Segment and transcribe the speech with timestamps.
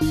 [0.00, 0.06] Das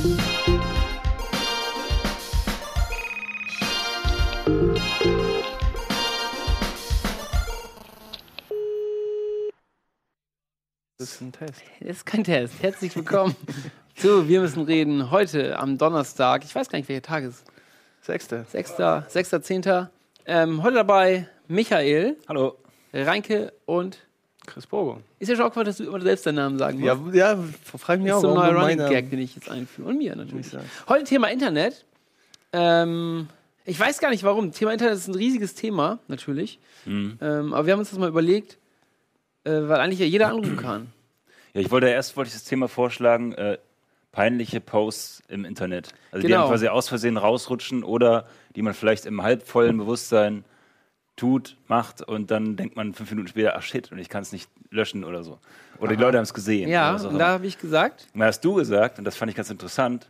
[11.00, 11.62] ist ein Test.
[11.80, 12.62] Das ist kein Test.
[12.62, 13.34] Herzlich willkommen
[13.96, 15.10] zu Wir müssen reden.
[15.10, 16.44] Heute am Donnerstag.
[16.44, 17.46] Ich weiß gar nicht, welcher Tag ist.
[18.02, 18.46] Sechste.
[18.50, 18.72] 6.
[18.74, 19.88] 6.10.
[20.26, 22.58] Ähm, heute dabei Michael, Hallo.
[22.94, 24.07] Reinke und.
[24.48, 25.02] Chris Bogo.
[25.20, 27.14] Ist ja schon awkward, dass du immer selbst deinen Namen sagen musst.
[27.14, 27.44] Ja, ja,
[27.78, 29.90] frag mich das auch, ist so ein neuer Running Gag, den ich jetzt einführe.
[29.90, 30.48] Und mir natürlich.
[30.88, 31.86] Heute Thema Internet.
[32.54, 33.28] Ähm,
[33.66, 34.52] ich weiß gar nicht warum.
[34.54, 36.58] Thema Internet ist ein riesiges Thema, natürlich.
[36.86, 37.18] Mhm.
[37.22, 38.58] Ähm, aber wir haben uns das mal überlegt,
[39.44, 40.88] äh, weil eigentlich ja jeder anrufen kann.
[41.54, 43.58] Ja, ich wollte erst wollte ich das Thema vorschlagen, äh,
[44.14, 45.90] peinliche Posts im Internet.
[46.12, 46.44] Also die Genau.
[46.44, 48.26] dann quasi aus Versehen rausrutschen oder
[48.56, 50.46] die man vielleicht im halbvollen Bewusstsein
[51.18, 54.32] tut, macht und dann denkt man fünf Minuten später, ach shit, und ich kann es
[54.32, 55.40] nicht löschen oder so.
[55.80, 56.70] Oder die Leute haben es gesehen.
[56.70, 57.18] Ja, immer.
[57.20, 60.10] da habe ich gesagt, Und da hast du gesagt, und das fand ich ganz interessant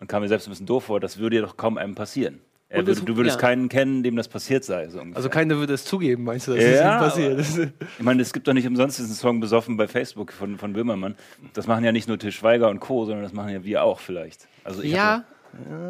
[0.00, 2.40] und kam mir selbst ein bisschen doof vor, das würde ja doch kaum einem passieren.
[2.70, 3.40] Er würde, es- du würdest ja.
[3.40, 4.88] keinen kennen, dem das passiert sei.
[4.90, 5.02] So.
[5.14, 7.72] Also keiner würde es zugeben, meinst du, dass Ja, das ihm passiert?
[7.98, 11.14] Ich meine, es gibt doch nicht umsonst diesen Song besoffen bei Facebook von, von Böhmermann.
[11.54, 14.00] Das machen ja nicht nur Til Schweiger und Co., sondern das machen ja wir auch
[14.00, 14.46] vielleicht.
[14.64, 15.24] Also ich ja,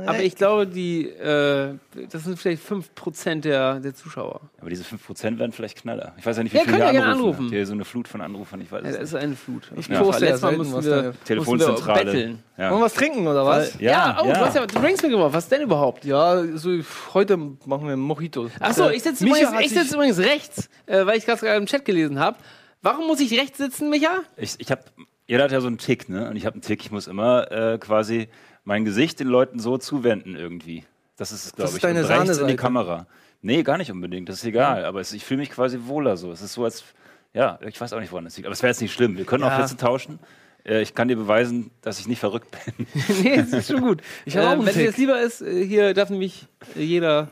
[0.06, 1.74] aber ich glaube, die, äh,
[2.10, 4.34] das sind vielleicht 5% der, der Zuschauer.
[4.34, 6.14] hab, aber diese 5% werden vielleicht Knaller.
[6.16, 7.40] Ich weiß ja nicht, wie Ja, viele hier anrufen.
[7.40, 7.52] anrufen.
[7.52, 8.60] Ihr so eine Flut von Anrufern?
[8.60, 9.22] Ich weiß Ja, es das ist nicht.
[9.22, 9.70] eine Flut.
[9.76, 10.00] Ich Ja.
[10.02, 12.04] poste ja Letztes Mal mussten wir, mussten wir Telefonzentrale.
[12.04, 12.42] betteln.
[12.56, 12.70] Ja.
[12.70, 13.78] Wollen wir was trinken, oder was?
[13.80, 15.32] Ja, oh, du hast ja Drinks mitgebracht.
[15.32, 16.04] Was denn überhaupt?
[16.04, 16.70] Ja, so,
[17.14, 18.48] heute machen wir Mojito.
[18.60, 22.18] Achso, ich sitze übrigens, ich sitz übrigens rechts, äh, weil ich gerade im Chat gelesen
[22.18, 22.38] habe.
[22.82, 24.20] Warum muss ich rechts sitzen, Micha?
[24.36, 24.82] Ich, ich habe,
[25.26, 26.28] jeder hat ja so einen Tick, ne?
[26.30, 28.28] Und ich habe einen Tick, ich muss immer äh, quasi
[28.68, 30.84] mein Gesicht den Leuten so zuwenden irgendwie.
[31.16, 31.82] Das ist es, glaube ist ich.
[31.82, 32.56] deine Und rechts in die Sahneseite.
[32.56, 33.06] Kamera.
[33.40, 34.84] Nee, gar nicht unbedingt, das ist egal.
[34.84, 36.30] Aber es, ich fühle mich quasi wohler so.
[36.30, 36.84] Es ist so, als,
[37.32, 38.46] ja, ich weiß auch nicht, woran es liegt.
[38.46, 39.16] Aber es wäre jetzt nicht schlimm.
[39.16, 39.56] Wir können auch Ja.
[39.56, 40.18] Plätze tauschen.
[40.66, 42.86] Äh, ich kann dir beweisen, dass ich nicht verrückt bin.
[43.22, 44.02] nee, das ist schon gut.
[44.26, 46.46] Ich auch einen wenn dir das lieber ist, äh, hier darf nämlich
[46.76, 47.30] äh, jeder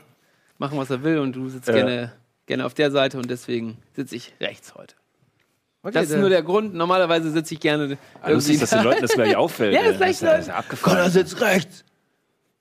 [0.57, 1.75] machen, was er will und du sitzt Ja.
[1.75, 2.13] gerne,
[2.47, 4.95] gerne auf der Seite und deswegen sitze ich rechts heute.
[5.87, 6.73] Okay, Das ist dann- nur der Grund.
[6.73, 9.73] Normalerweise sitze ich gerne Ah, Lustig, dass den Leuten das gleich auffällt.
[9.73, 11.09] Ja, das gleich das ist ja abgefahren.
[11.09, 11.85] Sitzt rechts.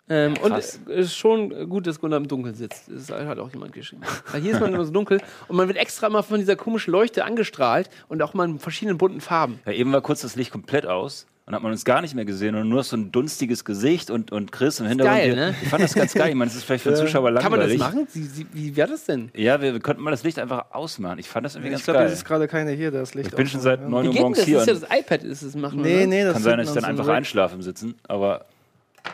[0.09, 2.85] Ähm, und es ist schon gut, dass Gunnar im Dunkeln sitzt.
[2.89, 4.03] Das hat auch jemand geschrieben.
[4.31, 6.93] Weil hier ist man immer so dunkel und man wird extra mal von dieser komischen
[6.93, 9.59] Leuchte angestrahlt und auch mal in verschiedenen bunten Farben.
[9.67, 12.25] Ja, eben war kurz das Licht komplett aus und hat man uns gar nicht mehr
[12.25, 15.17] gesehen und nur so ein dunstiges Gesicht und, und Chris im Hintergrund.
[15.19, 15.55] geil, ne?
[15.63, 16.31] Ich fand das ganz geil.
[16.31, 17.79] Ich meine, das ist vielleicht für den Zuschauer Kann man das langweilig.
[17.79, 18.07] machen?
[18.11, 19.31] Sie, sie, wie wäre das denn?
[19.35, 21.21] Ja, wir, wir könnten mal das Licht einfach ausmachen.
[21.21, 22.07] Ich fand das irgendwie Ich ganz glaube, geil.
[22.09, 24.03] es ist gerade keiner hier, der das Licht Ich bin schon seit 9 Wie Uhr
[24.03, 24.47] geht denn morgens das?
[24.47, 24.59] hier.
[24.59, 25.83] Das ist ja das iPad, ist es machen.
[25.83, 26.07] Nee, oder?
[26.09, 27.95] nee, das kann sein, dass ich dann an so einfach einem- einschlafe im Sitzen.
[28.09, 28.47] Aber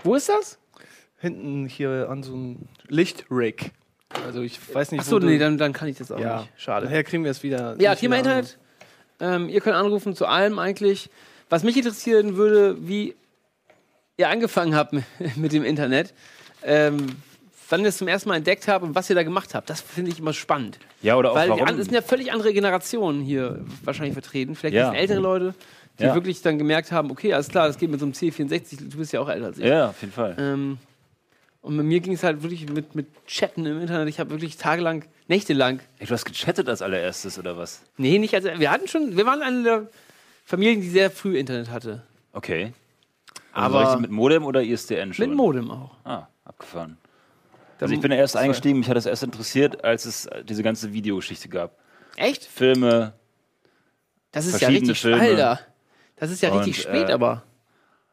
[0.03, 0.59] Wo ist das?
[1.19, 2.56] Hinten hier an so einem
[2.88, 3.72] Lichtrig.
[4.26, 6.50] Also ich weiß nicht, Achso, nee, dann, dann kann ich das auch Ja, nicht.
[6.56, 6.87] Schade.
[6.87, 7.76] Daher kriegen wir es wieder.
[7.78, 8.16] Ja, Thema.
[8.16, 8.59] Internet.
[9.21, 11.10] Ähm, ihr könnt anrufen zu allem eigentlich.
[11.53, 13.15] Was mich interessieren würde, wie
[14.17, 14.95] ihr angefangen habt
[15.37, 16.15] mit, dem Internet.
[16.65, 17.09] Ähm,
[17.69, 19.69] wann ihr es zum ersten Mal entdeckt habt und was ihr da gemacht habt.
[19.69, 20.79] Das finde ich immer spannend.
[21.03, 21.69] ja, oder auch Weil warum.
[21.69, 24.55] es sind ja völlig andere Generationen hier wahrscheinlich vertreten.
[24.55, 24.95] Vielleicht Ja.
[24.95, 25.55] ältere Leute,
[25.99, 26.15] die Ja.
[26.15, 29.13] wirklich dann gemerkt haben, okay, alles klar, das geht mit so einem C64, du bist
[29.13, 29.67] ja auch älter als ich.
[29.67, 30.34] ja, auf jeden Fall.
[30.39, 30.79] Ähm,
[31.61, 34.09] und bei mir ging es halt wirklich mit, mit Chatten im Internet.
[34.09, 37.83] Ich habe wirklich tagelang, nächtelang Ey, du hast gechattet als allererstes, oder was?
[37.99, 38.47] Nee, nicht als.
[38.47, 39.19] Wir hatten schon.
[39.19, 39.87] Wir waren eine der
[40.53, 42.03] Familien, die sehr früh Internet hatte.
[42.35, 42.75] Okay.
[43.55, 45.29] Aber- Aber mit Modem oder ISDN schon?
[45.31, 45.97] Mit Modem auch.
[46.05, 46.99] Ah, abgefahren.
[47.81, 50.93] Also ich bin erst eingestiegen, mich hat das erst interessiert, als es äh, diese ganze
[50.93, 51.77] Videogeschichte gab.
[52.17, 52.45] Echt?
[52.45, 53.15] Filme,
[54.31, 55.21] Das ist ja richtig Filme.
[55.21, 55.61] Alter.
[56.17, 57.43] Das ist ja Und, richtig spät, äh, aber.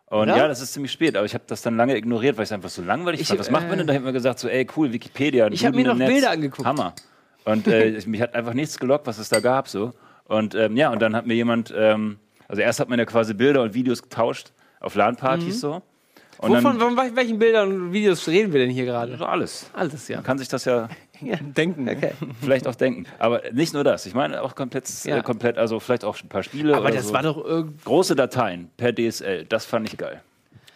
[0.07, 0.37] Und Oder?
[0.37, 2.51] ja, das ist ziemlich spät, aber ich habe das dann lange ignoriert, weil ich es
[2.53, 3.39] einfach so langweilig Ich, fand.
[3.41, 3.87] Was macht man äh, denn?
[3.87, 5.47] Da hat man gesagt, so, ey, cool, Wikipedia.
[5.51, 6.09] Ich hab mir noch Netz.
[6.09, 6.65] Bilder angeguckt.
[6.65, 6.95] Hammer.
[7.43, 9.67] Und äh, ich- mich hat einfach nichts gelockt, was es da gab.
[9.67, 9.93] so.
[10.25, 12.17] Und ähm, ja, und dann hat mir jemand, ähm,
[12.49, 14.51] also erst hat man ja quasi Bilder und Videos getauscht
[14.81, 15.81] auf LAN-Partys so.
[16.39, 19.17] Und Wovon, dann von wel- welchen Bildern und Videos reden wir denn hier gerade?
[19.17, 19.69] so alles.
[19.73, 20.17] Alles, ja.
[20.17, 20.87] Man kann sich das ja
[21.21, 21.83] Denken.
[21.83, 21.97] ne?
[21.97, 22.13] Okay.
[22.41, 23.05] vielleicht auch denken.
[23.19, 24.05] Aber nicht nur das.
[24.05, 25.17] Ich meine auch komplett, Ja.
[25.17, 26.75] äh, komplett also vielleicht auch ein paar Spiele.
[26.77, 27.13] Aber oder das so.
[27.13, 27.83] war doch irgend.
[27.83, 30.21] Große Dateien per DSL, das fand ich geil.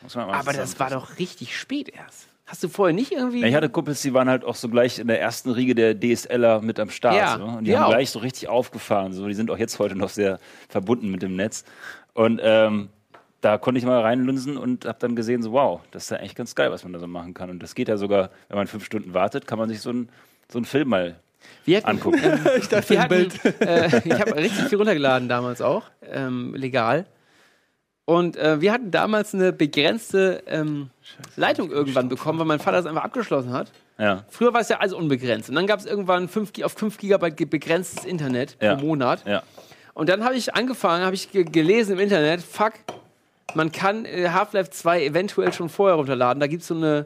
[0.02, 2.28] Muss man mal Aber das war doch richtig spät erst.
[2.46, 3.42] Hast du vorher nicht irgendwie.
[3.42, 5.98] Ja, ich hatte Kumpels, die waren halt auch so gleich in der ersten Riege der
[5.98, 7.16] DSLer mit am Start.
[7.16, 7.46] Ja, so.
[7.46, 7.90] Und die haben auch.
[7.90, 9.14] gleich so richtig aufgefahren.
[9.14, 9.28] So.
[9.28, 11.64] Die sind auch jetzt heute noch sehr verbunden mit dem Netz.
[12.14, 12.90] Und ähm,
[13.40, 16.36] da konnte ich mal reinlunsen und habe dann gesehen, so wow, das ist ja echt
[16.36, 17.50] ganz geil, was man da so machen kann.
[17.50, 20.10] Und das geht ja sogar, wenn man fünf Stunden wartet, kann man sich so einen
[20.52, 21.16] so einen Film mal
[21.66, 22.22] wir hatten, angucken.
[22.58, 23.62] Ich dachte, wir ein hatten, Bild.
[23.62, 27.06] äh, ich habe richtig viel runtergeladen damals auch, ähm, legal.
[28.06, 30.90] Und äh, wir hatten damals eine begrenzte ähm,
[31.38, 33.72] Leitung irgendwann bekommen, weil mein Vater es einfach abgeschlossen hat.
[33.98, 34.24] ja.
[34.30, 35.50] Früher war es ja alles unbegrenzt.
[35.50, 38.76] Und dann gab es irgendwann 5, Gi- auf 5 Gigabyte begrenztes Internet Ja.
[38.76, 39.24] pro Monat.
[39.26, 39.44] Ja.
[39.94, 42.74] Und dann habe ich angefangen, habe ich ge gelesen im Internet, fuck,
[43.54, 46.40] man kann äh, Half-Life 2 eventuell schon vorher runterladen.
[46.42, 47.06] Da gibt es so eine,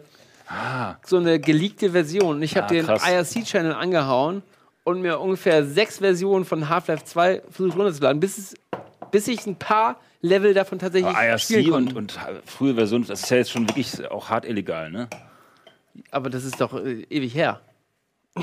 [0.50, 2.38] Ah, so eine geleakte Version.
[2.38, 2.86] Und ich habe Ah, den.
[2.88, 4.42] IRC-Channel angehauen
[4.86, 8.56] und mir ungefähr sechs Versionen von Half-Life 2 versucht runterzuladen, bis, es,
[9.12, 11.96] bis ich ein paar Level davon tatsächlich aber spielen IRC konnte.
[11.96, 15.08] und, und frühe Version, das ist ja jetzt schon wirklich auch hart illegal, ne?
[16.12, 17.60] Aber das ist doch äh, ewig her.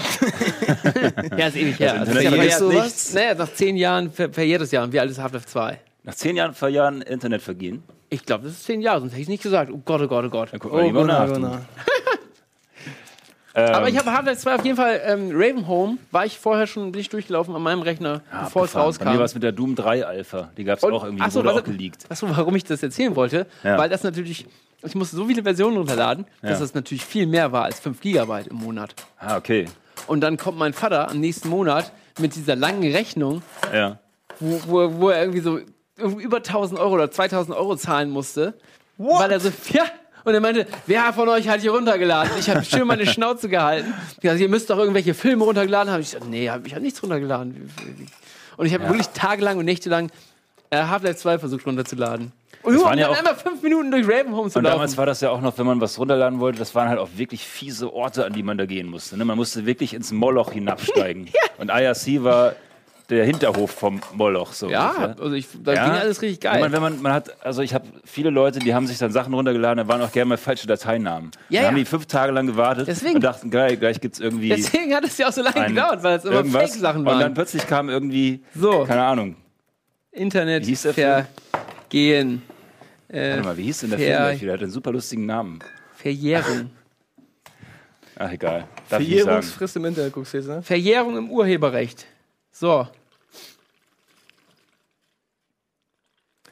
[1.36, 1.98] ja, ist ewig her.
[2.00, 3.06] Das Also, Internet ja, sowas?
[3.06, 4.84] nicht- Naja, nach zehn Jahren ver verjährt das Jahr.
[4.84, 5.80] Und wie alt ist Half-Life 2?
[6.04, 7.82] Nach zehn Jahren, vier Jahren Internet vergehen.
[8.10, 9.70] Ich glaube, das ist zehn Jahre, sonst hätte ich nicht gesagt.
[9.72, 10.52] Oh Gott, oh Gott, oh Gott.
[10.52, 11.26] Dann guck mal Oh, lieber nach.
[11.26, 11.32] Gunnar, du.
[11.34, 11.54] Gunnar.
[11.56, 11.60] Ähm,
[13.54, 17.00] Aber ich habe Half-Life 2 auf jeden Fall, ähm, Ravenholm, war ich vorher schon bin
[17.00, 18.72] ich durchgelaufen an meinem Rechner, bevor es abgefahren.
[18.72, 19.08] Bei rauskam.
[19.12, 20.50] mir war es mit der Doom 3 Alpha.
[20.56, 22.04] Die gab es auch irgendwie, ach so, wurde was- auch geleakt.
[22.08, 23.78] Achso, warum ich das erzählen wollte, Ja.
[23.78, 24.46] weil das natürlich,
[24.82, 26.58] ich musste so viele Versionen runterladen, dass Ja.
[26.58, 28.94] das natürlich viel mehr war als 5 Gigabyte im Monat.
[29.18, 29.66] Ah, okay.
[30.08, 33.42] Und dann kommt mein Vater am nächsten Monat mit dieser langen Rechnung,
[33.72, 33.98] Ja.
[34.40, 35.60] wo, wo, wo er irgendwie so
[36.18, 38.54] über 1000 Euro oder 2000 Euro zahlen musste.
[38.98, 39.84] Weil er so, ja.
[40.24, 42.32] Und er meinte, wer von euch hat hier runtergeladen?
[42.38, 43.92] Ich habe schön meine Schnauze gehalten.
[44.12, 46.00] Ich dachte, ihr müsst doch irgendwelche Filme runtergeladen haben.
[46.00, 47.70] Ich dachte, nee, hab, ich habe nichts runtergeladen.
[48.56, 48.90] Und ich habe Ja.
[48.90, 50.10] wirklich tagelang und nächtelang
[50.70, 52.32] äh, Half-Life 2 versucht runterzuladen.
[52.62, 54.74] Und Das waren ja auch- einmal fünf Minuten durch Ravenholm zu Und laufen.
[54.76, 57.10] damals war das ja auch noch, wenn man was runterladen wollte, das waren halt auch
[57.16, 59.18] wirklich fiese Orte, an die man da gehen musste.
[59.18, 59.24] Ne?
[59.26, 61.28] Man musste wirklich ins Moloch hinabsteigen.
[61.58, 62.54] Und IRC war
[63.10, 64.52] der Hinterhof vom Moloch.
[64.52, 65.16] So ja, ungefähr.
[65.22, 66.54] also ich, da ging alles richtig geil.
[66.54, 69.12] Wenn man, wenn man, man hat, also ich habe viele Leute, die haben sich dann
[69.12, 71.30] Sachen runtergeladen, da waren auch gerne mal falsche Dateinamen.
[71.48, 71.84] Ja, dann haben ja.
[71.84, 73.16] die fünf Tage lang gewartet Deswegen.
[73.16, 76.02] und dachten, gleich, gleich gibt es irgendwie Deswegen hat es ja auch so lange gedauert,
[76.02, 76.70] weil es immer irgendwas.
[76.70, 77.34] Fake-Sachen Und dann waren.
[77.34, 78.84] plötzlich kam irgendwie, So.
[78.84, 79.36] keine Ahnung,
[80.10, 81.26] Internet Wie hieß der
[81.88, 82.42] vergehen.
[83.08, 84.40] Äh, warte mal, wie hieß denn der Ver- Film?
[84.40, 85.58] Der hat einen super lustigen Namen.
[85.96, 86.70] Verjährung.
[88.16, 88.64] Ach, egal.
[88.88, 89.24] Darf ich nicht sagen.
[89.24, 90.62] Verjährungsfrist im Internet guckst du jetzt, ne?
[90.62, 92.06] Verjährung im Urheberrecht.
[92.54, 92.86] So.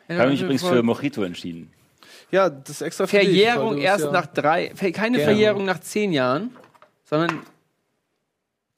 [0.08, 1.72] Ich habe mich übrigens für Mojito entschieden.
[2.32, 5.19] Ja, das ist extra für dich, Verjährung bist erst ja nach drei, keine Gerne.
[5.19, 6.56] Verjährung nach zehn Jahren,
[7.04, 7.46] sondern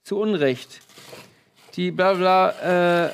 [0.02, 0.80] zu Unrecht.
[1.76, 3.10] Die bla bla, äh,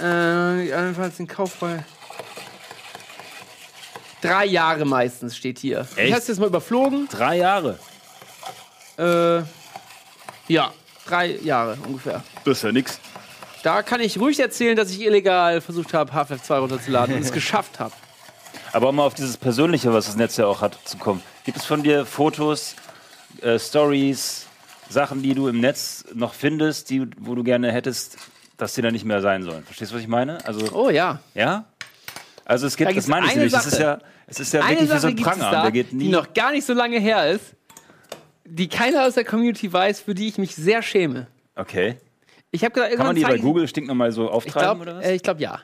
[0.00, 1.84] äh, jedenfalls den Kauf bei
[4.20, 5.88] drei Jahre meistens steht hier.
[5.92, 6.12] Ich Echt?
[6.12, 7.08] habe es jetzt mal überflogen.
[7.08, 7.78] Drei Jahre.
[8.98, 9.42] Äh,
[10.52, 10.72] ja,
[11.08, 12.22] drei Jahre ungefähr.
[12.44, 13.00] Das ist ja nix.
[13.62, 17.32] Da kann ich ruhig erzählen, dass ich illegal versucht habe, Half-Life 2 runterzuladen und es
[17.40, 17.92] geschafft habe.
[18.72, 21.22] Aber um mal auf dieses Persönliche, was das Netz ja auch hat, zu kommen.
[21.44, 22.76] Gibt es von dir Fotos,
[23.42, 24.46] äh, Stories,
[24.90, 28.16] Sachen, die du im Netz noch findest, die, wo du gerne hättest,
[28.56, 29.64] dass die da nicht mehr sein sollen?
[29.64, 30.44] Verstehst du, was ich meine?
[30.46, 31.18] Also, Oh ja.
[31.34, 31.64] ja?
[32.44, 33.82] Also es gibt, Da das meine ich nämlich, es ist Sache.
[33.82, 35.50] ja, es ist ja Eine wirklich wie so Sache ein Pranger.
[35.50, 36.08] da, der geht die nie.
[36.08, 37.42] noch gar nicht so lange her ist,
[38.50, 41.26] die keiner aus der Community weiß, für die ich mich sehr schäme.
[41.54, 41.96] Okay.
[42.50, 45.06] Ich habe gesagt, Kann man die bei Google stinknormal so Ich auftreiben glaube, oder was?
[45.06, 45.60] äh, ich glaub, ja.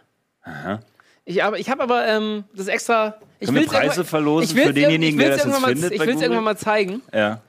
[1.24, 3.16] Ich, aber, ich habe aber ähm, das extra.
[3.40, 6.14] Ich Können wir will's Preise verlosen für denjenigen, ich der das mal, findet Ich will
[6.14, 7.40] es irgendwann mal zeigen, ja.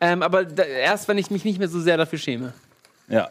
[0.00, 2.52] ähm, aber da, erst, wenn ich mich nicht mehr so sehr dafür schäme.
[3.08, 3.30] Ja.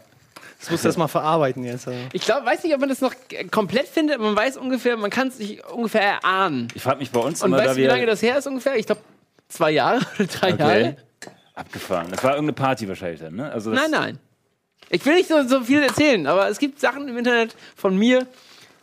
[0.60, 1.88] Das musst du erst mal verarbeiten jetzt.
[1.88, 2.00] Also.
[2.14, 3.14] Ich glaube, weiß nicht, ob man das noch
[3.50, 6.68] komplett findet, man weiß ungefähr, man kann es sich ungefähr erahnen.
[6.76, 8.38] Ich frage mich bei uns Und immer, weißt da du, wie wir lange das her
[8.38, 8.76] ist ungefähr?
[8.78, 9.02] Ich glaube,
[9.48, 10.98] zwei Jahre oder drei Jahre.
[11.56, 12.08] Abgefahren.
[12.12, 13.52] Das war irgendeine Party wahrscheinlich dann, ne?
[13.52, 14.20] Also Nein, nein.
[14.90, 18.28] Ich will nicht so, so viel erzählen, aber es gibt Sachen im Internet von mir,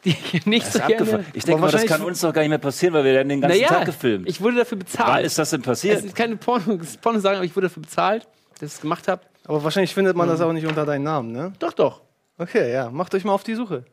[0.04, 0.94] die ich nicht Das so gerne.
[0.94, 1.26] abgefahren.
[1.34, 3.40] Ich denke mal, das kann uns doch gar nicht mehr passieren, weil wir werden den
[3.40, 4.28] ganzen Naja, Tag gefilmt.
[4.28, 5.08] ich wurde dafür bezahlt.
[5.18, 6.04] Wann ist das denn es passiert?
[6.04, 8.26] ist keine Porno, Porno sagen, aber ich wurde dafür bezahlt,
[8.60, 9.22] dass ich es gemacht habe.
[9.44, 11.52] Aber wahrscheinlich findet man das auch nicht unter deinem Namen, ne?
[11.58, 12.02] Doch, doch.
[12.38, 13.84] Okay, ja, macht euch mal auf die Suche.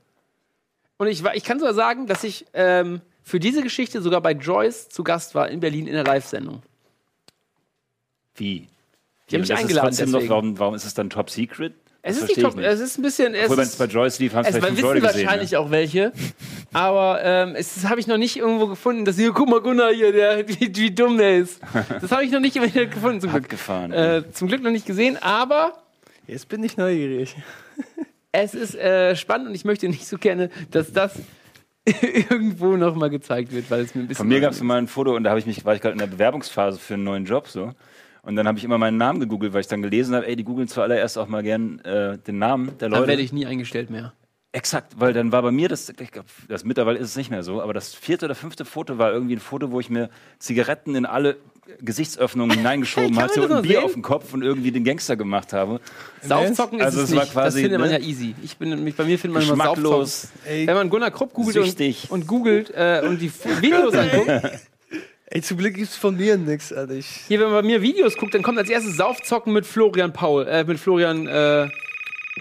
[0.97, 4.87] Und ich, ich kann sogar sagen, dass ich ähm, für diese Geschichte sogar bei Joyce
[4.89, 6.61] zu Gast war in Berlin in der Live-Sendung.
[8.35, 8.67] Wie?
[9.29, 11.73] Die haben mich Das ist eingeladen, trotzdem Noch, warum, warum ist es dann Top Secret?
[12.07, 13.33] Es ist, top, es ist ein bisschen.
[13.33, 15.25] Es Obwohl, wenn es ist, bei Joyce lief, haben es es vielleicht wissen Leute gesehen.
[15.25, 15.59] wahrscheinlich Ne?
[15.59, 16.13] auch welche.
[16.71, 20.11] Aber ähm, es habe ich noch nicht irgendwo gefunden, dass hier, guck mal, Gunnar hier,
[20.11, 21.59] der, wie, wie dumm der ist.
[21.99, 23.45] Das habe ich noch nicht gefunden, zum Glück.
[23.45, 23.91] Abgefahren.
[23.91, 25.73] Äh, zum Glück noch nicht gesehen, aber
[26.27, 27.35] Jetzt bin ich neugierig.
[28.31, 31.19] es ist äh, spannend und ich möchte nicht so gerne, dass das
[32.01, 34.23] irgendwo noch mal gezeigt wird, weil es mir ein bisschen.
[34.23, 35.93] Von mir gab es mal ein Foto und da habe ich mich, war ich gerade
[35.93, 37.73] in der Bewerbungsphase für einen neuen Job so.
[38.25, 40.43] Und dann habe ich immer meinen Namen gegoogelt, weil ich dann gelesen habe, ey, die
[40.43, 43.07] googeln zuallererst auch mal gern äh, den Namen der Dann Leute.
[43.07, 44.13] werde ich nie eingestellt mehr.
[44.51, 47.43] Exakt, weil dann war bei mir das, ich glaub, das mittlerweile ist es nicht mehr
[47.43, 50.95] so, aber das vierte oder fünfte Foto war irgendwie ein Foto, wo ich mir Zigaretten
[50.95, 51.35] in alle
[51.81, 53.83] Gesichtsöffnungen hineingeschoben hatte und ein Bier sehen?
[53.83, 55.81] auf den Kopf und irgendwie den Gangster gemacht habe.
[56.21, 57.33] Saufzocken Also ist es es war nicht.
[57.33, 57.99] quasi, das findet man ne?
[57.99, 58.33] ja easy.
[58.43, 60.29] Ich bin, mich, bei mir findet man immer Saufzocken.
[60.45, 64.29] Ey, Wenn man Gunnar Krupp googelt und, und googelt äh, und die Videos anguckt,
[65.27, 66.93] ey zum Glück gibt's von mir nichts, Alter.
[66.93, 70.13] Ich, hier, wenn man bei mir Videos guckt, dann kommt als erstes Saufzocken mit Florian
[70.13, 71.69] Paul, äh, mit Florian, äh,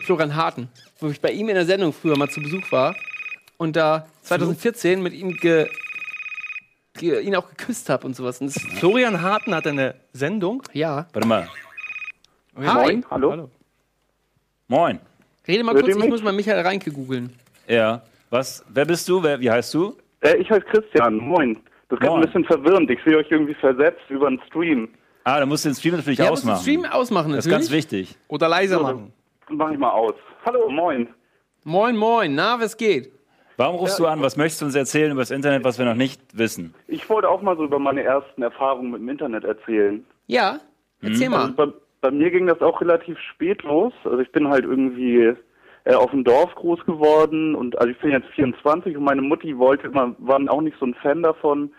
[0.03, 0.69] Florian Harten,
[1.00, 2.95] wo ich bei ihm in der Sendung früher mal zu Besuch war.
[3.57, 5.69] und da 2014 mit ihm ge,
[7.00, 8.41] ihn auch geküsst habe und sowas.
[8.41, 10.62] Und Florian Harten hat eine Sendung.
[10.73, 11.07] ja.
[11.12, 11.49] Warte mal.
[12.57, 13.03] Hi.
[13.11, 13.50] Hallo?
[14.69, 15.00] Moin.
[15.47, 17.35] Rede mal Hört kurz, ich muss mal Michael Reinke googeln.
[17.67, 18.03] Ja.
[18.31, 18.64] Was?
[18.69, 19.23] Wer bist du?
[19.23, 19.97] Wer, wie heißt du?
[20.21, 21.17] Äh, ich heiße Christian.
[21.17, 21.59] Moin.
[21.97, 22.21] Das ist Moin.
[22.23, 22.91] ein bisschen verwirrend.
[22.91, 24.89] Ich sehe euch irgendwie versetzt über den Stream.
[25.25, 26.63] Ah, da musst du den Stream natürlich Ja, musst du den ausmachen.
[26.63, 27.69] Stream ausmachen das ist natürlich.
[27.69, 28.19] ganz wichtig.
[28.29, 29.13] Oder leiser machen.
[29.49, 30.15] Mach ich mal aus.
[30.45, 31.09] Hallo, moin.
[31.65, 32.35] Moin, moin.
[32.35, 33.11] Na, was geht?
[33.57, 34.21] Warum rufst du an?
[34.21, 36.75] Was möchtest du uns erzählen über das Internet, was wir noch nicht wissen?
[36.89, 40.05] Ich wollte auch mal so über meine ersten Erfahrungen mit dem Internet erzählen.
[40.27, 40.59] Ja,
[41.01, 41.43] erzähl mal.
[41.43, 41.67] Also bei,
[42.01, 43.93] bei mir ging das auch relativ spät los.
[44.05, 45.35] Also ich bin halt irgendwie
[45.85, 49.57] äh, auf dem Dorf groß geworden und also ich bin jetzt 24 und meine Mutti
[49.57, 51.71] wollte immer, waren auch nicht so ein Fan davon.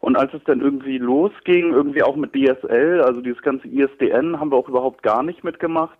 [0.00, 4.50] Und als es dann irgendwie losging, irgendwie auch mit DSL, also dieses ganze ISDN, haben
[4.50, 5.98] wir auch überhaupt gar nicht mitgemacht.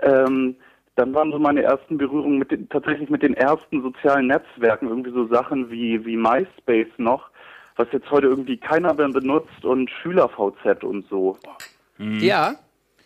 [0.00, 0.56] Ähm,
[0.96, 5.12] dann waren so meine ersten Berührungen mit den, tatsächlich mit den ersten sozialen Netzwerken, irgendwie
[5.12, 7.30] so Sachen wie, wie MySpace noch,
[7.76, 11.38] was jetzt heute irgendwie keiner mehr benutzt und SchülerVZ und so.
[11.98, 12.56] Ja,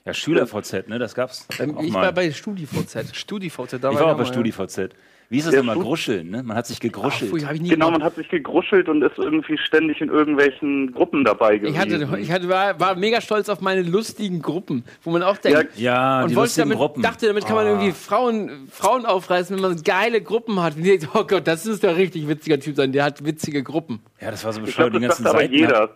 [0.05, 1.01] Ja, SchülerVZ, ne?
[1.01, 2.03] Das gab's ähm, auch ich mal.
[2.03, 3.15] war bei StudiVZ.
[3.15, 4.91] StudiVZ, da ich war auch bei mal, StudiVZ.
[5.29, 5.75] Wie ist das Ja, immer?
[5.75, 6.43] Gruscheln, ne?
[6.45, 7.31] Man hat sich gegruschelt.
[7.31, 10.93] Pfui, hab ich nie Genau, man hat sich gegruschelt und ist irgendwie ständig in irgendwelchen
[10.93, 11.75] Gruppen dabei gewesen.
[11.75, 15.37] Ich hatte, ich hatte, war, war mega stolz auf meine lustigen Gruppen, wo man auch
[15.39, 17.03] denkt, ja, und die wollte lustigen damit, Gruppen.
[17.03, 17.71] dachte, damit kann man Ah.
[17.71, 20.77] irgendwie Frauen, Frauen aufreißen, wenn man geile Gruppen hat.
[20.77, 23.63] Und ich denke, oh Gott, das ist der richtig witziger Typ sein, der hat witzige
[23.65, 24.01] Gruppen.
[24.21, 25.55] Ja, das war so ich bescheuert, glaube, das ganzen dachte aber Seiten.
[25.55, 25.91] jeder.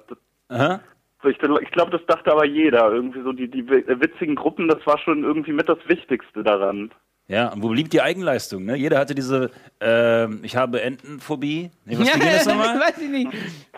[0.48, 0.80] Aha.
[1.22, 2.90] So, Ich, ich glaube, das dachte aber jeder.
[2.92, 6.90] Irgendwie so die, die witzigen Gruppen, das war schon irgendwie mit das Wichtigste daran.
[7.30, 8.64] Ja, und wo blieb die Eigenleistung?
[8.64, 8.74] Ne?
[8.76, 11.70] Jeder hatte diese, ähm, ich habe Entenphobie.
[11.84, 12.80] Nee, was wie ging das nochmal?
[12.80, 13.28] weiß ich nicht.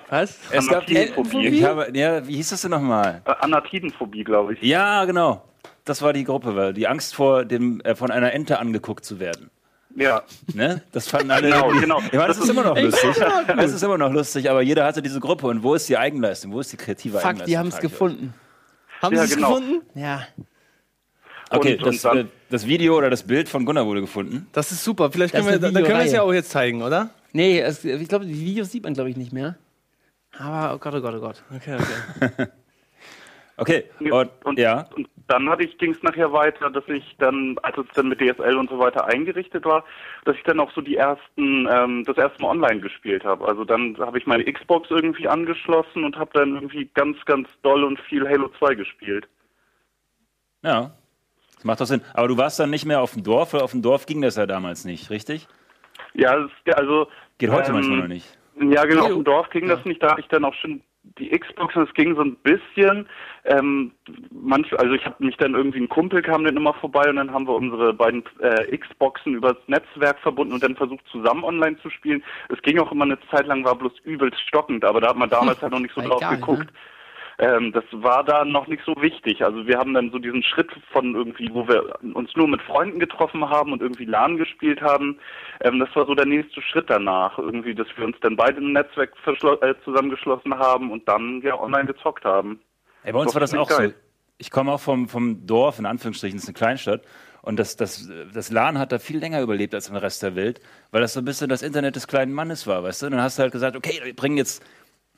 [0.08, 0.38] Was?
[0.50, 1.46] Es gab die Anatidenphobie.
[1.48, 3.20] Ich habe, ja, wie hieß das denn nochmal?
[3.26, 4.62] Äh, Anatidenphobie, glaube ich.
[4.62, 5.44] Ja, genau.
[5.84, 9.20] Das war die Gruppe, weil die Angst vor dem, äh, von einer Ente angeguckt zu
[9.20, 9.50] werden.
[9.96, 10.22] Ja.
[10.54, 10.80] Ne?
[10.92, 11.50] Das fanden alle.
[11.50, 11.98] Genau, genau.
[12.00, 13.10] Ich meine, das Das ist immer noch lustig.
[13.58, 15.46] Es ist immer noch lustig, aber jeder hatte diese Gruppe.
[15.48, 16.52] Und wo ist die Eigenleistung?
[16.52, 17.46] Wo ist die kreative Fuck, Eigenleistung?
[17.50, 18.34] die haben es gefunden.
[19.02, 19.48] Haben Ja, Sie es genau.
[19.56, 19.82] gefunden?
[19.94, 20.22] Ja.
[21.52, 24.46] Okay, Und- und das, dann- äh, das Video oder das Bild von Gunnar wurde gefunden.
[24.52, 25.10] Das ist super.
[25.10, 27.10] Vielleicht können wir, dann können wir es ja auch jetzt zeigen, oder?
[27.32, 29.56] Nee, es, ich glaube, die Videos sieht man, glaube ich, nicht mehr.
[30.38, 31.42] Aber, oh Gott, oh Gott, oh Gott.
[31.54, 32.46] Okay, okay.
[33.58, 34.88] Okay, und, und, ja.
[34.96, 38.18] und dann hatte ich, ging es nachher weiter, dass ich dann, als es dann mit
[38.18, 39.84] DSL und so weiter eingerichtet war,
[40.24, 43.46] dass ich dann auch so die ersten, ähm, das erste Mal online gespielt habe.
[43.46, 47.84] Also dann habe ich meine Xbox irgendwie angeschlossen und habe dann irgendwie ganz, ganz doll
[47.84, 49.28] und viel Halo 2 gespielt.
[50.64, 50.92] Ja.
[51.62, 52.00] Das macht doch Sinn.
[52.12, 54.34] Aber du warst dann nicht mehr auf dem Dorf, weil auf dem Dorf ging das
[54.34, 55.46] ja damals nicht, richtig?
[56.12, 57.06] Ja, es, also
[57.38, 58.36] Geht heute ähm, manchmal noch nicht.
[58.60, 60.02] Ja, genau, auf dem Dorf ging das nicht.
[60.02, 60.80] Da hatte ich dann auch schon
[61.20, 63.06] die Xbox und es ging so ein bisschen.
[63.44, 63.92] Ähm,
[64.32, 67.32] manch, also ich habe mich dann irgendwie, ein Kumpel kam dann immer vorbei und dann
[67.32, 71.90] haben wir unsere beiden äh, Xboxen übers Netzwerk verbunden und dann versucht zusammen online zu
[71.90, 72.24] spielen.
[72.48, 75.30] Es ging auch immer eine Zeit lang, war bloß übelst stockend, aber da hat man
[75.30, 76.72] damals halt noch nicht so drauf egal, geguckt.
[77.38, 79.44] Ähm, das war da noch nicht so wichtig.
[79.44, 83.00] Also wir haben dann so diesen Schritt von irgendwie, wo wir uns nur mit Freunden
[83.00, 85.18] getroffen haben und irgendwie LAN gespielt haben.
[85.60, 87.38] Ähm, das war so der nächste Schritt danach.
[87.38, 91.86] Irgendwie, dass wir uns dann beide im Netzwerk äh, zusammengeschlossen haben und dann ja online
[91.86, 92.60] gezockt haben.
[93.04, 93.76] Ey, bei uns Doch, war das auch so.
[93.76, 93.94] geil.
[94.38, 97.02] Ich komme auch vom, vom Dorf, in Anführungsstrichen, das ist eine Kleinstadt.
[97.42, 100.60] Und das, das, das LAN hat da viel länger überlebt als im Rest der Welt,
[100.92, 103.06] weil das so ein bisschen das Internet des kleinen Mannes war, weißt du?
[103.06, 104.64] Und dann hast du halt gesagt, okay, wir bringen jetzt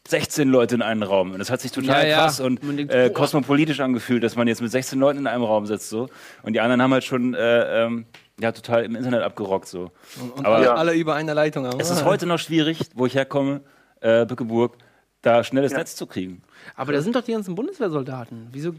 [0.06, 1.32] 16 Leute in einen Raum.
[1.32, 2.16] Und das hat sich total Ja, ja.
[2.18, 5.44] krass und Man denkt, äh, kosmopolitisch angefühlt, dass man jetzt mit 16 Leuten in einem
[5.44, 5.88] Raum sitzt.
[5.88, 6.08] so.
[6.42, 8.06] Und die anderen haben halt schon äh, ähm,
[8.38, 9.66] ja, total im Internet abgerockt.
[9.66, 9.92] So.
[10.36, 10.74] Und Aber Ja.
[10.74, 11.80] alle über eine Leitung haben.
[11.80, 13.62] es ist heute noch schwierig, wo ich herkomme,
[14.00, 14.76] äh, Bückeburg,
[15.22, 16.42] da schnelles Netz zu kriegen.
[16.76, 18.48] Aber da sind doch die ganzen Bundeswehrsoldaten.
[18.52, 18.74] Wieso?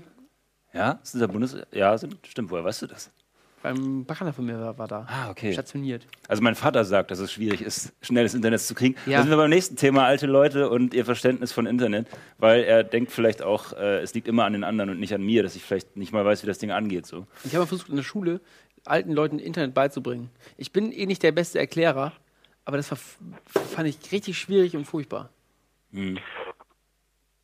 [0.74, 1.58] Ja, sind da Bundes...
[1.72, 2.52] Ja, sind, stimmt.
[2.52, 3.10] Woher weißt du das?
[3.66, 5.08] Beim Bacana von mir war, war da.
[5.10, 5.52] Ah, okay.
[5.52, 6.06] Stationiert.
[6.28, 8.94] Also mein Vater sagt, dass es schwierig ist, schnelles Internet zu kriegen.
[9.08, 9.18] Ja.
[9.18, 12.06] Da sind wir beim nächsten Thema, alte Leute und ihr Verständnis von Internet,
[12.38, 15.24] weil er denkt vielleicht auch, äh, es liegt immer an den anderen und nicht an
[15.24, 17.08] mir, dass ich vielleicht nicht mal weiß, wie das Ding angeht.
[17.08, 17.26] So.
[17.44, 18.40] Ich habe mal versucht, in der Schule
[18.84, 20.30] alten Leuten Internet beizubringen.
[20.58, 22.14] Ich bin eh nicht der beste Erklärer,
[22.66, 23.00] aber das war,
[23.48, 25.32] fand ich richtig schwierig und furchtbar.
[25.92, 26.20] Hm.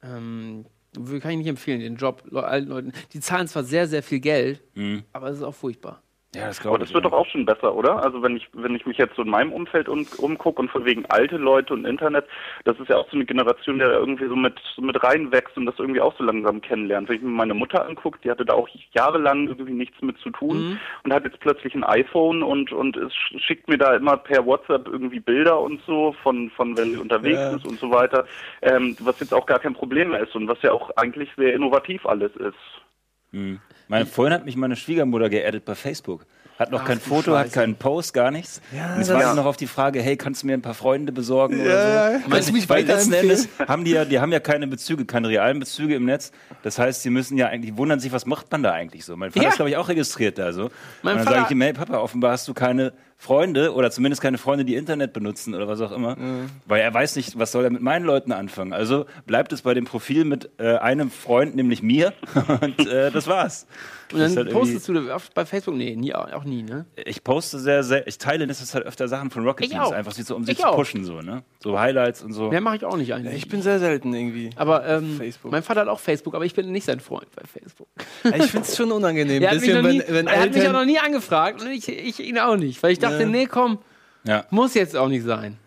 [0.03, 2.93] Ähm, kann ich nicht empfehlen, den Job alten Leuten.
[3.13, 5.01] Die zahlen zwar sehr, sehr viel Geld, Hm.
[5.13, 6.03] aber es ist auch furchtbar.
[6.33, 6.93] Ja, das Aber glaube das ich.
[6.95, 7.09] wird ja.
[7.09, 8.01] doch auch schon besser, oder?
[8.01, 10.85] Also wenn ich wenn ich mich jetzt so in meinem Umfeld um, umgucke und von
[10.85, 12.25] wegen alte Leute und Internet,
[12.63, 15.57] das ist ja auch so eine Generation, der da irgendwie so mit so mit reinwächst
[15.57, 17.09] und das irgendwie auch so langsam kennenlernt.
[17.09, 20.29] Wenn ich mir meine Mutter angucke, die hatte da auch jahrelang irgendwie nichts mit zu
[20.29, 24.45] tun und hat jetzt plötzlich ein iPhone und und es schickt mir da immer per
[24.45, 27.55] WhatsApp irgendwie Bilder und so von von wenn sie unterwegs Ja.
[27.57, 28.25] ist und so weiter,
[28.61, 31.53] ähm, was jetzt auch gar kein Problem mehr ist und was ja auch eigentlich sehr
[31.53, 32.55] innovativ alles ist.
[33.33, 33.59] Hm.
[33.87, 36.25] Meine, vorhin hat mich meine Schwiegermutter geaddet bei Facebook.
[36.59, 37.53] hat noch Ach, kein Foto, hat Scheiße.
[37.59, 38.61] keinen Post, gar nichts.
[38.71, 39.33] Ja, und es war Ja.
[39.33, 41.87] noch auf die Frage, hey, kannst du mir ein paar Freunde besorgen Ja, oder so?
[41.87, 42.19] ja, ja.
[42.29, 43.13] Kannst mich Weil letzten?
[43.13, 46.31] Endes haben die ja, die haben ja keine Bezüge, keine realen Bezüge im Netz.
[46.61, 49.17] Das heißt, sie müssen ja eigentlich, wundern sich, was macht man da eigentlich so?
[49.17, 50.69] Mein Vater ist, glaube ich, auch registriert da so.
[51.01, 54.19] Mein und dann sage ich ihm, hey Papa, offenbar hast du keine Freunde oder zumindest
[54.19, 56.17] keine Freunde, die Internet benutzen oder was auch immer.
[56.65, 58.73] Weil er weiß nicht, was soll er mit meinen Leuten anfangen.
[58.73, 62.13] Also bleibt es bei dem Profil mit äh, einem Freund, nämlich mir.
[62.61, 63.67] und äh, das war's.
[64.13, 65.75] Und Das ist dann halt postest du bei Facebook?
[65.75, 66.85] Nee, nie, auch nie, ne?
[67.05, 69.85] ich poste sehr, sehr, ich teile in letzter Zeit öfter Sachen von Rocket Ich Beans,
[69.87, 69.91] auch.
[69.91, 70.75] einfach so, um sie Ich zu auch.
[70.75, 71.43] pushen, so, ne?
[71.63, 72.49] So Highlights und so.
[72.49, 73.35] Mehr mache ich auch nicht eigentlich.
[73.35, 74.49] Ich bin sehr selten irgendwie.
[74.55, 75.51] aber ähm, Facebook.
[75.51, 77.87] mein Vater hat auch Facebook, aber ich bin nicht sein Freund bei Facebook.
[78.23, 79.41] Ich finde es schon unangenehm.
[79.43, 81.69] Er hat, mich bisschen, nie, wenn, wenn er hat mich auch noch nie angefragt und
[81.71, 82.81] ich, ich ihn auch nicht.
[82.83, 83.25] Weil ich dachte, Ja.
[83.27, 83.79] nee, komm,
[84.23, 84.45] Ja.
[84.49, 85.57] muss jetzt auch nicht sein.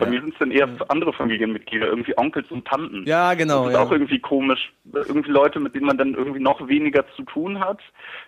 [0.00, 3.04] Bei mir sind es dann eher andere Familienmitglieder, irgendwie Onkels und Tanten.
[3.06, 3.64] Ja, genau.
[3.64, 3.84] Das ist Ja.
[3.84, 4.72] auch irgendwie komisch.
[4.92, 7.78] Irgendwie Leute, mit denen man dann irgendwie noch weniger zu tun hat,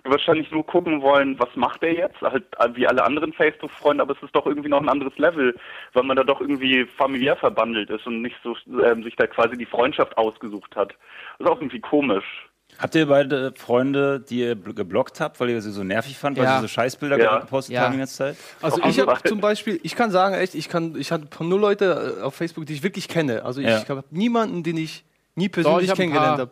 [0.07, 4.15] die wahrscheinlich nur gucken wollen, was macht er jetzt, halt wie alle anderen Facebook-Freunde, aber
[4.15, 5.55] es ist doch irgendwie noch ein anderes Level,
[5.95, 9.57] weil man da doch irgendwie familiär verbandelt ist und nicht so ähm, sich da quasi
[9.57, 10.95] die Freundschaft ausgesucht hat.
[11.39, 12.49] Das ist auch irgendwie komisch.
[12.83, 16.37] Habt ihr beide Freunde, die ihr bl- geblockt habt, weil ihr sie so nervig fand,
[16.37, 16.57] weil Ja.
[16.57, 17.39] sie so Scheißbilder Ja.
[17.39, 17.83] gepostet Ja.
[17.83, 18.37] haben in der Zeit?
[18.61, 22.17] Also ich habe zum Beispiel, ich kann sagen, echt, ich kann, ich habe nur Leute
[22.19, 23.45] äh, auf Facebook, die ich wirklich kenne.
[23.45, 23.89] Also ich Ja.
[23.89, 25.05] habe niemanden, den ich
[25.37, 26.51] nie Doch, ich persönlich hab ein kennengelernt habe.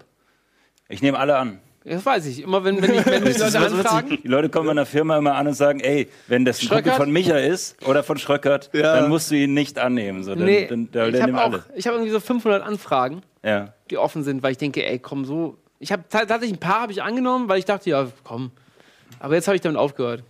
[0.88, 1.58] Ich nehme alle an.
[1.84, 2.42] Das weiß ich.
[2.42, 4.18] Immer wenn, wenn, ich, wenn mich Leute anfragen.
[4.22, 6.84] Die Leute kommen in der Firma immer an und sagen, ey, wenn das ein Kumpel
[6.84, 6.96] Schröckert?
[6.96, 8.96] von Micha ist oder von Schröckert, Ja.
[9.00, 10.22] dann musst du ihn nicht annehmen.
[10.22, 13.72] So, dann, Nee, dann, der, ich habe ich habe irgendwie so 500 Anfragen, Ja.
[13.90, 15.56] die offen sind, weil ich denke, ey, komm, so.
[15.80, 18.52] Ich habe tatsächlich ein paar habe ich angenommen, weil ich dachte, ja, komm.
[19.18, 20.22] Aber jetzt habe ich damit aufgehört.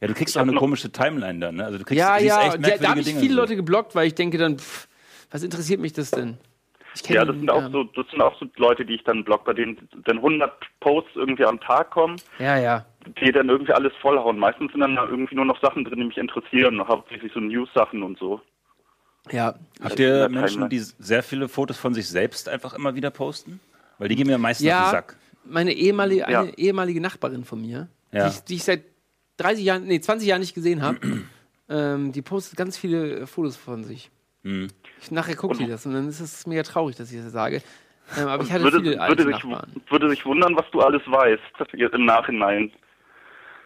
[0.00, 1.56] ja, du kriegst auch eine komische Timeline dann.
[1.56, 1.64] Ne?
[1.64, 3.40] Also du kriegst Ja, ja, echt da, da habe ich Dinge viele so.
[3.40, 4.86] Leute geblockt, weil ich denke dann, pff,
[5.30, 6.36] was interessiert mich das denn?
[7.06, 9.52] Ja, das sind auch so, das sind auch so Leute, die ich dann block, bei
[9.54, 12.84] denen dann 100 Posts irgendwie am Tag kommen, Ja, ja.
[13.22, 14.38] die dann irgendwie alles vollhauen.
[14.38, 18.02] Meistens sind dann da irgendwie nur noch Sachen drin, die mich interessieren, hauptsächlich so News-Sachen
[18.02, 18.40] und so.
[19.30, 19.54] Ja.
[19.82, 23.60] Habt in ihr Menschen, die sehr viele Fotos von sich selbst einfach immer wieder posten?
[24.00, 25.16] Weil die gehen mir meistens auf den Ja, Sack.
[25.44, 26.40] meine ehemalige, Ja.
[26.40, 28.24] eine ehemalige Nachbarin von mir, Ja.
[28.24, 28.82] die, ich, die ich seit
[29.36, 30.98] 30 Jahren, nee, 20 Jahren nicht gesehen habe,
[31.68, 34.10] ähm, die postet ganz viele äh, Fotos von sich.
[34.42, 34.68] Hm.
[35.02, 37.62] Ich, nachher guckt sie das und dann ist es mega traurig, dass ich das sage.
[38.16, 41.02] Ähm, aber ich hatte würde, viele alte würde, sich, würde sich wundern, was du alles
[41.06, 42.72] weißt im Nachhinein.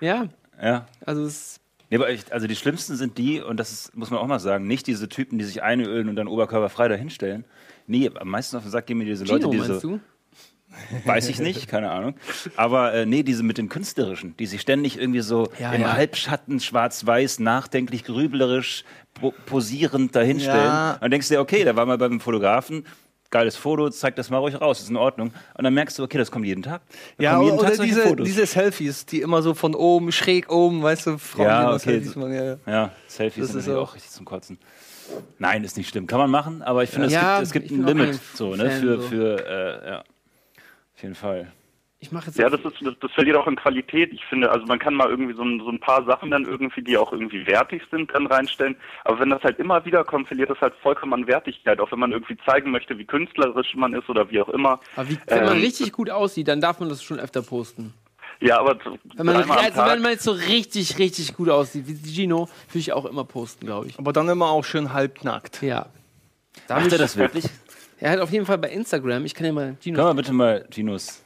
[0.01, 0.27] Ja,
[0.61, 0.87] Ja.
[1.07, 4.18] also es Nee, aber ich, also die schlimmsten sind die, und das ist, muss man
[4.18, 7.44] auch mal sagen, nicht diese Typen, die sich einölen und dann oberkörperfrei dahinstellen.
[7.87, 10.01] Nee, am meisten auf den Sack gehen mir diese Leute, Gino, die meinst so, du?
[11.05, 12.15] Weiß ich nicht, keine Ahnung.
[12.57, 15.93] Aber äh, nee, diese mit den Künstlerischen, die sich ständig irgendwie so Ja, im ja.
[15.95, 18.85] Halbschatten, schwarz-weiß, nachdenklich, grüblerisch,
[19.15, 20.65] po posierend dahinstellen.
[20.67, 20.93] Ja.
[20.95, 22.85] Und dann denkst du dir, okay, da war mal beim Fotografen,
[23.31, 25.33] geiles Foto, zeig das mal ruhig raus, ist in Ordnung.
[25.57, 26.83] Und dann merkst du, okay, das kommt jeden Tag.
[27.19, 28.27] Da Ja, jeden oder Tag diese, Fotos.
[28.27, 31.79] diese Selfies, die immer so von oben, schräg oben, weißt du, Frauen, Ja, okay.
[31.79, 32.33] Selfies machen.
[32.35, 32.57] Ja, ja.
[32.67, 34.59] Ja, Selfies Das sind auch- auch richtig zum Kotzen.
[35.39, 36.07] Nein, ist nicht schlimm.
[36.07, 38.19] Kann man machen, aber ich finde, Ja, es gibt, es gibt ein Limit.
[38.35, 38.71] So, ne?
[38.71, 39.47] Für, für
[39.85, 40.05] äh, ja.
[41.05, 41.53] Jeden Fall.
[42.01, 44.11] Ich mache jetzt Ja, das, ist, das, das verliert auch in Qualität.
[44.11, 46.81] Ich finde, also man kann mal irgendwie so ein, so ein paar Sachen dann irgendwie,
[46.81, 48.75] die auch irgendwie wertig sind, dann reinstellen.
[49.05, 51.79] Aber wenn das halt immer wieder kommt, verliert das halt vollkommen an Wertigkeit.
[51.79, 54.81] Auch wenn man irgendwie zeigen möchte, wie künstlerisch man ist oder wie auch immer.
[54.97, 57.93] aber wie, wenn man Ähm, richtig gut aussieht, dann darf man das schon öfter posten.
[58.40, 58.79] Ja, aber
[59.17, 62.95] Wenn man, also wenn man jetzt so richtig, richtig gut aussieht, wie Gino, würde ich
[62.95, 63.99] auch immer posten, glaube ich.
[63.99, 65.61] Aber dann immer auch schön halbnackt.
[65.62, 65.87] Ja.
[66.67, 67.45] Da Macht er das wirklich?
[68.05, 69.97] Er hat auf jeden Fall bei Instagram, ich kann ja mal Gino.
[69.97, 71.23] Können wir bitte mal Ginos.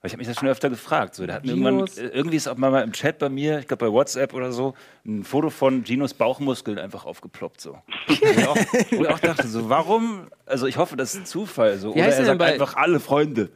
[0.00, 1.14] Weil ich habe mich das schon öfter gefragt.
[1.14, 3.58] So, der hat mir Ginos- irgendwann, äh, irgendwie ist auch mal im Chat bei mir,
[3.60, 4.74] ich glaube bei WhatsApp oder so,
[5.06, 7.62] ein Foto von Ginos Bauchmuskeln einfach aufgeploppt.
[7.62, 7.78] So.
[8.08, 8.56] wo, ich auch,
[8.90, 10.28] wo ich auch dachte, so, warum?
[10.44, 11.78] Also ich hoffe, das ist ein Zufall.
[11.78, 11.94] So.
[11.94, 13.48] Wie Oder heißt er denn sagt bei- einfach alle Freunde.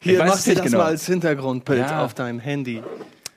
[0.00, 0.78] Hier, mach es dir das genau.
[0.78, 2.04] mal als Hintergrundbild Ja.
[2.04, 2.82] auf deinem Handy.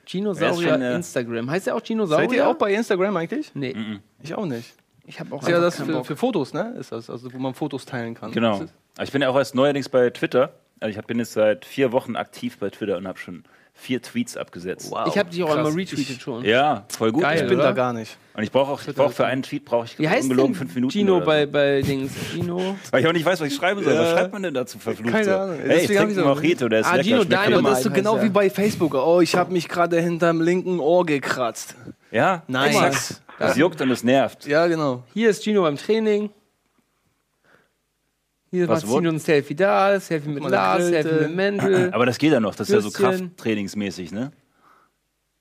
[0.04, 1.48] Ginosaurier schon, äh, Instagram.
[1.48, 2.28] Heißt der auch Ginosaurier?
[2.28, 3.52] Seid ihr auch bei Instagram eigentlich?
[3.54, 4.00] Nee.
[4.20, 4.74] Ich auch nicht.
[5.06, 6.74] Ich habe auch Ist ja das für, für Fotos, ne?
[6.78, 8.32] Ist das, also wo man Fotos teilen kann.
[8.32, 8.56] Genau.
[8.96, 10.52] Aber ich bin ja auch erst neuerdings bei Twitter.
[10.80, 13.44] Also ich bin jetzt seit vier Wochen aktiv bei Twitter und habe schon
[13.76, 14.90] vier Tweets abgesetzt.
[14.90, 15.06] Wow.
[15.08, 15.56] Ich habe dich auch Krass.
[15.58, 16.44] einmal retweetet Ich- schon.
[16.44, 17.22] Ja, voll gut.
[17.22, 17.64] Geil, Ich bin oder?
[17.68, 18.16] da gar nicht.
[18.34, 20.74] Und ich brauche auch, ich brauche für einen Tweet brauche ich Wie heißt ungelogen fünf
[20.74, 20.92] Minuten.
[20.92, 21.52] Gino oder bei, so.
[21.52, 22.12] bei Dings?
[22.32, 22.76] Gino?
[22.92, 23.98] Weil ich auch nicht weiß, was ich schreiben soll.
[23.98, 25.10] Was schreibt man denn dazu verflucht?
[25.12, 25.30] Keine so?
[25.36, 25.56] Ahnung.
[25.58, 27.04] Hey, ich Deswegen hab trinke ich so- Mojito, der ist Ah, lecker.
[27.04, 28.94] Gino das ist so genau wie bei Facebook.
[28.94, 31.74] Oh, ich habe mich gerade hinterm linken Ohr gekratzt.
[32.12, 33.20] Ja, Nice.
[33.38, 34.46] Das juckt und es nervt.
[34.46, 35.02] Ja, genau.
[35.12, 36.30] Hier ist Gino beim Training.
[38.50, 38.94] Hier Was, macht?
[38.96, 40.86] Gino ein Selfie da, Selfie mit mal, Lars.
[40.86, 41.92] Selfie mit Mendel.
[41.92, 42.54] Aber das geht ja noch.
[42.54, 43.28] Das ist ja so Würstchen.
[43.30, 44.30] krafttrainingsmäßig, ne?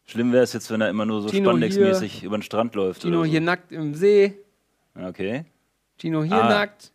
[0.05, 3.03] Schlimm wäre es jetzt, wenn er immer nur so Gino Spandex-mäßig über den Strand läuft.
[3.03, 3.31] Gino oder so.
[3.31, 4.33] hier nackt im See.
[4.99, 5.45] Okay.
[5.97, 6.49] Gino hier Ah.
[6.49, 6.91] nackt.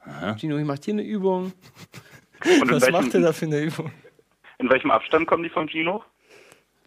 [0.00, 0.34] Aha.
[0.36, 1.52] Gino macht hier eine Übung.
[2.44, 3.90] und in Was welchem, macht ihr da für eine Übung?
[4.58, 6.02] In welchem Abstand kommen die vom Gino?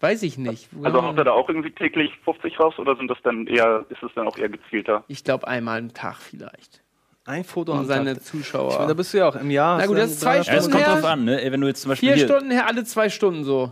[0.01, 0.67] Weiß ich nicht.
[0.83, 4.01] Also haut er da auch irgendwie täglich 50 raus oder sind das dann eher, ist
[4.03, 5.03] es dann auch eher gezielter?
[5.07, 6.81] Ich glaube einmal am Tag vielleicht.
[7.25, 8.23] Ein Foto am seine Tag.
[8.23, 8.71] Zuschauer.
[8.71, 9.77] Ich meine, da bist du ja auch im Jahr.
[9.77, 10.95] Na gut, das ist zwei 300 Ja, es Stunden kommt her.
[11.01, 11.39] drauf an, ne?
[11.51, 13.71] Wenn du jetzt zum Beispiel Vier hier, Stunden her, alle zwei Stunden so.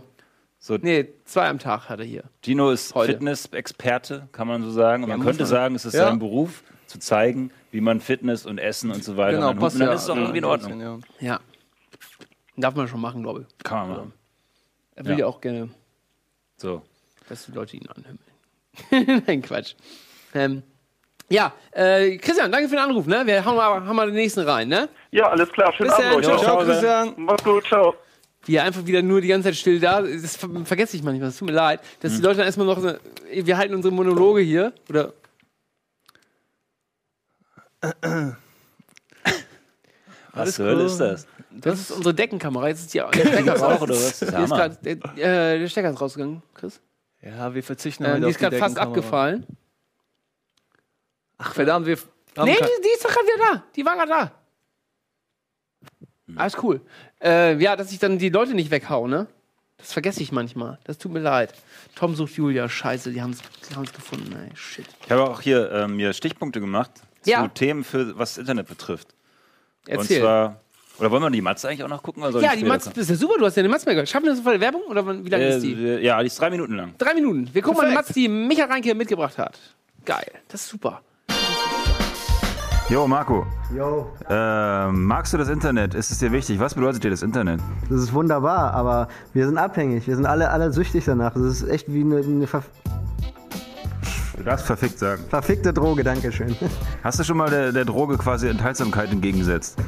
[0.60, 2.22] so Nee, zwei am Tag hat er hier.
[2.44, 2.92] Gino ist.
[2.92, 5.02] Fitness-Experte, kann man so sagen.
[5.02, 5.48] Und man muss könnte man.
[5.50, 6.04] sagen, es ist Ja.
[6.06, 9.80] sein Beruf, zu zeigen, wie man Fitness und Essen und so weiter Genau, passt Und
[9.80, 9.94] dann ja.
[9.94, 10.80] ist es auch irgendwie in Ordnung.
[10.80, 10.98] Ja.
[11.18, 11.40] Ja.
[12.56, 13.64] Darf man schon machen, glaube ich.
[13.64, 14.12] Kann man machen.
[14.94, 15.18] Er will Ja.
[15.18, 15.70] ja, auch gerne,
[16.60, 16.82] So.
[17.28, 19.22] dass die Leute ihn anhimmeln.
[19.26, 19.74] Nein, Quatsch.
[20.34, 20.62] Ähm,
[21.30, 23.26] ja, äh, Christian, danke für den Anruf, ne?
[23.26, 24.88] Wir hauen mal, haben mal den nächsten rein, ne?
[25.10, 25.72] Ja, alles klar.
[25.72, 26.16] Schönen Bis Abend dann.
[26.18, 26.24] euch.
[26.24, 26.38] Ciao.
[26.38, 27.14] Ciao, Ciao, Christian.
[27.16, 27.94] Mach's gut, ciao.
[28.44, 30.22] Wie er einfach wieder nur die ganze Zeit still da ist.
[30.22, 31.80] Das ver vergesse ich manchmal, es tut mir leid.
[32.00, 35.14] Dass die Leute dann erstmal noch, wir halten unsere Monologe hier, oder?
[40.32, 40.72] Was zur cool.
[40.72, 41.26] Hölle ist das?
[41.52, 42.68] Das ist unsere Deckenkamera.
[42.68, 43.76] Jetzt ist die der Stecker Das raus.
[43.76, 44.18] auch, oder was?
[44.20, 46.80] Das ist grad, der, äh, der Stecker ist rausgegangen, Chris.
[47.22, 49.46] ja, wir verzichten Ähm, heute die auf ist gerade fast abgefallen.
[51.38, 51.96] Ach, verdammt, wir
[52.44, 53.64] Nee, die, die ist doch gerade wieder da.
[53.74, 54.32] Die war gerade da.
[56.36, 56.80] Alles cool.
[57.20, 59.26] Äh, ja, dass ich dann die Leute nicht weghau, ne?
[59.78, 60.78] Das vergesse ich manchmal.
[60.84, 61.54] Das tut mir leid.
[61.96, 62.68] Tom sucht Julia.
[62.68, 64.32] Scheiße, die haben es die gefunden.
[64.36, 64.86] Ey, shit.
[65.04, 66.90] Ich habe auch hier ähm, mir Stichpunkte gemacht
[67.24, 67.42] Ja.
[67.42, 69.14] zu Themen, für, was das Internet betrifft.
[69.86, 70.18] Erzähl.
[70.18, 70.60] Und zwar,
[71.00, 72.22] oder wollen wir die Matze eigentlich auch noch gucken?
[72.40, 73.34] Ja, die Matz, das ist ja super.
[73.38, 74.08] Du hast ja eine Matz mehr gehört.
[74.08, 74.82] Schaffen wir das sofort die Werbung?
[74.88, 75.56] Oder wie lange kommen?
[75.56, 75.72] ist die?
[75.72, 76.94] Äh, ja, die ist drei Minuten lang.
[76.98, 77.48] Drei Minuten.
[77.52, 78.08] Wir gucken mal die Perfekt.
[78.10, 79.58] Matz, die Micha Reinke mitgebracht hat.
[80.04, 80.30] Geil.
[80.48, 81.00] Das ist super.
[82.88, 83.46] Jo, Marco.
[83.76, 85.94] Jo, Ähm, magst du das Internet?
[85.94, 86.58] Ist es dir wichtig?
[86.58, 87.60] Was bedeutet dir das Internet?
[87.88, 90.06] das ist wunderbar, aber wir sind abhängig.
[90.08, 91.32] Wir sind alle, alle süchtig danach.
[91.34, 92.64] Das ist echt wie eine, eine ver
[94.36, 95.22] Du darfst verfickt sagen.
[95.28, 96.56] verfickte Droge, Dankeschön.
[97.04, 99.78] Hast du schon mal der, der Droge quasi Enthaltsamkeit entgegengesetzt?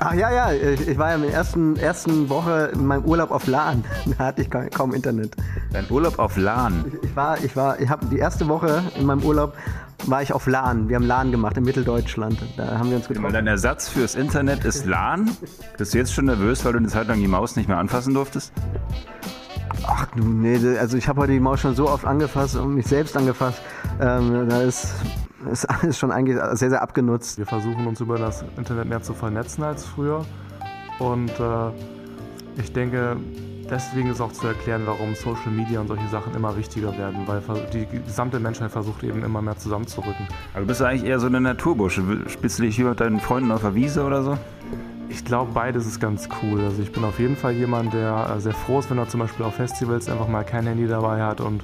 [0.00, 3.30] Ach ja, ja, ich, ich war ja in der ersten, ersten Woche in meinem Urlaub
[3.30, 3.84] auf LAN.
[4.18, 5.34] Da hatte ich kaum, kaum Internet.
[5.72, 6.92] Dein Urlaub auf LAN.
[7.02, 9.54] Ich war, ich war, ich habe die erste Woche in meinem Urlaub
[10.06, 10.88] war ich auf LAN.
[10.88, 12.38] Wir haben LAN gemacht in Mitteldeutschland.
[12.56, 13.32] Da haben wir uns Weil getroffen.
[13.32, 15.30] dein Ersatz fürs Internet ist LAN?
[15.78, 18.12] Bist du jetzt schon nervös, weil du eine Zeit lang die Maus nicht mehr anfassen
[18.12, 18.52] durftest?
[19.86, 22.86] Ach du, nee, also ich habe heute die Maus schon so oft angefasst und mich
[22.86, 23.60] selbst angefasst.
[24.00, 24.88] Ähm, da ist,
[25.50, 27.38] ist alles schon eigentlich sehr, sehr abgenutzt.
[27.38, 30.24] Wir versuchen uns über das Internet mehr zu vernetzen als früher.
[30.98, 31.70] Und äh,
[32.56, 33.16] ich denke,
[33.68, 37.42] deswegen ist auch zu erklären, warum Social Media und solche Sachen immer wichtiger werden, weil
[37.72, 40.28] die gesamte Menschheit versucht eben immer mehr zusammenzurücken.
[40.52, 42.02] Aber du bist eigentlich eher so eine Naturbursche.
[42.28, 44.38] Spielst du dich hier mit deinen Freunden auf der Wiese oder so?
[45.08, 46.60] Ich glaube, beides ist ganz cool.
[46.64, 49.20] Also ich bin auf jeden Fall jemand, der äh, sehr froh ist, wenn er zum
[49.20, 51.62] Beispiel auf Festivals einfach mal kein Handy dabei hat und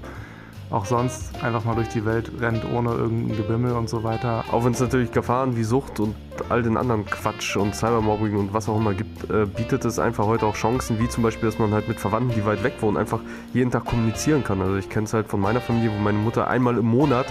[0.71, 4.45] auch sonst einfach mal durch die Welt rennt ohne irgendein Gebimmel und so weiter.
[4.53, 6.15] Auch wenn es natürlich Gefahren wie Sucht und
[6.49, 10.27] all den anderen Quatsch und Cybermobbing und was auch immer gibt, äh, bietet es einfach
[10.27, 12.97] heute auch Chancen, wie zum Beispiel, dass man halt mit Verwandten, die weit weg wohnen,
[12.97, 13.21] einfach
[13.53, 14.61] jeden Tag kommunizieren kann.
[14.63, 17.27] Also ich kenne es halt von meiner Familie, wo meine Mutter einmal im Monat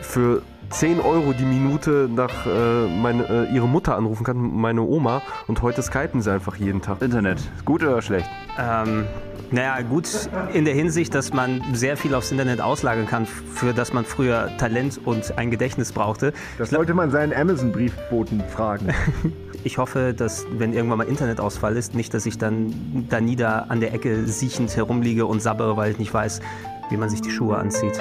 [0.00, 5.22] für 10 Euro die Minute nach äh, meine, äh, ihre Mutter anrufen kann, meine Oma,
[5.46, 7.02] und heute skypen sie einfach jeden Tag.
[7.02, 7.38] Internet.
[7.64, 8.28] Gut oder schlecht?
[8.58, 9.06] Ähm,
[9.50, 10.08] naja, gut
[10.52, 14.50] in der Hinsicht, dass man sehr viel aufs Internet auslagern kann, für das man früher
[14.58, 16.32] Talent und ein Gedächtnis brauchte.
[16.58, 18.88] Das sollte man seinen Amazon-Briefboten fragen.
[19.64, 23.80] Ich hoffe, dass, wenn irgendwann mal Internetausfall ist, nicht, dass ich dann da nieder an
[23.80, 26.40] der Ecke siechend herumliege und sabbere, weil ich nicht weiß,
[26.88, 27.98] wie man sich die Schuhe anzieht.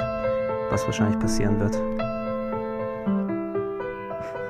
[0.69, 1.94] Was wahrscheinlich passieren wird.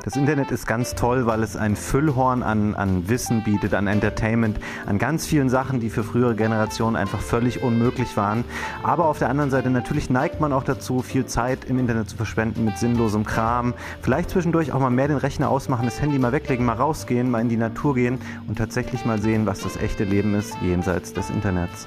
[0.05, 4.59] Das Internet ist ganz toll, weil es ein Füllhorn an, an Wissen bietet, an Entertainment,
[4.85, 8.43] an ganz vielen Sachen, die für frühere Generationen einfach völlig unmöglich waren.
[8.83, 12.17] Aber auf der anderen Seite natürlich neigt man auch dazu, viel Zeit im Internet zu
[12.17, 13.73] verschwenden mit sinnlosem Kram.
[14.03, 17.41] Vielleicht zwischendurch auch mal mehr den Rechner ausmachen, das Handy mal weglegen, mal rausgehen, mal
[17.41, 21.31] in die Natur gehen und tatsächlich mal sehen, was das echte Leben ist jenseits des
[21.31, 21.83] Internets.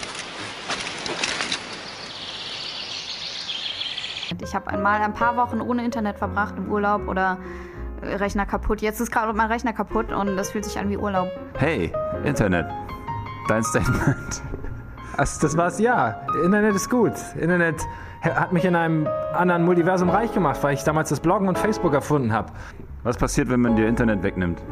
[4.42, 7.38] Ich habe einmal ein paar Wochen ohne Internet verbracht im Urlaub oder
[8.02, 8.80] Rechner kaputt.
[8.80, 11.28] Jetzt ist gerade mein Rechner kaputt und das fühlt sich an wie Urlaub.
[11.56, 11.92] Hey,
[12.24, 12.66] Internet.
[13.48, 14.42] Dein Statement.
[15.16, 16.20] Also das war's, ja.
[16.44, 17.14] Internet ist gut.
[17.40, 17.76] Internet
[18.22, 21.94] hat mich in einem anderen Multiversum reich gemacht, weil ich damals das Bloggen und Facebook
[21.94, 22.52] erfunden habe.
[23.02, 24.62] Was passiert, wenn man dir Internet wegnimmt?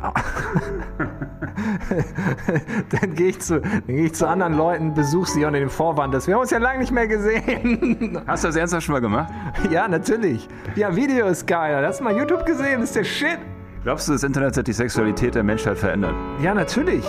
[3.00, 6.14] dann gehe ich, zu- dann geh ich zu anderen Leuten, besuche sie unter dem Vorwand,
[6.14, 8.20] dass wir haben uns ja lange nicht mehr gesehen.
[8.26, 9.32] Hast du das ernsthaft schon mal gemacht?
[9.70, 10.48] ja, natürlich.
[10.76, 11.84] Ja, Video ist geil.
[11.86, 12.80] Hast du mal YouTube gesehen?
[12.80, 13.38] Das ist der Shit.
[13.82, 16.14] Glaubst du, das Internet hat die Sexualität der Menschheit verändert?
[16.42, 17.02] Ja, natürlich.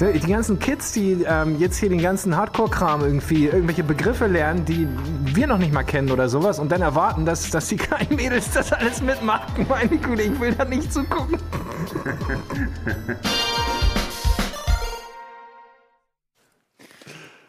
[0.00, 4.88] Die ganzen Kids, die ähm, jetzt hier den ganzen Hardcore-Kram irgendwie, irgendwelche Begriffe lernen, die
[5.36, 8.50] wir noch nicht mal kennen oder sowas und dann erwarten, dass, dass die kleinen Mädels
[8.50, 9.66] das alles mitmachen.
[9.68, 11.38] Meine Güte, ich will da nicht zugucken.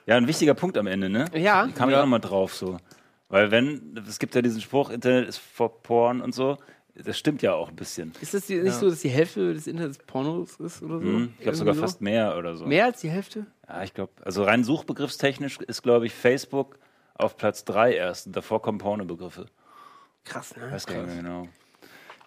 [0.05, 1.25] Ja, ein wichtiger Punkt am Ende, ne?
[1.33, 1.67] Ja.
[1.75, 1.99] Kam ich Ja.
[1.99, 2.77] auch nochmal drauf so.
[3.29, 6.57] Weil wenn, es gibt ja diesen Spruch, Internet ist for Porn und so.
[7.03, 8.13] Das stimmt ja auch ein bisschen.
[8.21, 11.05] Ist das die, nicht so, dass die Hälfte des Internets Pornos ist oder so?
[11.05, 11.33] Mhm.
[11.37, 11.81] Ich glaube sogar so?
[11.81, 12.65] fast mehr oder so.
[12.65, 13.45] Mehr als die Hälfte?
[13.67, 16.79] Ja, ich glaube, also rein suchbegriffstechnisch ist, glaube ich, Facebook
[17.13, 18.27] auf Platz 3 erst.
[18.27, 19.47] Und davor kommen Pornobegriffe.
[20.23, 20.71] Krass, ne?
[20.71, 21.47] Weiß gar nicht mehr genau.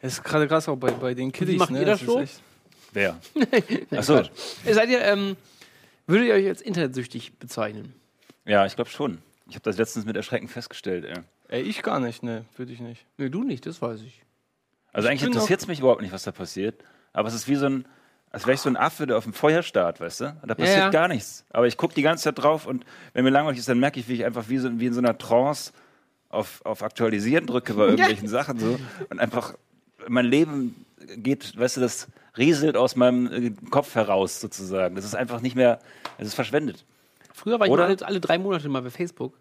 [0.01, 1.59] Es ist gerade krass auch bei, bei den Kiddies.
[1.59, 1.81] macht ne?
[1.81, 2.43] ihr das echt-
[2.93, 3.19] Wer?
[3.91, 4.15] Achso.
[4.15, 4.31] Quatsch.
[4.69, 5.37] Seid ihr, ähm,
[6.07, 7.95] würdet ihr euch als internetsüchtig bezeichnen?
[8.47, 9.19] Ja, ich glaube schon.
[9.49, 11.05] Ich habe das letztens mit Erschrecken festgestellt.
[11.05, 11.19] Ey.
[11.49, 13.05] Ey, ich gar nicht, ne, würde ich nicht.
[13.19, 14.23] Nee, du nicht, das weiß ich.
[14.93, 16.83] Also Ich eigentlich interessiert es mich überhaupt nicht, was da passiert.
[17.13, 17.85] Aber es ist wie so ein,
[18.31, 20.25] als wäre ich so ein Affe, der auf dem Feuer starrt, weißt du?
[20.43, 20.91] Und da passiert ja.
[20.91, 21.45] gar nichts.
[21.51, 24.09] Aber ich gucke die ganze Zeit drauf und wenn mir langweilig ist, dann merke ich,
[24.09, 25.73] wie ich einfach wie, so, wie in so einer Trance
[26.29, 28.79] auf, auf Aktualisieren drücke bei irgendwelchen Sachen so.
[29.09, 29.55] Und einfach
[30.09, 34.95] mein Leben geht, weißt du, das rieselt aus meinem äh, Kopf heraus sozusagen.
[34.95, 35.81] Das ist einfach nicht mehr,
[36.19, 36.85] es ist verschwendet.
[37.35, 39.39] Früher war ich alle, alle drei Monate mal bei Facebook.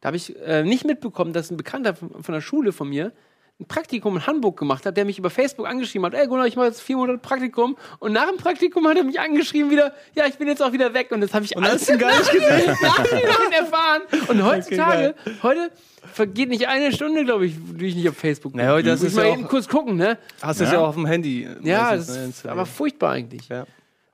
[0.00, 3.12] Da habe ich äh, nicht mitbekommen, dass ein Bekannter von, von der Schule von mir
[3.60, 6.14] ein Praktikum in Hamburg gemacht hat, der mich über Facebook angeschrieben hat.
[6.14, 7.76] Ey Gunnar, ich mache jetzt vier Monate Praktikum.
[7.98, 10.92] Und nach dem Praktikum hat er mich angeschrieben wieder, ja, ich bin jetzt auch wieder
[10.94, 11.12] weg.
[11.12, 12.76] Und das habe ich alles hast du gar nicht gesehen?
[12.82, 14.02] Nachhinein erfahren.
[14.28, 15.70] Und heutzutage, heute
[16.12, 18.64] vergeht nicht eine Stunde, glaube ich, die ich nicht auf Facebook bin.
[18.64, 20.18] Na, heute Muss ist es mal ja eben kurz gucken, ne?
[20.40, 21.48] Hast du es ja auch auf dem Handy.
[21.62, 23.48] Ja, meistens, das ne, ist aber furchtbar eigentlich.
[23.48, 23.66] Ja.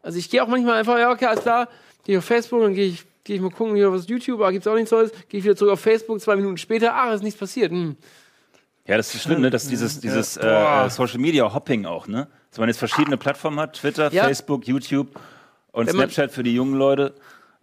[0.03, 1.69] Also ich gehe auch manchmal einfach, ja, okay, alles klar,
[2.05, 4.51] gehe ich auf Facebook, dann gehe ich, gehe ich mal gucken, hier was YouTube, ah,
[4.51, 7.23] gibt's auch nichts Neues, gehe ich wieder zurück auf Facebook, zwei Minuten später, ah, ist
[7.23, 7.73] nichts passiert.
[7.73, 7.97] Hm.
[8.89, 9.51] Ja, das ist schlimm, ne?
[9.51, 12.27] dass dieses, dieses äh, Social Media Hopping auch, ne?
[12.51, 14.25] Dass man jetzt verschiedene Plattformen hat, Twitter, Ja.
[14.25, 15.09] Facebook, YouTube
[15.73, 17.15] und Wenn man- Snapchat für die jungen Leute.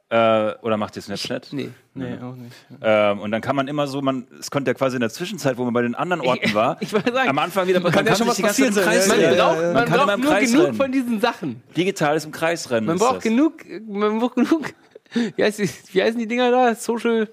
[0.07, 1.47] Äh, oder macht ihr Snapchat?
[1.51, 1.71] Nee.
[1.95, 2.55] Nee, auch nicht.
[2.79, 5.57] Ähm, und dann kann man immer so, man, es konnte ja quasi in der Zwischenzeit,
[5.57, 8.05] wo man bei den anderen Orten war, Ich wollte sagen, am Anfang wieder, man kann
[8.05, 9.39] ja schon was im sein, Kreis ja, man ja, rennen.
[9.39, 9.73] braucht, ja.
[9.73, 10.77] man kann braucht nur Kreis genug rennen.
[10.77, 11.63] von diesen Sachen.
[11.75, 12.85] Digitales im Kreisrennen.
[12.85, 13.53] Man ist braucht genug,
[13.87, 14.73] man braucht genug,
[15.35, 16.75] wie, heißt die, wie heißen die Dinger da?
[16.75, 17.27] Social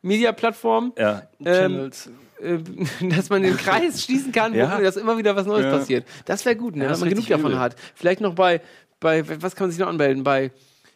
[0.00, 1.22] Media Plattformen, Ja.
[1.40, 2.10] ähm, Channels.
[2.42, 2.58] Äh,
[3.08, 4.80] dass man den Kreis schließen kann, Ja.
[4.80, 5.70] dass immer wieder was Neues Ja.
[5.78, 6.06] passiert.
[6.24, 6.84] Das wäre gut, ne?
[6.84, 7.60] Ja, das wenn man genug richtig davon übel.
[7.60, 7.76] hat.
[7.94, 8.60] Vielleicht noch bei,
[9.00, 10.22] bei, was kann man sich noch anmelden?
[10.24, 10.50] Bei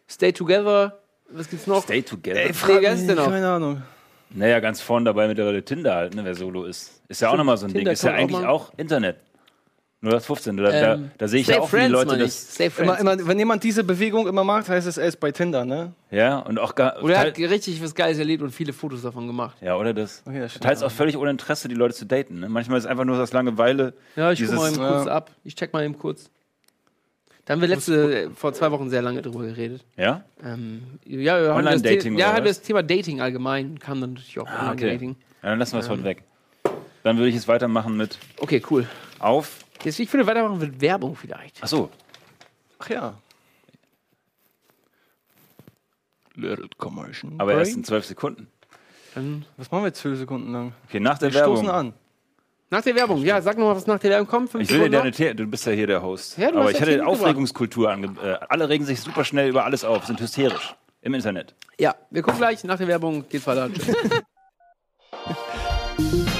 [0.08, 0.98] Stay Together,
[1.30, 1.82] was gibt's noch?
[1.82, 2.40] Stay together.
[2.44, 3.26] Ey, frag wer ist denn noch?
[3.28, 3.82] Keine Ahnung.
[4.30, 7.00] Naja, ganz vorne dabei mittlerweile Tinder halt, ne, wer Solo ist.
[7.08, 7.92] Ist ja auch nochmal so ein Tinder Ding.
[7.92, 9.16] Ist ja auch eigentlich mal- auch Internet.
[10.02, 10.56] Nur das 15.
[10.58, 12.54] Da, da, Ähm, da sehe ich ja auch, Friends, Leute das.
[12.54, 13.00] Stay Friends.
[13.00, 15.92] Immer, immer, wenn jemand diese Bewegung immer macht, heißt es, er ist bei Tinder, ne?
[16.10, 17.02] Ja, und auch gar.
[17.02, 19.56] Oder er hat richtig was Geiles erlebt und viele Fotos davon gemacht.
[19.62, 20.22] Ja, oder das.
[20.26, 20.54] Okay, das.
[20.60, 22.40] Teils auch völlig ohne Interesse, die Leute zu daten.
[22.40, 22.48] Ne?
[22.48, 23.94] Manchmal ist es einfach nur aus Langeweile.
[24.16, 25.30] Ja, ich guck dieses, mal eben kurz ab.
[25.44, 26.30] Ich check mal eben kurz.
[27.46, 29.84] Da haben wir letzte, vor zwei Wochen sehr lange drüber geredet.
[29.96, 30.24] Ja?
[30.44, 32.58] Ähm, ja, wir haben das, Online-Dating ja, oder haben was?
[32.58, 34.82] das Thema Dating allgemein kam dann natürlich auch Ah, okay.
[34.84, 35.16] Online-Dating.
[35.42, 35.92] Ja, dann lassen wir es Ähm.
[35.92, 36.22] heute weg.
[37.04, 38.86] Dann würde ich jetzt weitermachen mit Okay, cool.
[39.20, 39.60] auf.
[39.86, 41.62] Jetzt, ich würde weitermachen mit Werbung vielleicht.
[41.62, 41.90] Achso,
[42.80, 43.14] Ach ja.
[46.34, 47.32] Little Commercial.
[47.38, 48.48] aber erst in zwölf Sekunden.
[49.14, 50.72] Dann Was machen wir jetzt zwölf Sekunden lang?
[50.88, 51.80] Okay, nach der Wir stoßen Werbung.
[51.80, 51.94] an.
[52.68, 53.22] nach der Werbung.
[53.22, 54.50] Ja, sag noch mal, was nach der Werbung kommt.
[54.50, 55.30] Fünf Ich will dir Sekunden deine.
[55.30, 56.36] The du bist ja hier der Host.
[56.36, 57.06] Ja, du aber ich hatte.
[57.06, 60.74] Aufregungskultur ange äh, Alle regen sich super schnell über alles auf, sind hysterisch.
[61.00, 61.54] Im Internet.
[61.78, 62.64] Ja, wir gucken gleich.
[62.64, 63.70] Nach der Werbung geht's weiter.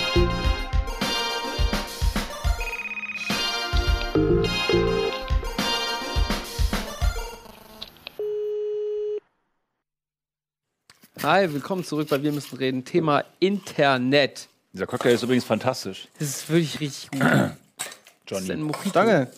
[11.26, 12.84] Hi, willkommen zurück bei Wir müssen reden.
[12.84, 14.46] Thema Internet.
[14.72, 16.06] Dieser Cocktail ist übrigens fantastisch.
[16.20, 17.20] Das ist wirklich richtig gut.
[17.20, 18.62] Das ist ein Johnny.
[18.62, 18.90] Mojito.
[18.92, 19.32] Danke.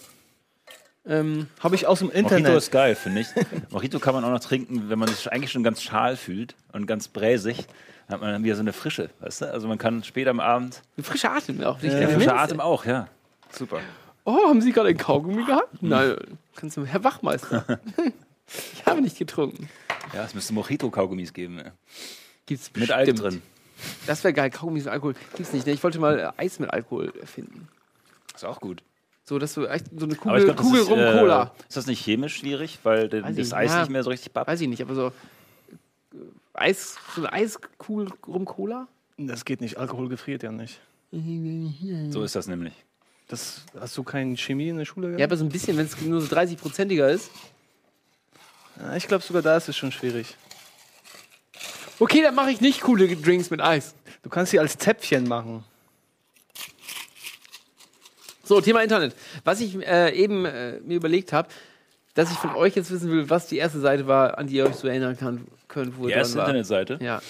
[1.06, 2.58] Ähm, Habe ich aus dem Mojito Internet.
[2.58, 3.28] ist geil, finde ich.
[3.70, 6.84] Mojito kann man auch noch trinken, wenn man sich eigentlich schon ganz schal fühlt und
[6.86, 7.64] ganz bräsig.
[8.06, 9.50] Dann hat man dann wieder so eine Frische, weißt du?
[9.50, 10.82] Also man kann später am Abend.
[10.98, 11.80] ein frischer Atem auch.
[11.80, 12.34] Nicht Der der frische.
[12.36, 13.08] Atem auch, ja.
[13.50, 13.80] Super.
[14.26, 15.68] Oh, haben Sie gerade einen Kaugummi gehabt?
[15.82, 16.16] Nein.
[16.54, 17.64] Kannst du, Herr Wachmeister.
[18.74, 19.70] ich habe nicht getrunken.
[20.14, 21.60] Ja, es müsste Mojito-Kaugummis geben.
[22.46, 23.32] Gibt's Mit Alk bestimmt.
[23.34, 23.42] drin.
[24.06, 24.50] Das wäre geil.
[24.50, 25.14] Kaugummis mit Alkohol.
[25.36, 25.66] Gibt's nicht.
[25.66, 25.72] Ne?
[25.72, 27.68] Ich wollte mal äh, Eis mit Alkohol erfinden.
[28.34, 28.82] Ist auch gut.
[29.24, 31.52] So, dass du echt so eine Kugel, glaub, Kugel ist, rum äh, Cola.
[31.68, 33.80] Ist das nicht chemisch schwierig, weil de- Weiß das Eis ja.
[33.80, 34.48] nicht mehr so richtig pappt?
[34.48, 36.16] Weiß ich nicht, aber so äh,
[36.54, 38.88] Eis, so eine Eiskugel rum Cola?
[39.18, 39.76] Das geht nicht.
[39.76, 40.80] Alkohol gefriert ja nicht.
[42.10, 42.72] So ist das nämlich.
[43.28, 45.32] Das, hast du keine Chemie in der Schule Ja, gehabt?
[45.32, 47.30] aber so ein bisschen, wenn es nur so 30-prozentiger ist.
[48.80, 50.36] Ja, ich glaube sogar da ist es schon schwierig.
[51.98, 53.94] Okay, dann mache ich nicht coole Drinks mit Eis.
[54.22, 55.64] Du kannst sie als Zäpfchen machen.
[58.44, 59.14] So, Thema Internet.
[59.44, 61.48] Was ich äh, eben äh, mir überlegt habe,
[62.14, 64.66] dass ich von euch jetzt wissen will, was die erste Seite war, an die ihr
[64.66, 66.46] euch so erinnern kann, könnt, wo Die erste war.
[66.46, 66.98] Internetseite?
[67.02, 67.20] Ja.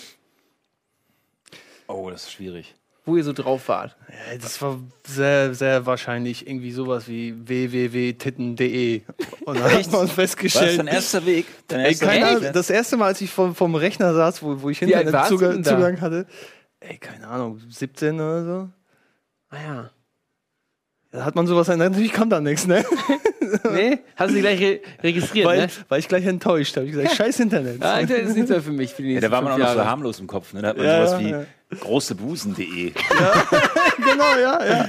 [1.89, 2.75] Oh, das ist schwierig.
[3.09, 3.97] Wo ihr so drauf wart?
[4.09, 9.03] Ja, das war sehr, sehr wahrscheinlich irgendwie sowas wie www.titten.de.
[9.45, 10.79] Und dann hat man festgestellt.
[10.79, 11.47] Das dein erster Weg?
[11.67, 12.53] Dein Ey, erster keiner, Weg?
[12.53, 14.81] das erste Mal, als ich vom, vom Rechner saß, wo, wo ich?
[14.83, 16.27] Internetzugang hatte,
[16.81, 18.69] ey, keine Ahnung, 17 oder so.
[19.51, 19.91] Ah ja.
[21.11, 22.85] Da hat man sowas, natürlich kam da nichts, ne?
[23.73, 24.01] Nee?
[24.17, 25.69] Hast du dich gleich re registriert, Weil, ne?
[25.89, 26.77] war ich gleich enttäuscht.
[26.77, 27.83] Habe ich gesagt, scheiß Internet.
[27.83, 29.73] Ah, Internet ist nicht mehr für mich für die Ja, da war man auch noch
[29.73, 30.53] so harmlos im Kopf.
[30.53, 30.63] Ne?
[30.63, 31.35] Da hat man Ja, sowas wie
[31.71, 31.79] ja.
[31.79, 32.93] großebusen.de.
[33.99, 34.89] genau, ja, ja.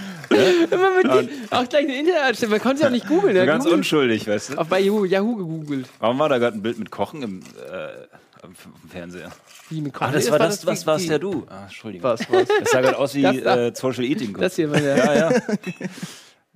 [0.72, 2.52] Immer mit die, auch gleich eine Internetstelle.
[2.52, 3.36] Man konnte ja auch nicht googeln.
[3.36, 4.58] Ja, ganz Google, unschuldig, weißt du?
[4.60, 5.88] auch bei Yahoo, Yahoo gegoogelt.
[6.00, 8.56] Warum war da gerade ein Bild mit Kochen im, äh, im
[8.90, 9.32] Fernseher?
[9.70, 10.14] Wie mit Ah, Kochen.
[10.14, 11.46] das war das, was wie- war's wie- ja du?
[11.50, 12.04] Ah, Entschuldigung.
[12.10, 12.48] Was, was?
[12.60, 14.34] Das sah gerade aus wie Das äh, Social Eating.
[14.38, 14.98] Das hier war der.
[14.98, 15.42] Ja, ja.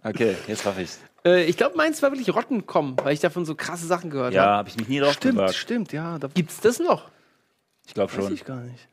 [0.04, 1.00] Okay, jetzt raff ich's.
[1.26, 4.44] Äh, ich glaube, meins war wirklich Rottenkommen, weil ich davon so krasse Sachen gehört Ja,
[4.44, 4.52] habe.
[4.58, 5.56] habe ich mich nie drauf Stimmt, gewagt.
[5.56, 6.20] stimmt, ja.
[6.20, 7.10] Da Gibt's das noch?
[7.88, 8.34] Ich glaube weiß schon.
[8.34, 8.88] ich gar nicht.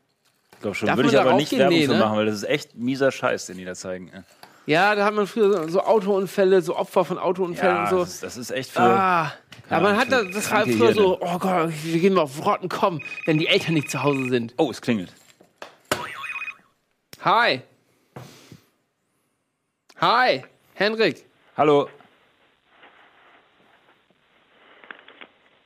[0.60, 0.88] Ich glaube schon.
[0.88, 1.60] Darf Würde ich aber nicht raufgehen?
[1.60, 1.98] Werbung Nee, ne?
[1.98, 4.10] machen, weil das ist echt mieser Scheiß, den die da zeigen.
[4.12, 4.22] Ja,
[4.66, 7.98] Ja, da hat man früher so, Autounfälle, so Opfer von Autounfällen und so.
[8.00, 8.80] das, ist- das ist echt für.
[8.82, 9.32] Ah,
[9.70, 11.34] aber man hat das, das war früher so, Hirne.
[11.34, 14.52] oh Gott, wir gehen mal auf Rottenkommen, wenn die Eltern nicht zu Hause sind.
[14.58, 15.14] Oh, es klingelt.
[17.24, 17.62] Hi.
[19.98, 20.42] Hi,
[20.74, 21.24] Henrik.
[21.56, 21.88] Hallo.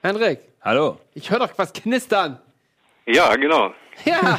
[0.03, 1.01] Henrik, Hallo.
[1.15, 2.39] ich höre doch was knistern.
[3.07, 3.75] Ja, genau.
[4.05, 4.39] Ja,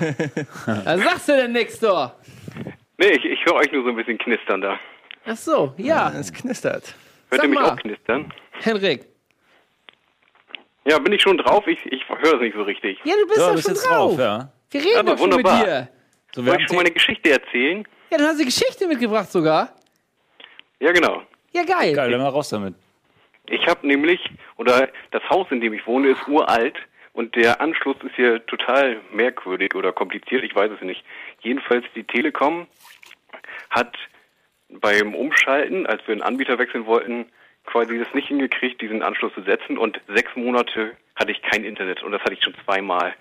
[0.83, 2.13] was sagst du denn, Nextor?
[2.97, 4.77] Nee, ich, ich höre euch nur so ein bisschen knistern da.
[5.25, 6.11] Ach so, ja.
[6.11, 6.93] Es knistert.
[7.29, 7.71] Hört Sag ihr mich mal.
[7.71, 8.33] auch knistern?
[8.61, 9.05] Henrik.
[10.85, 11.65] Ja, bin ich schon drauf?
[11.67, 12.99] Ich, ich höre das nicht so richtig.
[13.05, 14.11] Ja, du bist Ja, doch bist schon jetzt drauf.
[14.11, 14.49] drauf, ja.
[14.71, 15.63] Wir reden Aber doch schon mit wunderbar.
[15.63, 15.89] dir.
[16.33, 17.87] So, wir Soll ich schon meine Geschichte erzählen?
[18.11, 19.69] Ja, dann hast du Geschichte mitgebracht sogar.
[20.81, 21.23] Ja, genau.
[21.53, 21.93] Ja, geil.
[21.93, 22.75] Geil, dann mal raus damit.
[23.47, 24.19] Ich habe nämlich,
[24.57, 26.75] oder das Haus, in dem ich wohne, ist uralt
[27.15, 31.03] und der Anschluss ist hier total merkwürdig oder kompliziert, ich weiß es nicht.
[31.39, 32.67] Jedenfalls die Telekom
[33.69, 33.95] hat
[34.69, 37.25] beim Umschalten, als wir einen Anbieter wechseln wollten,
[37.65, 42.03] quasi das nicht hingekriegt, diesen Anschluss zu setzen und sechs Monate hatte ich kein Internet
[42.03, 43.13] und das hatte ich schon zweimal.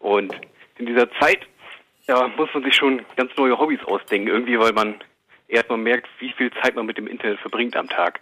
[0.00, 0.34] Und
[0.78, 1.46] in dieser Zeit
[2.08, 4.96] ja, muss man sich schon ganz neue Hobbys ausdenken, irgendwie, weil man
[5.46, 8.18] erstmal merkt, wie viel Zeit man mit dem Internet verbringt am Tag.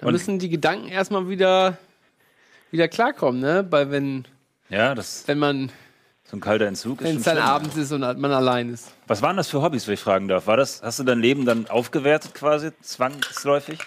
[0.00, 1.78] Da müssen die Gedanken erstmal wieder,
[2.74, 3.66] wieder klarkommen, ne?
[3.70, 4.24] Weil wenn,
[4.68, 5.70] Ja, das wenn man,
[6.24, 7.46] so ein kalter Entzug ist wenn es dann schlimm.
[7.48, 8.94] abends ist und man allein ist.
[9.06, 10.46] Was waren das für Hobbys, wenn ich fragen darf?
[10.46, 13.78] War das, hast du dein Leben dann aufgewertet quasi, zwangsläufig?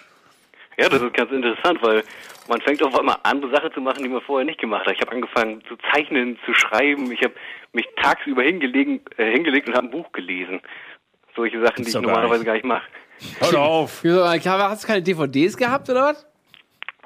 [0.79, 2.03] Ja, das ist ganz interessant, weil
[2.47, 4.93] man fängt auf einmal an, Sachen zu machen, die man vorher nicht gemacht hat.
[4.93, 7.11] Ich habe angefangen zu zeichnen, zu schreiben.
[7.11, 7.33] Ich habe
[7.73, 10.61] mich tagsüber hingelegen, äh, hingelegt und habe ein Buch gelesen.
[11.35, 12.85] Solche Sachen, die ich gar normalerweise gar nicht mache.
[13.39, 14.03] Hör auf!
[14.05, 16.27] Hast du keine DVDs gehabt oder was?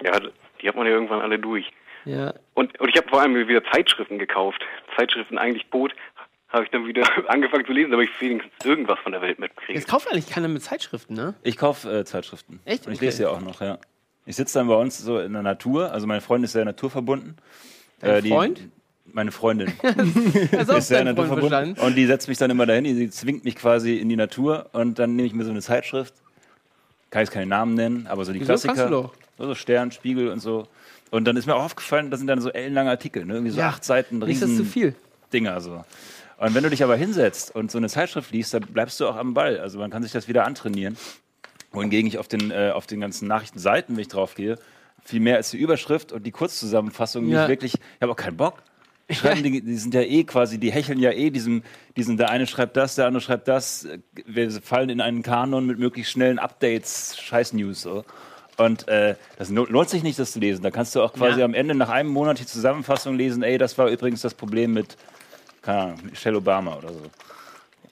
[0.04, 0.20] Ja,
[0.62, 1.72] die hat man ja irgendwann alle durch.
[2.06, 2.34] Ja.
[2.54, 4.62] Und, und ich habe vor allem wieder Zeitschriften gekauft.
[4.98, 5.94] Zeitschriften eigentlich tot.
[6.50, 9.74] Habe ich dann wieder angefangen zu lesen, damit ich wenigstens irgendwas von der Welt mitkriege.
[9.74, 11.36] Jetzt kauft eigentlich keiner mit Zeitschriften, ne?
[11.44, 12.60] Ich kaufe äh, Zeitschriften.
[12.66, 12.88] Echt?
[12.88, 13.06] Und ich Okay.
[13.06, 13.78] lese sie auch noch, ja.
[14.26, 15.92] Ich sitze dann bei uns so in der Natur.
[15.92, 17.38] Also meine Freundin ist sehr naturverbunden.
[18.00, 18.70] Dein die, Freund?
[19.06, 19.72] Meine Freundin.
[20.52, 21.74] Das ist sehr Freund naturverbunden.
[21.86, 25.00] Und die setzt mich dann immer dahin, die zwingt mich quasi in die Natur und
[25.00, 26.14] dann nehme ich mir so eine Zeitschrift.
[27.10, 28.52] Kann jetzt keine Namen nennen, aber so die Wieso?
[28.52, 28.74] Klassiker.
[28.74, 29.14] Kannst du doch.
[29.48, 30.68] So, Stern, Spiegel und so.
[31.10, 33.34] Und dann ist mir auch aufgefallen, das sind dann so ellenlange Artikel, ne?
[33.34, 34.96] irgendwie so Ja, acht Seiten, Nicht, dass riesen zu viel.
[35.34, 35.84] Dinger so.
[36.38, 39.16] Und wenn du dich aber hinsetzt und so eine Zeitschrift liest, dann bleibst du auch
[39.16, 39.60] am Ball.
[39.60, 40.98] Also man kann sich das wieder antrainieren.
[41.72, 44.58] Wohingegen ich auf den, äh, auf den ganzen Nachrichtenseiten, wenn ich drauf gehe,
[45.04, 47.42] viel mehr als die Überschrift und die Kurzzusammenfassung Ja.
[47.42, 47.74] nicht wirklich.
[47.76, 48.62] Ich habe auch keinen Bock.
[49.10, 51.64] Die Schreiben, die, die sind ja eh quasi, die hecheln ja eh diesem,
[51.98, 53.88] diesem, der eine schreibt das, der andere schreibt das.
[54.26, 58.06] Wir fallen in einen Kanon mit möglichst schnellen Updates, Scheiß-News so.
[58.58, 60.62] Und äh, das lohnt sich nicht, das zu lesen.
[60.62, 61.46] Da kannst du auch quasi Ja.
[61.46, 64.98] am Ende nach einem Monat die Zusammenfassung lesen, ey, das war übrigens das Problem mit,
[65.62, 67.02] keine Ahnung, Michelle Obama oder so.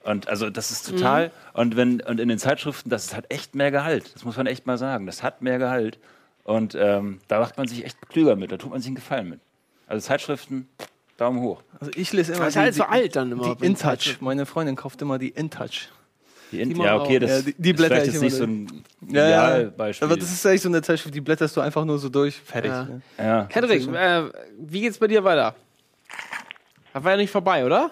[0.03, 1.31] Und also das ist total, Mhm.
[1.53, 4.13] und wenn, und in den Zeitschriften, das hat echt mehr Gehalt.
[4.15, 5.05] Das muss man echt mal sagen.
[5.05, 5.97] Das hat mehr Gehalt.
[6.43, 9.29] Und ähm, da macht man sich echt klüger mit, da tut man sich einen Gefallen
[9.29, 9.39] mit.
[9.87, 10.67] Also Zeitschriften,
[11.17, 11.61] Daumen hoch.
[11.79, 14.17] Also ich lese immer Das ist halt so alt dann immer, die InTouch.
[14.21, 15.89] Meine Freundin kauft immer die InTouch.
[16.51, 18.21] Die In Die man ja, okay, das Ja, die- die ist blätter vielleicht ich jetzt
[18.21, 19.47] nicht so ein Ja, ja.
[19.57, 20.07] Idealbeispiel.
[20.07, 22.71] Aber das ist eigentlich so eine Zeitschrift, die blätterst du einfach nur so durch, fertig.
[22.71, 22.83] Ja.
[22.85, 23.01] Ne?
[23.17, 23.47] ja.
[23.51, 24.23] Henrik, äh,
[24.59, 25.55] wie geht's bei dir weiter?
[26.93, 27.91] Das war ja nicht vorbei, oder?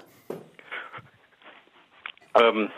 [2.41, 2.69] Ähm,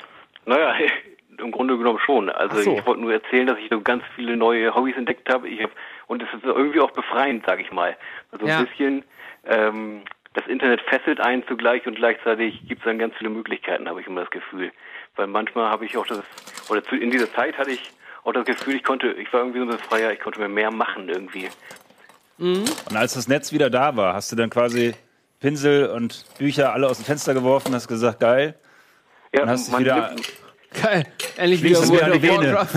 [0.46, 0.74] naja,
[1.38, 2.30] im Grunde genommen schon.
[2.30, 2.78] Also so.
[2.78, 5.48] ich wollte nur erzählen, dass ich so ganz viele neue Hobbys entdeckt habe.
[5.48, 5.72] Ich hab,
[6.08, 7.96] und es ist so irgendwie auch befreiend, sag ich mal.
[8.32, 8.60] Also Ja.
[8.60, 9.04] ein bisschen,
[9.46, 10.02] ähm,
[10.34, 14.08] das Internet fesselt einen zugleich und gleichzeitig gibt es dann ganz viele Möglichkeiten, habe ich
[14.08, 14.72] immer das Gefühl.
[15.20, 16.20] Weil manchmal habe ich auch das,
[16.70, 17.92] oder zu, in dieser Zeit hatte ich
[18.24, 20.48] auch das Gefühl, ich konnte, ich war irgendwie so ein bisschen freier, ich konnte mir
[20.48, 21.50] mehr machen irgendwie.
[22.90, 24.96] Und als das Netz wieder da war, hast du dann quasi
[25.42, 28.56] Pinsel und Bücher alle aus dem Fenster geworfen, hast gesagt, geil.
[29.34, 30.16] Ja, und hast dich wieder.
[30.82, 31.06] Geil.
[31.36, 32.68] Endlich wieder es mir an die Vene.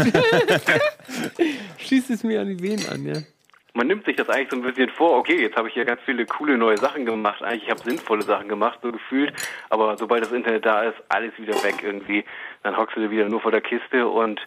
[1.78, 3.22] Schließt es mir an die Venen an, ja.
[3.74, 6.00] Man nimmt sich das eigentlich so ein bisschen vor, okay, jetzt habe ich hier ganz
[6.04, 9.32] viele coole neue Sachen gemacht, eigentlich habe sinnvolle Sachen gemacht, so gefühlt,
[9.70, 12.24] aber sobald das Internet da ist, alles wieder weg irgendwie.
[12.62, 14.40] Dann hockst du wieder nur vor der Kiste und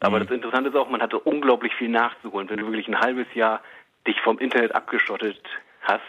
[0.00, 3.26] aber das Interessante ist auch, man hatte unglaublich viel nachzuholen, wenn du wirklich ein halbes
[3.34, 3.60] Jahr
[4.06, 5.42] dich vom Internet abgeschottet
[5.82, 6.02] hast.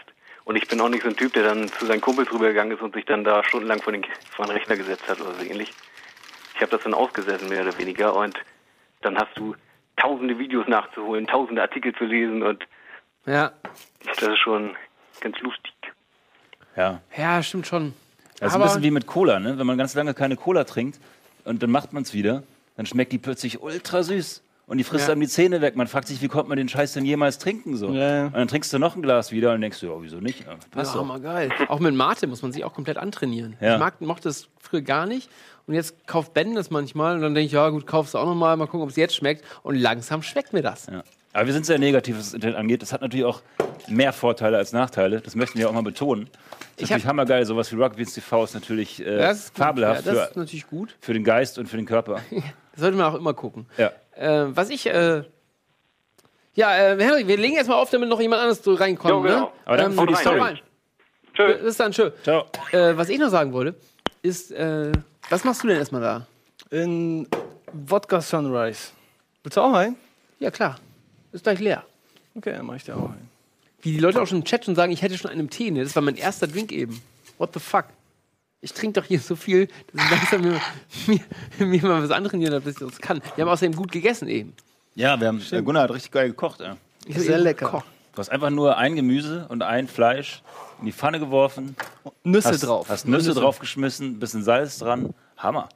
[0.44, 2.82] Und ich bin auch nicht so ein Typ, der dann zu seinen Kumpels rübergegangen ist
[2.82, 5.72] und sich dann da stundenlang vor den, vor den Rechner gesetzt hat oder so ähnlich.
[6.54, 8.14] Ich habe das dann ausgesessen, mehr oder weniger.
[8.14, 8.38] Und
[9.02, 9.54] dann hast du
[10.00, 12.66] tausende Videos nachzuholen, tausende Artikel zu lesen und
[13.26, 13.52] Ja.
[14.06, 14.74] das ist schon
[15.20, 15.72] ganz lustig.
[16.76, 17.00] Ja.
[17.16, 17.94] Ja, stimmt schon.
[18.38, 19.58] Das ist Aber- ein bisschen wie mit Cola, ne?
[19.58, 20.98] Wenn man ganz lange keine Cola trinkt
[21.44, 22.42] und dann macht man es wieder,
[22.76, 24.42] dann schmeckt die plötzlich ultra süß.
[24.70, 25.12] Und die frisst Ja.
[25.12, 25.74] einem die Zähne weg.
[25.74, 27.88] Man fragt sich, wie kommt man den Scheiß denn jemals trinken so?
[27.88, 30.46] Und dann trinkst du noch ein Glas wieder und denkst du, ja, wieso nicht?
[30.46, 31.06] Ja, passt ja, doch.
[31.06, 31.50] mal geil.
[31.68, 33.56] Auch mit Mate muss man sich auch komplett antrainieren.
[33.60, 33.74] Ja.
[33.74, 35.28] Ich mag, mochte das früher gar nicht.
[35.66, 37.16] Und jetzt kauft Ben das manchmal.
[37.16, 38.56] Und dann denke ich, ja gut, kaufst du auch nochmal.
[38.56, 39.44] Mal gucken, ob es jetzt schmeckt.
[39.64, 40.86] Und langsam schmeckt mir das.
[40.86, 41.02] Ja.
[41.32, 42.82] Aber wir sind sehr negativ, was das Internet angeht.
[42.82, 43.42] Das hat natürlich auch
[43.88, 45.20] mehr Vorteile als Nachteile.
[45.20, 46.28] Das möchten wir auch mal betonen.
[46.30, 46.38] Das
[46.76, 47.44] Ich ist natürlich hammergeil.
[47.44, 50.66] Sowas wie Rugby's TV ist natürlich äh, Das ist fabelhaft Ja, das für, ist natürlich
[50.68, 50.96] gut.
[51.00, 52.20] für den Geist und für den Körper.
[52.80, 53.66] Das sollte man auch immer gucken.
[53.76, 53.92] ja.
[54.16, 54.86] Äh, was ich.
[54.86, 55.22] Äh,
[56.54, 59.12] ja, äh, Henrik, wir legen jetzt mal auf, damit noch jemand anderes so reinkommt.
[59.12, 59.40] Jo, genau.
[59.40, 59.48] Ne?
[59.66, 60.40] Aber danke für die Story.
[60.40, 60.58] rein.
[61.62, 62.10] Bis dann, tschö.
[62.22, 62.46] Ciao.
[62.72, 63.74] Äh, was ich noch sagen wollte,
[64.22, 64.92] ist, äh,
[65.28, 66.26] was machst du denn erstmal da?
[66.70, 67.28] In
[67.72, 68.88] Wodka Sunrise.
[69.42, 69.96] Willst du auch ein?
[70.38, 70.76] Ja, klar.
[71.32, 71.84] Ist gleich leer.
[72.34, 73.28] Okay, dann mach ich dir auch ein.
[73.82, 75.70] Wie die Leute auch schon im Chat schon sagen, ich hätte schon einen Tee.
[75.70, 75.82] Ne?
[75.84, 77.00] Das war mein erster Drink eben.
[77.38, 77.84] What the fuck?
[78.62, 80.60] Ich trinke doch hier so viel, dass ich langsam mir,
[81.58, 83.22] mir, mir mal was antrainieren habe, dass ich das kann.
[83.34, 84.54] Wir haben außerdem gut gegessen eben.
[84.94, 86.60] Ja, wir haben, äh, Gunnar hat richtig geil gekocht.
[86.60, 86.76] Ja.
[87.06, 87.86] Ich hab eben gekocht.
[88.12, 90.42] Du hast einfach nur ein Gemüse und ein Fleisch
[90.80, 91.76] in die Pfanne geworfen.
[92.24, 92.88] Nüsse hast, drauf.
[92.88, 93.40] Hast Nüsse, Nüsse.
[93.40, 95.14] draufgeschmissen, bisschen Salz dran.
[95.36, 95.68] Hammer.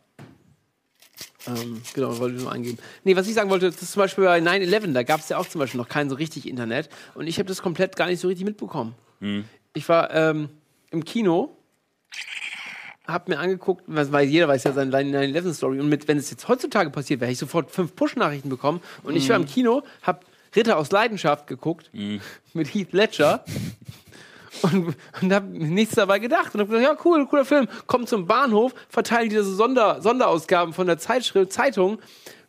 [1.46, 2.78] Ähm, genau, wollte ich nur eingeben.
[3.04, 5.38] Nee, was ich sagen wollte, das ist zum Beispiel bei 9-11, da gab es ja
[5.38, 6.88] auch zum Beispiel noch kein so richtig Internet.
[7.14, 8.94] Und ich habe das komplett gar nicht so richtig mitbekommen.
[9.20, 9.44] Hm.
[9.74, 10.48] Ich war ähm,
[10.90, 11.56] im Kino,
[13.06, 15.80] hab mir angeguckt, weil jeder weiß ja seine 9-11-Story.
[15.80, 18.80] Und mit, wenn es jetzt heutzutage passiert wäre, hätte ich sofort fünf Push-Nachrichten bekommen.
[19.02, 20.24] Und ich war im Kino, hab
[20.56, 21.90] Ritter aus Leidenschaft geguckt
[22.54, 23.44] mit Heath Ledger.
[24.62, 26.54] Und, und habe nichts dabei gedacht.
[26.54, 27.68] Und habe gedacht, ja, cool, cooler Film.
[27.86, 31.98] Kommt zum Bahnhof, verteilen diese Sonder, Sonderausgaben von der Zeitschrift, Zeitung,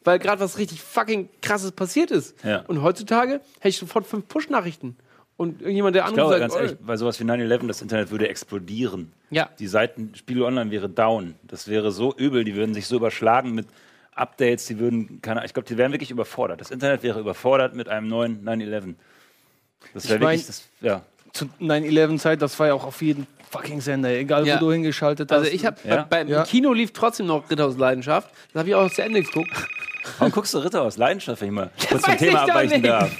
[0.03, 2.35] weil gerade was richtig fucking krasses passiert ist.
[2.45, 2.63] Ja.
[2.67, 4.95] Und heutzutage hätte ich sofort fünf Push-Nachrichten.
[5.37, 9.11] Und irgendjemand, der glaube, sagt, ganz ehrlich, bei sowas wie 9-11, das Internet würde explodieren.
[9.31, 9.49] Ja.
[9.59, 11.35] Die Seiten, Spiegel Online wäre down.
[11.43, 13.67] Das wäre so übel, die würden sich so überschlagen mit
[14.13, 16.61] Updates, die würden, keine Ahnung, ich glaube, die wären wirklich überfordert.
[16.61, 18.95] Das Internet wäre überfordert mit einem neuen 9-11.
[19.93, 21.01] Das wäre wirklich, das, ja.
[21.33, 24.55] Zu 9-11-Zeit, das war ja auch auf jeden fucking Sender, egal Ja.
[24.55, 25.39] wo du hingeschaltet hast.
[25.39, 26.03] Also ich habe Ja?
[26.03, 26.43] bei, beim Ja.
[26.43, 28.29] Kino lief trotzdem noch Ritter aus Leidenschaft.
[28.53, 29.67] Das habe ich auch zu Ende geguckt.
[30.19, 32.85] Warum guckst du Ritter aus Leidenschaft, wenn ich mal kurz weiß Thema abweichen nicht.
[32.85, 33.11] darf?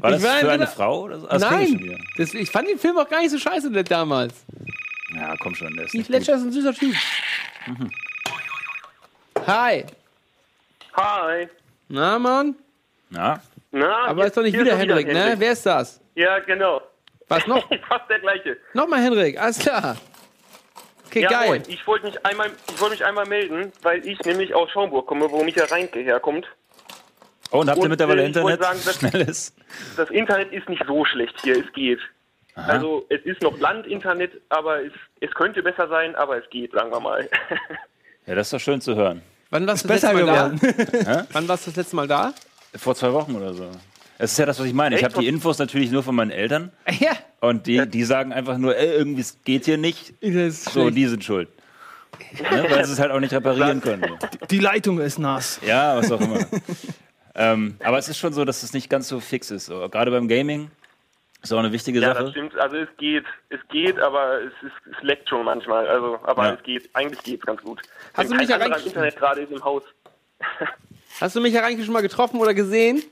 [0.00, 1.02] War das für in eine Frau?
[1.02, 1.28] Oder so?
[1.28, 1.92] Ah, das kenn ich schon wieder.
[1.96, 4.34] Nein, das, ich fand den Film auch gar nicht so scheiße damals.
[5.14, 6.40] Ja, komm schon, der ist Heath nicht Ledger gut.
[6.42, 6.94] ist ein süßer Typ.
[9.46, 9.84] Hi.
[10.96, 11.48] Hi.
[11.88, 12.54] Na, Mann?
[13.10, 13.40] Na?
[13.70, 15.34] Na, Aber ist doch nicht wieder schon Henrik, ne?
[15.36, 16.00] Wer ist das?
[16.14, 16.80] Ja, genau.
[17.28, 17.68] Was noch?
[17.88, 18.56] Fast der gleiche.
[18.74, 19.96] Nochmal Henrik, alles klar.
[21.06, 21.48] Okay, ja, geil.
[21.48, 21.62] moin.
[21.68, 25.30] Ich wollte mich einmal, ich wollte mich einmal melden, weil ich nämlich aus Schaumburg komme,
[25.30, 26.46] wo Michael Reinke herkommt.
[27.52, 28.62] Oh, und habt ihr mittlerweile äh, ich wollte Internet?
[28.62, 29.54] sagen, dass- Schnelles?
[29.96, 32.00] Das Internet ist nicht so schlecht hier, es geht.
[32.54, 36.90] Also es ist noch Land-Internet, aber es, es könnte besser sein, aber es geht, sagen
[36.90, 37.28] wir mal.
[38.26, 39.22] Ja, das ist doch schön zu hören.
[39.50, 41.04] Wann warst du Ist das letzte besser Mal geworden.
[41.04, 41.26] da?
[41.30, 42.34] Wann warst du das letzte Mal da?
[42.74, 43.70] Vor zwei Wochen oder so.
[44.18, 44.96] Es ist ja das, was ich meine.
[44.96, 46.72] Ich habe die Infos natürlich nur von meinen Eltern.
[47.00, 47.12] Ja.
[47.40, 50.14] Und die, die sagen einfach nur, ey, irgendwie es geht hier nicht.
[50.50, 51.48] So, die sind schuld.
[52.50, 52.66] Ne?
[52.70, 54.04] Weil sie es halt auch nicht reparieren können.
[54.08, 54.46] So.
[54.50, 55.60] Die Leitung ist nass.
[55.66, 56.46] Ja, was auch immer.
[57.34, 59.66] ähm, aber es ist schon so, dass es nicht ganz so fix ist.
[59.66, 60.70] So, gerade beim Gaming
[61.42, 62.30] ist auch eine wichtige ja, das Sache.
[62.30, 62.56] stimmt.
[62.56, 65.86] Also es geht, es geht, aber es, ist, es leckt schon manchmal.
[65.86, 66.54] Also, aber Ja.
[66.54, 67.82] es geht, eigentlich geht es ganz gut.
[68.14, 69.82] Hast Wenn du mich ja Internet gerade ist im Haus.
[71.20, 73.02] Hast du mich ja eigentlich schon mal getroffen oder gesehen?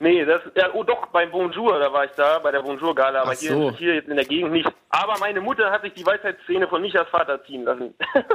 [0.00, 3.32] Nee, das, ja, oh doch, beim Bonjour, da war ich da, bei der Bonjour-Gala, aber
[3.32, 3.72] hier, so.
[3.72, 4.68] hier jetzt in der Gegend nicht.
[4.90, 7.94] Aber meine Mutter hat sich die Weisheitsszene von Michas Vater ziehen lassen.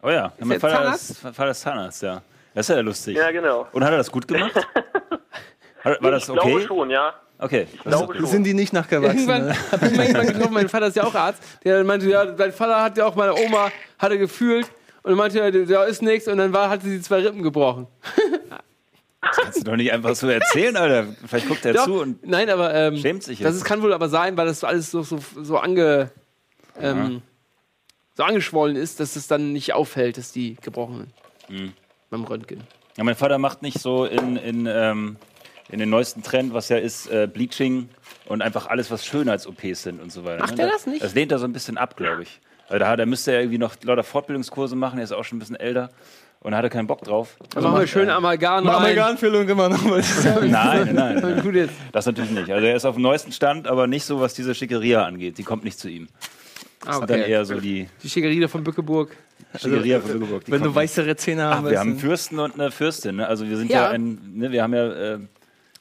[0.00, 2.22] Oh ja, der mein Vater ist, Vater ist Zahnarzt, ja.
[2.54, 3.16] Das ist ja lustig.
[3.16, 3.66] ja, genau.
[3.72, 4.54] Und hat er das gut gemacht?
[5.82, 6.66] War das ich glaube okay?
[6.66, 7.14] schon, ja.
[7.38, 7.66] Okay.
[7.72, 8.26] Ich glaube schon.
[8.26, 9.18] Sind die nicht nachgewachsen?
[9.18, 9.56] Irgendwann ne?
[9.72, 12.52] hat mich mal jemand getroffen, mein Vater ist ja auch Arzt, der meinte, ja, dein
[12.52, 14.70] Vater hat ja auch meine Oma, hatte gefühlt
[15.02, 17.88] und meinte, ja, da ist nichts und dann war, hatte sie zwei Rippen gebrochen.
[19.20, 21.06] Das kannst du doch nicht einfach so erzählen, Alter.
[21.26, 23.56] Vielleicht guckt er Doch, zu und nein, aber ähm, schämt sich das jetzt.
[23.56, 26.10] ist, kann wohl aber sein, weil das alles so, so, so ange
[26.80, 27.22] ähm,
[28.14, 31.12] so angeschwollen ist, dass es dann nicht auffällt, dass die gebrochen sind
[31.60, 31.72] Mhm.
[32.10, 32.62] beim Röntgen.
[32.96, 35.16] Ja, mein Vater macht nicht so in, in, ähm,
[35.70, 37.88] in den neuesten Trend, was ja ist, äh, Bleaching
[38.26, 40.40] und einfach alles, was Schönheits-OPs sind und so weiter.
[40.40, 40.64] Macht ne?
[40.64, 41.02] er das nicht?
[41.02, 42.40] Das lehnt er so ein bisschen ab, glaube ich.
[42.68, 45.40] Also da, da müsste er irgendwie noch lauter Fortbildungskurse machen, er ist auch schon ein
[45.40, 45.90] bisschen älter
[46.40, 47.36] und da hat er keinen Bock drauf.
[47.54, 48.76] Also machen wir schön Amalgam rein.
[48.76, 49.84] Amalgamfüllung immer noch.
[49.84, 51.40] Nein, nein, nein.
[51.42, 51.74] Gut jetzt.
[51.92, 52.50] Das natürlich nicht.
[52.50, 55.38] Also er ist auf dem neuesten Stand, aber nicht so, was diese Schickeria angeht.
[55.38, 56.08] Die kommt nicht zu ihm.
[56.80, 57.30] Das Ah, sind dann okay.
[57.30, 59.16] eher so die Die Schickeria von Bückeburg.
[59.58, 60.44] Schickeria von Lüneburg.
[60.44, 63.16] Die Wenn du weißere Zähne haben wir willst, haben einen Fürsten und eine Fürstin.
[63.16, 63.26] Ne?
[63.26, 63.88] Also wir sind ja, Ja.
[63.90, 64.84] ein, ne, wir haben ja.
[64.86, 64.96] Äh, wir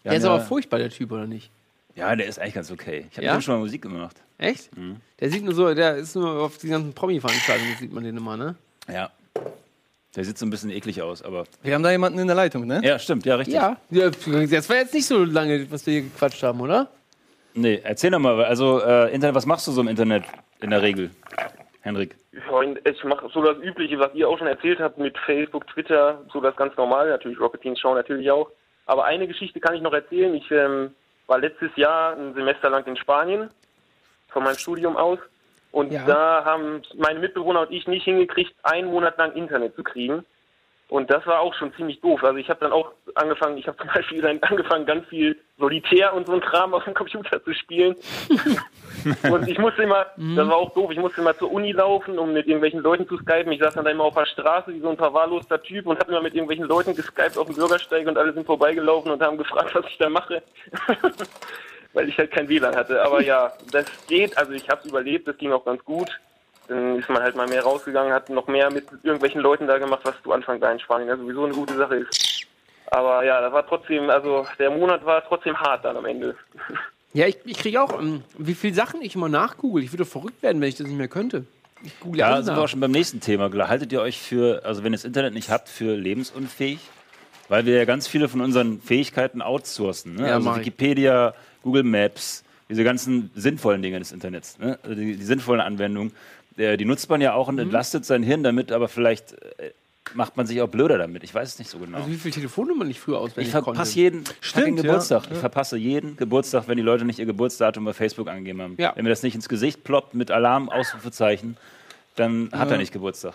[0.03, 1.51] Der haben ist ja, aber furchtbar, der Typ, oder nicht?
[1.95, 3.05] Ja, der ist eigentlich ganz okay.
[3.11, 3.33] Ich habe Ja?
[3.33, 4.15] mit ihm schon mal Musik gemacht.
[4.37, 4.75] Echt?
[4.77, 4.97] Mhm.
[5.19, 8.37] Der sieht nur so, der ist nur auf die ganzen Promi-Veranstaltungen, sieht man den immer,
[8.37, 8.55] ne?
[8.91, 9.09] Ja.
[10.17, 11.43] Der sieht so ein bisschen eklig aus, aber.
[11.61, 12.81] Wir haben da jemanden in der Leitung, ne?
[12.83, 13.53] Ja, stimmt, ja, richtig.
[13.53, 13.77] Ja.
[13.91, 14.09] ja.
[14.09, 16.87] Das war jetzt nicht so lange, was wir hier gequatscht haben, oder?
[17.53, 20.23] Nee, erzähl doch mal, also äh, Internet, was machst du so im Internet
[20.59, 21.11] in der Regel,
[21.81, 22.15] Henrik?
[22.47, 26.19] Freund, Ich mache so das Übliche, was ihr auch schon erzählt habt mit Facebook, Twitter,
[26.33, 28.49] so das ganz normal, natürlich Rocket Beans Show natürlich auch.
[28.87, 30.33] Aber eine Geschichte kann ich noch erzählen.
[30.33, 30.95] Ich ähm,
[31.27, 33.51] war letztes Jahr ein Semester lang in Spanien
[34.29, 35.19] von meinem Studium aus
[35.71, 36.05] und Ja.
[36.05, 40.25] da haben meine Mitbewohner und ich nicht hingekriegt, einen Monat lang Internet zu kriegen.
[40.89, 42.23] Und das war auch schon ziemlich doof.
[42.23, 46.13] Also ich habe dann auch angefangen, ich habe zum Beispiel dann angefangen, ganz viel Solitär
[46.13, 47.93] und so ein Kram auf dem Computer zu spielen.
[49.29, 52.31] und ich musste immer, das war auch doof, ich musste immer zur Uni laufen, um
[52.31, 53.51] mit irgendwelchen Leuten zu skypen.
[53.51, 56.09] Ich saß dann da immer auf der Straße wie so ein verwahrloster Typ und habe
[56.11, 59.75] immer mit irgendwelchen Leuten geskypt auf dem Bürgersteig und alle sind vorbeigelaufen und haben gefragt,
[59.75, 60.41] was ich da mache.
[61.97, 63.01] Weil ich halt kein WLAN hatte.
[63.01, 66.09] Aber ja, das geht, also ich habe es überlebt, das ging auch ganz gut.
[66.67, 70.01] Dann ist man halt mal mehr rausgegangen, hat noch mehr mit irgendwelchen Leuten da gemacht,
[70.03, 72.45] was zu Anfang da in Spanien ja sowieso eine gute Sache ist.
[72.91, 76.35] Aber ja, das war trotzdem, also der Monat war trotzdem hart dann am Ende.
[77.13, 79.83] Ja, ich, ich kriege auch, ähm, wie viele Sachen ich immer nachgoogle.
[79.83, 81.45] Ich würde verrückt werden, wenn ich das nicht mehr könnte.
[81.83, 82.57] Ich google Ja, sind nach.
[82.57, 83.49] wir auch schon beim nächsten Thema.
[83.67, 86.79] Haltet ihr euch für, also wenn ihr das Internet nicht habt, für lebensunfähig?
[87.49, 90.15] Weil wir ja ganz viele von unseren Fähigkeiten outsourcen.
[90.15, 90.27] Ne?
[90.27, 90.55] Ja, also.
[90.55, 91.33] Wikipedia,
[91.63, 94.77] Google Maps, diese ganzen sinnvollen Dinge des Internets, ne?
[94.83, 96.11] also die, die sinnvollen Anwendungen,
[96.57, 97.53] äh, die nutzt man ja auch Mhm.
[97.53, 99.71] und entlastet sein Hirn damit, aber vielleicht äh,
[100.13, 101.23] macht man sich auch blöder damit.
[101.23, 101.97] Ich weiß es nicht so genau.
[101.97, 103.65] Also wie viele Telefonnummern ich früher auswendig Ich konnte.
[103.75, 104.83] verpasse jeden fucking ja.
[104.83, 105.25] Geburtstag.
[105.27, 105.31] Ja.
[105.33, 108.75] Ich verpasse jeden Geburtstag, wenn die Leute nicht ihr Geburtsdatum bei Facebook angegeben haben.
[108.77, 108.93] Ja.
[108.95, 111.57] Wenn mir das nicht ins Gesicht ploppt mit Alarm, Ausrufezeichen,
[112.15, 113.33] dann hat er nicht Geburtstag.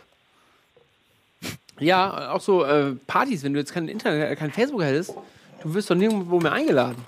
[1.83, 5.15] Ja, auch so äh, Partys, wenn du jetzt kein Internet, äh, kein Facebook hättest,
[5.63, 7.05] du wirst doch nirgendwo mehr eingeladen.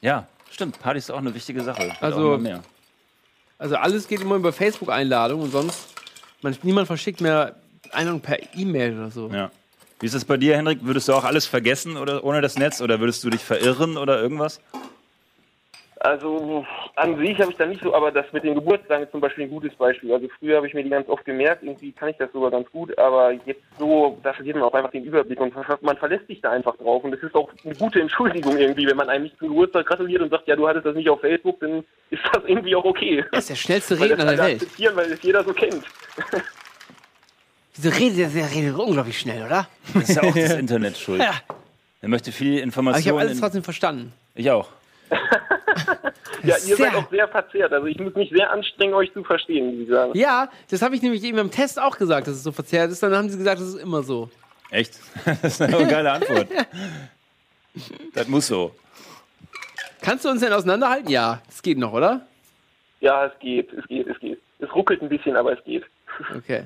[0.00, 0.78] Ja, stimmt.
[0.80, 1.92] Party ist auch eine wichtige Sache.
[2.00, 2.40] Also-.
[3.58, 5.88] Also alles geht immer über Facebook-Einladung und sonst,
[6.42, 7.56] man, niemand verschickt mehr
[7.90, 9.28] Einladung per E-Mail oder so.
[9.32, 9.50] Ja.
[10.00, 10.84] Wie ist das bei dir, Henrik?
[10.84, 14.22] Würdest du auch alles vergessen oder ohne das Netz oder würdest du dich verirren oder
[14.22, 14.60] irgendwas?
[16.00, 19.20] Also an sich habe ich da nicht so, aber das mit den Geburtstagen ist zum
[19.20, 20.12] Beispiel ein gutes Beispiel.
[20.12, 22.70] Also früher habe ich mir die ganz oft gemerkt, irgendwie kann ich das sogar ganz
[22.70, 26.40] gut, aber jetzt so, da verliert man auch einfach den Überblick und man verlässt sich
[26.40, 27.02] da einfach drauf.
[27.02, 30.22] Und das ist auch eine gute Entschuldigung irgendwie, wenn man einem nicht zum Geburtstag gratuliert
[30.22, 33.24] und sagt, ja, du hattest das nicht auf Facebook, dann ist das irgendwie auch okay.
[33.32, 34.62] Er ist der schnellste das Redner der Welt.
[34.62, 35.82] akzeptieren, weil das jeder so kennt.
[37.74, 39.68] Wieso redet der, der redet unglaublich schnell, oder?
[39.94, 41.20] Das ist ja auch das Internet schuld.
[41.20, 41.32] Ja.
[42.00, 43.18] Er möchte viel Aber ich habe Informationen.
[43.18, 44.12] alles trotzdem verstanden.
[44.34, 44.68] ich auch.
[46.44, 47.72] Ja, ihr Sehr- seid auch sehr verzerrt.
[47.72, 50.12] Also ich muss mich sehr anstrengen, euch zu verstehen, wie sagen.
[50.16, 53.02] Ja, das habe ich nämlich eben im Test auch gesagt, dass es so verzerrt ist.
[53.02, 54.30] Dann haben sie gesagt, das ist immer so.
[54.70, 54.94] Echt?
[55.42, 56.46] Das ist eine geile Antwort.
[58.14, 58.72] das muss so.
[60.00, 61.10] Kannst du uns denn auseinanderhalten?
[61.10, 62.26] Ja, es geht noch, oder?
[63.00, 64.40] Ja, es geht, es geht, es geht.
[64.60, 65.84] Es ruckelt ein bisschen, aber es geht.
[66.36, 66.64] Okay.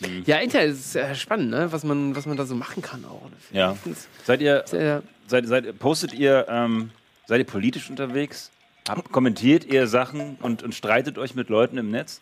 [0.00, 0.24] Mhm.
[0.26, 1.70] Ja, Internet ist äh, spannend, ne?
[1.70, 3.22] was, man, was man da so machen kann auch.
[3.52, 3.76] Ja.
[4.24, 6.90] Seid ihr, Sehr- seid, seid, postet ihr, ähm,
[7.26, 8.50] seid ihr politisch unterwegs?
[8.88, 12.20] Hab, kommentiert ihr Sachen und, und streitet euch mit Leuten im Netz?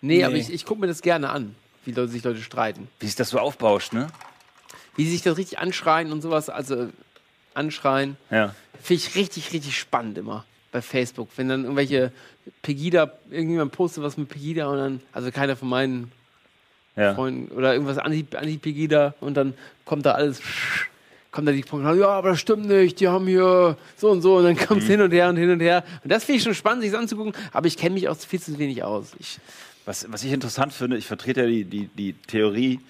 [0.00, 0.24] Nee, Nee.
[0.24, 1.54] aber ich, ich gucke mir das gerne an,
[1.84, 2.88] wie Leute, sich Leute streiten.
[3.00, 4.08] Wie sich das so aufbauscht, ne?
[4.96, 6.88] Wie sie sich das richtig anschreien und sowas, also
[7.54, 8.16] anschreien.
[8.30, 8.54] Ja.
[8.82, 11.28] Finde ich richtig, richtig spannend immer bei Facebook.
[11.36, 12.12] Wenn dann irgendwelche
[12.62, 16.12] Pegida, irgendjemand postet was mit Pegida und dann, also keiner von meinen
[16.96, 17.14] Ja.
[17.14, 19.54] Freunden oder irgendwas anti- anti-Pegida und dann
[19.84, 20.40] kommt da alles,
[21.34, 24.36] kommt da die Punkte, ja, aber das stimmt nicht, die haben hier so und so
[24.36, 24.92] und dann kommt es Mhm.
[24.92, 25.84] hin und her und hin und her.
[26.02, 28.40] Und das finde ich schon spannend, sich das anzugucken, aber ich kenne mich auch viel
[28.40, 29.12] zu wenig aus.
[29.18, 29.38] Ich,
[29.84, 32.80] Was, was ich interessant finde, ich vertrete ja die, die, die Theorie,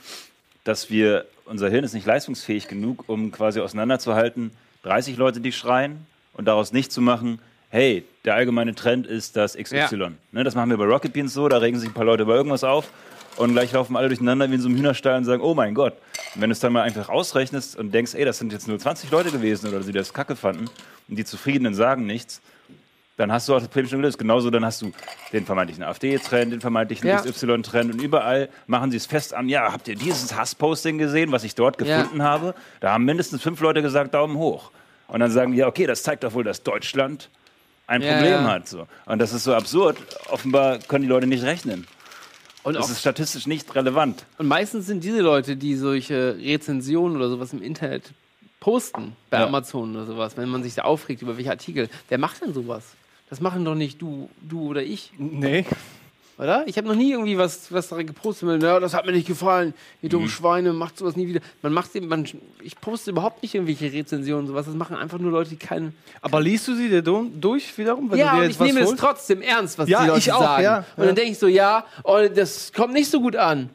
[0.62, 4.50] dass wir, unser Hirn ist nicht leistungsfähig genug, um quasi auseinanderzuhalten,
[4.84, 7.38] 30 Leute, die schreien und daraus nicht zu machen,
[7.70, 9.76] hey, der allgemeine Trend ist das XY.
[9.76, 10.10] Ja.
[10.32, 12.36] Ne, das machen wir bei Rocket Beans so, da regen sich ein paar Leute über
[12.36, 12.90] irgendwas auf
[13.36, 15.94] und gleich laufen alle durcheinander wie in so einem Hühnerstall und sagen, oh mein Gott.
[16.34, 18.78] Und wenn du es dann mal einfach ausrechnest und denkst, ey, das sind jetzt nur
[18.78, 20.70] 20 Leute gewesen oder so, die das kacke fanden
[21.08, 22.40] und die Zufriedenen sagen nichts,
[23.16, 24.18] dann hast du auch das Problem schon gelöst.
[24.18, 24.90] Genauso dann hast du
[25.32, 27.20] den vermeintlichen AfD-Trend, den vermeintlichen Ja.
[27.22, 31.44] XY-Trend und überall machen sie es fest an, ja, habt ihr dieses Hassposting gesehen, was
[31.44, 31.98] ich dort Ja.
[32.02, 32.54] gefunden habe?
[32.80, 34.72] Da haben mindestens fünf Leute gesagt, Daumen hoch.
[35.06, 37.30] Und dann sagen die, ja, okay, das zeigt doch wohl, dass Deutschland
[37.86, 38.50] ein Ja, Problem ja.
[38.50, 38.66] hat.
[38.66, 38.88] So.
[39.06, 39.98] Und das ist so absurd.
[40.30, 41.86] Offenbar können die Leute nicht rechnen.
[42.64, 44.24] Und das ist statistisch nicht relevant.
[44.38, 48.12] Und meistens sind diese Leute, die solche Rezensionen oder sowas im Internet
[48.58, 49.46] posten, bei Ja.
[49.46, 52.82] Amazon oder sowas, wenn man sich da aufregt über welche Artikel, wer macht denn sowas?
[53.28, 55.12] Das machen doch nicht du, du oder ich.
[55.18, 55.64] Nee.
[56.36, 56.64] Oder?
[56.66, 58.48] Ich habe noch nie irgendwie was, was darin gepostet.
[58.48, 59.72] mit, Ja, das hat mir nicht gefallen.
[60.02, 60.30] Ihr dummen Mhm.
[60.30, 61.40] Schweine, macht sowas nie wieder.
[61.62, 62.26] Man macht eben, man,
[62.60, 64.66] ich poste überhaupt nicht irgendwelche Rezensionen, sowas.
[64.66, 65.94] Das machen einfach nur Leute, die keinen.
[66.20, 68.10] Aber liest du sie dir durch wiederum?
[68.10, 70.18] wenn ja, du dir und jetzt ich nehme es trotzdem ernst, was Ja, die Leute
[70.18, 70.62] ich auch, sagen.
[70.64, 71.06] ja, Und ja.
[71.06, 73.70] dann denke ich so, ja, oh, das kommt nicht so gut an.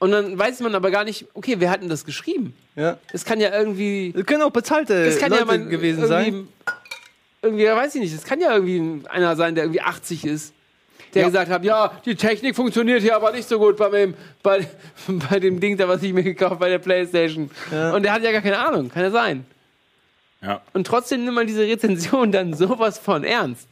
[0.00, 2.52] Und dann weiß man aber gar nicht, okay, wer hat denn das geschrieben?
[2.74, 2.98] Ja.
[3.12, 4.12] Das kann ja irgendwie.
[4.16, 6.48] Das können auch bezahlte Das kann ja Leute mal gewesen irgendwie, sein.
[7.42, 10.52] Irgendwie, ja, weiß ich nicht, das kann ja irgendwie einer sein, der irgendwie 80 ist.
[11.14, 14.66] Der gesagt hat, ja, die Technik funktioniert hier aber nicht so gut bei dem, bei,
[15.30, 17.50] bei dem Ding da, was ich mir gekauft habe, bei der Playstation.
[17.94, 19.44] Und der hat ja gar keine Ahnung, kann ja sein.
[20.42, 20.60] Ja.
[20.72, 23.68] Und trotzdem nimmt man diese Rezension dann sowas von ernst.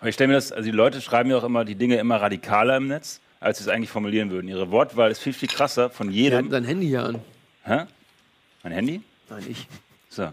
[0.00, 2.16] Aber ich stelle mir das, also die Leute schreiben ja auch immer die Dinge immer
[2.16, 4.48] radikaler im Netz, als sie es eigentlich formulieren würden.
[4.48, 6.44] Ihre Wortwahl ist viel, viel krasser von jedem.
[6.44, 7.20] hat sein Handy hier an.
[7.64, 7.82] Hä?
[8.62, 9.02] Mein Handy?
[9.28, 9.66] Nein, ich.
[10.08, 10.30] So.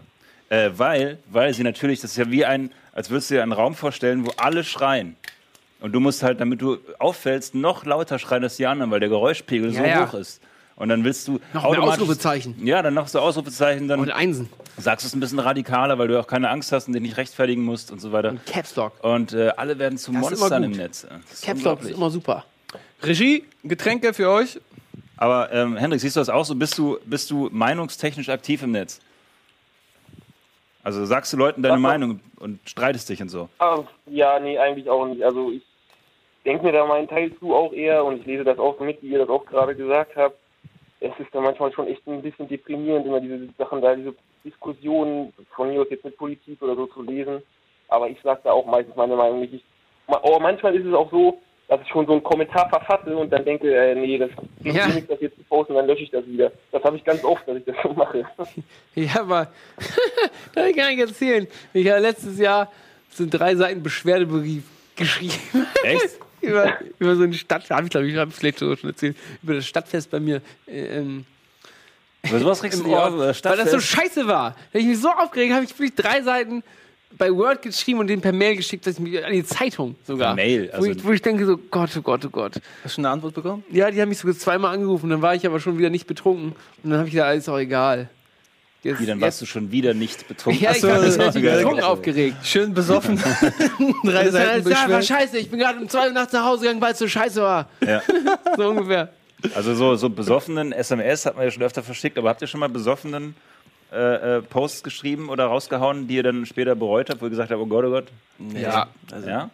[0.48, 3.52] Äh, weil, weil sie natürlich, das ist ja wie ein, als würdest du dir einen
[3.52, 5.16] Raum vorstellen, wo alle schreien.
[5.86, 9.08] Und du musst halt, damit du auffällst, noch lauter schreien als die anderen, weil der
[9.08, 10.08] Geräuschpegel Ja, so ja.
[10.08, 10.42] hoch ist.
[10.74, 12.66] Und dann willst du Noch mehr automatisch- Ausrufezeichen.
[12.66, 14.48] Ja, dann noch so Ausrufezeichen, dann Und Einsen.
[14.76, 17.16] sagst du es ein bisschen radikaler, weil du auch keine Angst hast und dich nicht
[17.16, 18.30] rechtfertigen musst und so weiter.
[18.30, 18.94] Und Caps Lock.
[19.04, 20.72] Und äh, alle werden zu Das Monstern im.
[20.72, 21.06] Netz.
[21.08, 22.44] Das ist Caps Lock ist immer super.
[23.04, 24.60] Regie, Getränke für euch.
[25.16, 26.56] Aber ähm, Hendrik, siehst du das auch so?
[26.56, 29.00] Bist du, bist du meinungstechnisch aktiv im Netz?
[30.82, 31.80] Also sagst du Leuten deine Was?
[31.80, 33.48] Meinung und streitest dich und so?
[33.58, 35.22] Ah, ja, nee, eigentlich auch nicht.
[35.22, 35.62] Also ich
[36.46, 39.02] denke mir da meinen Teil zu auch eher und ich lese das auch so mit,
[39.02, 40.36] wie ihr das auch gerade gesagt habt.
[41.00, 45.32] Es ist da manchmal schon echt ein bisschen deprimierend, immer diese Sachen da, diese Diskussionen
[45.54, 47.42] von mir aus jetzt mit Politik oder so zu lesen.
[47.88, 49.54] Aber ich sage da auch meistens meine Meinung nicht.
[49.54, 49.64] Ich,
[50.08, 51.38] aber manchmal ist es auch so,
[51.68, 54.30] dass ich schon so einen Kommentar verfasse und dann denke, äh, nee, das
[54.62, 54.86] bringt Ja.
[54.86, 56.50] mir nichts, das jetzt zu posten, dann lösche ich das wieder.
[56.72, 58.24] Das habe ich ganz oft, dass ich das so mache.
[58.94, 61.46] Ja, aber das kann ich gar nicht erzählen.
[61.74, 62.72] Ich habe letztes Jahr
[63.10, 64.62] so einen drei Seiten Beschwerdebrief
[64.96, 65.34] geschrieben.
[65.82, 66.18] Echt?
[66.46, 69.54] Über, über so eine Stadt, habe ich glaube ich, hab ich vielleicht schon erzählt, über
[69.54, 71.24] das Stadtfest bei mir äh, ähm,
[72.28, 74.14] Über sowas regst du Ort, über das weil das so Stadtfest?
[74.14, 74.50] scheiße war.
[74.50, 76.62] Da hab ich mich so aufgeregt, habe ich wirklich drei Seiten
[77.18, 80.34] bei Word geschrieben und den per Mail geschickt, dass ich mich an die Zeitung sogar.
[80.34, 82.60] Per Mail, wo, also- ich, wo ich denke so, Gott, oh Gott, oh Gott.
[82.84, 83.64] Hast du eine Antwort bekommen?
[83.70, 86.54] Ja, die haben mich sogar zweimal angerufen, dann war ich aber schon wieder nicht betrunken
[86.82, 88.10] und dann habe ich gesagt, alles auch egal.
[88.86, 90.62] Jetzt, Wie, dann warst du schon wieder nicht betrunken.
[90.62, 92.36] Ja, ich so, habe mich betrunken aufgeregt.
[92.44, 93.16] Schön besoffen.
[94.04, 96.62] Drei Seiten heißt, ja, war scheiße, ich bin gerade um zwei Uhr nachts nach Hause
[96.62, 97.68] gegangen, weil es so scheiße war.
[97.84, 98.02] Ja.
[98.56, 99.10] So ungefähr.
[99.54, 102.60] Also so, so besoffenen SMS hat man ja schon öfter verschickt, aber habt ihr schon
[102.60, 103.34] mal besoffenen
[103.92, 107.50] äh, äh, Posts geschrieben oder rausgehauen, die ihr dann später bereut habt, wo ihr gesagt
[107.50, 108.06] habt, oh Gott, oh Gott?
[108.54, 108.88] Ja.
[109.10, 109.50] Also, ja?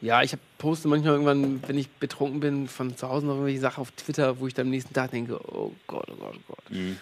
[0.00, 3.60] Ja, ich hab, poste manchmal irgendwann, wenn ich betrunken bin, von zu Hause noch irgendwelche
[3.60, 6.40] Sachen auf Twitter, wo ich dann am nächsten Tag denke, oh Gott, oh Gott, oh
[6.48, 6.70] Gott.
[6.70, 6.96] Mhm.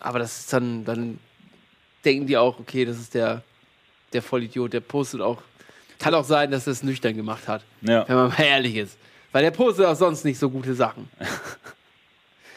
[0.00, 1.18] Aber das ist dann, dann
[2.04, 3.42] denken die auch, okay, das ist der,
[4.12, 5.42] der Vollidiot, der postet auch.
[5.98, 7.62] Kann auch sein, dass er es nüchtern gemacht hat.
[7.82, 8.08] Ja.
[8.08, 8.96] Wenn man mal ehrlich ist.
[9.32, 11.08] Weil der postet auch sonst nicht so gute Sachen.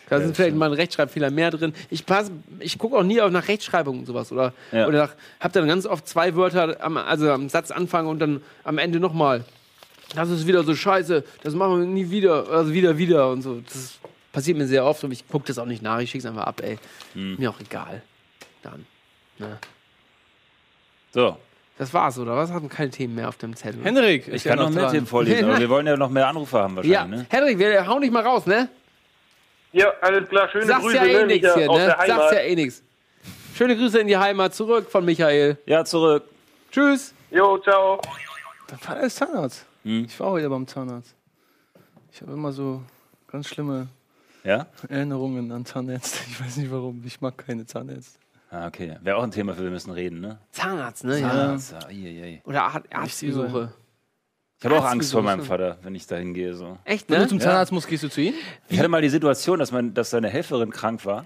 [0.10, 1.74] Da sind vielleicht mal ein Rechtschreibfehler mehr drin.
[1.90, 4.30] Ich, pass- ich gucke auch nie auf nach Rechtschreibung und sowas.
[4.34, 4.86] Oder, Ja.
[4.86, 8.78] oder nach, hab dann ganz oft zwei Wörter, am, also am Satzanfang und dann am
[8.78, 9.46] Ende nochmal.
[10.14, 13.62] Das ist wieder so scheiße, das machen wir nie wieder, also wieder, wieder und so.
[13.62, 14.00] Das
[14.32, 16.46] passiert mir sehr oft und ich gucke das auch nicht nach, ich schicke es einfach
[16.46, 16.78] ab, ey.
[17.14, 17.36] Hm.
[17.38, 18.02] Mir auch egal.
[18.64, 18.86] Dann.
[19.38, 19.58] Ne.
[21.14, 21.38] So.
[21.78, 22.52] Das war's, oder was?
[22.52, 23.84] Haben keine Themen mehr auf dem Zettel.
[23.84, 24.94] Henrik, Ich kann ja noch mehr dran.
[24.94, 27.26] Themen vorlesen, aber wir wollen ja noch mehr Anrufe haben wahrscheinlich, Ja, ne?
[27.30, 28.70] Henrik, wir hauen dich mal raus, ne?
[29.72, 31.78] Ja, alles klar, schöne Sagst Grüße ja eh ne, nichts hier, ne?
[31.78, 32.08] der Heimat.
[32.08, 32.84] Sagst ja eh nichts.
[33.56, 35.58] Schöne Grüße in die Heimat zurück von Michael.
[35.66, 36.24] Ja, zurück.
[36.72, 37.14] Tschüss.
[37.32, 38.00] Jo, ciao.
[38.68, 39.66] Dein Vater ist Zahnarzt.
[39.84, 40.06] Hm.
[40.06, 41.16] Ich war heute beim Zahnarzt.
[42.12, 42.82] Ich habe immer so
[43.32, 43.88] ganz schlimme
[44.44, 44.68] Ja?
[44.90, 46.20] Erinnerungen an Zahnärzte.
[46.30, 47.02] Ich weiß nicht warum.
[47.06, 48.20] Ich mag keine Zahnärzte.
[48.50, 48.98] Ah, okay.
[49.02, 50.38] Wäre auch ein Thema für wir müssen reden, ne?
[50.52, 51.20] Zahnarzt, ne?
[51.22, 51.88] Zahnarzt, ja.
[51.88, 52.42] ai, ai, ai.
[52.46, 53.74] Oder Ar- Arztbesuche.
[54.60, 55.44] Ich habe auch Angst vor meinem.
[55.44, 56.54] Vater, wenn ich dahin gehe.
[56.54, 56.78] So.
[56.84, 57.24] Echt, Wenn ne?
[57.24, 58.34] du zum Zahnarzt musst, gehst du zu ihm?
[58.68, 61.26] Ich hatte mal die Situation, dass, mein, dass seine Helferin krank war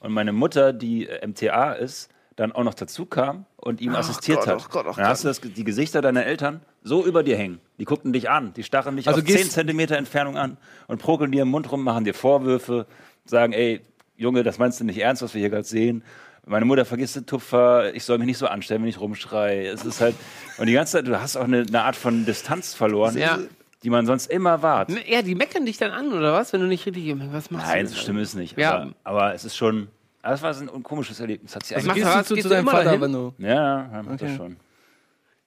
[0.00, 4.46] und meine Mutter, die MTA ist, dann auch noch dazu kam und ihm assistiert Gott,
[4.48, 4.64] hat.
[4.64, 7.60] oh Gott, oh dann hast du das, die Gesichter deiner Eltern so über dir hängen.
[7.78, 10.98] Die gucken dich an, die starren dich Also auf gehst- 10 Zentimeter Entfernung an und
[11.02, 12.86] prokeln dir im Mund rum, machen dir Vorwürfe,
[13.24, 13.80] sagen, ey,
[14.16, 16.02] Junge, das meinst du nicht ernst, was wir hier gerade sehen.
[16.46, 19.66] Meine Mutter vergisst den Tupfer, ich soll mich nicht so anstellen, wenn ich rumschreie.
[19.68, 20.14] Es ist halt,
[20.58, 23.38] und die ganze Zeit, du hast auch eine, eine Art von Distanz verloren, Ja.
[23.82, 24.90] die man sonst immer wahrt.
[25.08, 26.52] Ja, die meckern dich dann an, oder was?
[26.52, 27.14] Wenn du nicht richtig.
[27.32, 27.90] Was machst Nein, du?
[27.90, 28.56] so schlimm ist es nicht.
[28.56, 28.74] Ja.
[28.76, 29.88] Aber, aber es ist schon,
[30.30, 31.54] das war so ein komisches Erlebnis.
[31.54, 33.48] Hat sich Also eigentlich- gehst du zu- deinem Vater, wenn du- Ja,
[33.92, 34.36] ja, das Okay.
[34.36, 34.56] schon.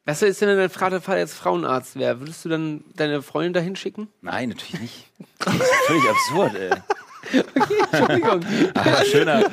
[0.06, 2.20] Was ist denn, wenn dein Vater jetzt Frauenarzt wäre?
[2.20, 4.08] Würdest du dann deine Freundin dahin schicken?
[4.22, 5.08] Nein, natürlich nicht.
[5.40, 6.70] Das ist völlig absurd, ey.
[7.92, 8.46] Entschuldigung.
[8.74, 9.44] Aber schöner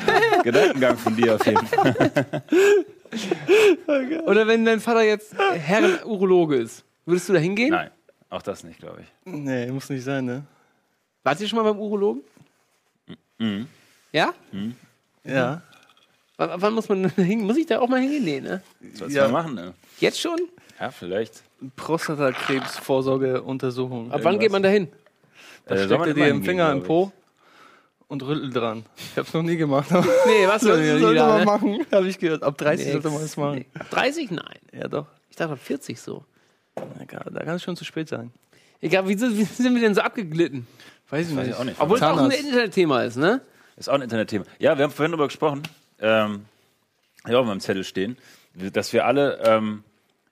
[0.42, 2.42] Gedankengang von dir auf jeden Fall.
[4.26, 7.70] Oder wenn dein Vater jetzt Herren Urologe ist, würdest du da hingehen?
[7.70, 7.90] Nein,
[8.30, 9.06] auch das nicht, glaube ich.
[9.32, 10.44] Nee, muss nicht sein, ne?
[11.22, 12.22] Wart ihr schon mal beim Urologen?
[13.38, 13.66] Mhm.
[14.12, 14.32] Ja?
[14.52, 14.74] Mhm.
[15.28, 15.62] Ja.
[16.38, 17.46] W wann muss man da hingehen?
[17.46, 18.24] Muss ich da auch mal hingehen?
[18.24, 18.62] Nee, ne?
[18.94, 19.26] Sollst Ja.
[19.26, 19.74] du mal machen, ne?
[19.98, 20.38] Jetzt schon?
[20.80, 21.42] Ja, vielleicht.
[21.76, 24.12] Prostatakrebsvorsorgeuntersuchung.
[24.12, 24.88] Ab wann geht man da hin?
[25.66, 27.12] Da Äh, steckt er dir im hingehen, Finger im Po
[28.06, 28.84] und rüttelt dran.
[28.96, 29.90] Ich hab's noch nie gemacht.
[29.90, 31.44] Nee, was Soll- soll sollte da, man ne?
[31.44, 32.42] machen, habe ich gehört.
[32.42, 33.64] Ab 30 Nee, sollte man es machen.
[33.78, 34.30] Ab 30?
[34.30, 34.58] Nein.
[34.72, 35.06] Ja, doch.
[35.30, 36.24] Ich dachte ab 40 so.
[37.00, 38.30] Egal, da kann es schon zu spät sein.
[38.80, 40.66] Egal, wie, sind- wie sind wir denn so abgeglitten?
[41.10, 41.54] Weiß ich Weiß nicht.
[41.54, 41.80] ich auch nicht.
[41.80, 42.30] Obwohl es auch ein.
[42.30, 43.40] Internetthema ist, ne?
[43.78, 44.44] Ist auch ein Internetthema.
[44.58, 45.62] Ja, wir haben vorhin darüber gesprochen,
[46.00, 46.46] ähm,
[47.24, 48.16] ich habe mal im Zettel stehen,
[48.54, 49.84] dass wir alle ähm,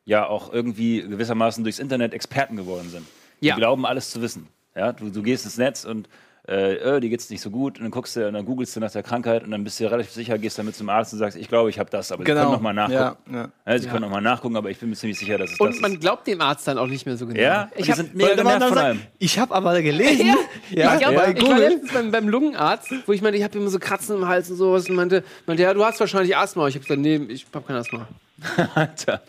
[0.04, 3.06] ja auch irgendwie gewissermaßen durchs Internet Experten geworden sind.
[3.40, 3.54] Ja.
[3.54, 4.48] Die glauben, alles zu wissen.
[4.74, 6.08] Ja, du, du gehst ins Netz und
[6.48, 8.80] äh, äh, dir geht's nicht so gut und dann guckst du und dann googelst du
[8.80, 11.18] nach der Krankheit und dann bist du dir relativ sicher, gehst damit zum Arzt und
[11.18, 12.42] sagst, ich glaube, ich habe das, aber sie Genau.
[12.42, 13.34] können noch mal nachgucken.
[13.34, 13.48] Ja, ja.
[13.66, 13.90] Ja, sie Ja.
[13.90, 15.94] können noch mal nachgucken, aber ich bin mir ziemlich sicher, dass es das Und man
[15.94, 16.00] ist.
[16.00, 17.40] glaubt dem Arzt dann auch nicht mehr so genau.
[17.40, 19.00] Ja, ich hab, sind mega genervt von sagt, allem.
[19.18, 20.36] Ich habe aber gelesen.
[20.70, 21.58] Ja, ich, glaub, bei ich war Google.
[21.68, 24.56] letztens beim, beim Lungenarzt, wo ich meinte, ich habe immer so Kratzen im Hals und
[24.56, 26.66] sowas und meinte, meinte, ja, du hast wahrscheinlich Asthma.
[26.68, 28.08] Ich habe gesagt, nee, ich habe kein Asthma.
[28.74, 29.20] Alter,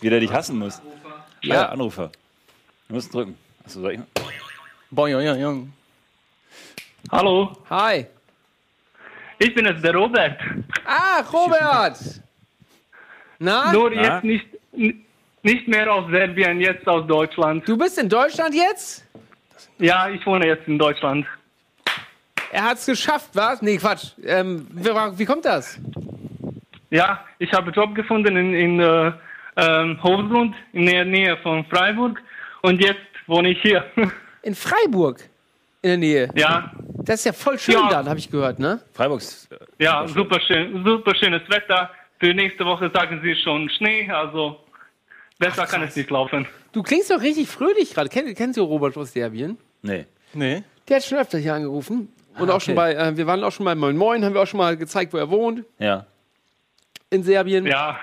[0.00, 0.80] wie der dich hassen muss.
[1.42, 1.54] Ja.
[1.54, 2.10] Ja, Anrufer.
[2.88, 3.36] Du musst drücken.
[3.64, 4.00] Achso, soll ich?
[4.90, 5.54] Boing, ja, ja, ja.
[7.10, 8.06] Hallo, Hi.
[9.38, 10.38] ich bin es, der Robert.
[10.84, 11.98] Ah, Robert!
[13.38, 13.72] Na?
[13.72, 14.02] Nur Na?
[14.02, 14.46] jetzt nicht,
[15.42, 17.66] nicht mehr aus Serbien, jetzt aus Deutschland.
[17.68, 19.06] Du bist in Deutschland jetzt?
[19.78, 21.26] Ja, ich wohne jetzt in Deutschland.
[22.50, 23.62] Er hat's geschafft, was?
[23.62, 24.12] Nee, Quatsch.
[24.24, 25.78] Ähm, wie, wie kommt das?
[26.90, 29.12] Ja, ich habe Job gefunden in, in äh,
[29.56, 32.20] ähm, Hovslund, in der Nähe von Freiburg.
[32.62, 33.84] Und jetzt wohne ich hier.
[34.42, 35.24] In Freiburg
[35.82, 36.30] in der Nähe.
[36.36, 36.70] ja,
[37.06, 38.02] Das ist ja voll schön Ja.
[38.02, 38.80] da, habe ich gehört, ne?
[38.92, 39.48] Freiburgs.
[39.50, 41.90] äh, ja, super schön, super schönes Wetter.
[42.18, 44.58] Für nächste Woche sagen sie schon Schnee, also
[45.38, 46.46] besser kann es nicht laufen.
[46.72, 48.08] Du klingst doch richtig fröhlich gerade.
[48.08, 49.56] Kenn, kennst du Robert aus Serbien?
[49.82, 50.06] Nee.
[50.34, 50.62] Nee.
[50.88, 52.12] Der hat schon öfter hier angerufen.
[52.38, 52.94] Und Ah, auch schon okay.
[52.94, 55.12] bei, äh, wir waren auch schon bei Moin Moin, haben wir auch schon mal gezeigt,
[55.12, 55.64] wo er wohnt.
[55.78, 56.04] Ja.
[57.10, 57.66] In Serbien.
[57.66, 57.98] Ja,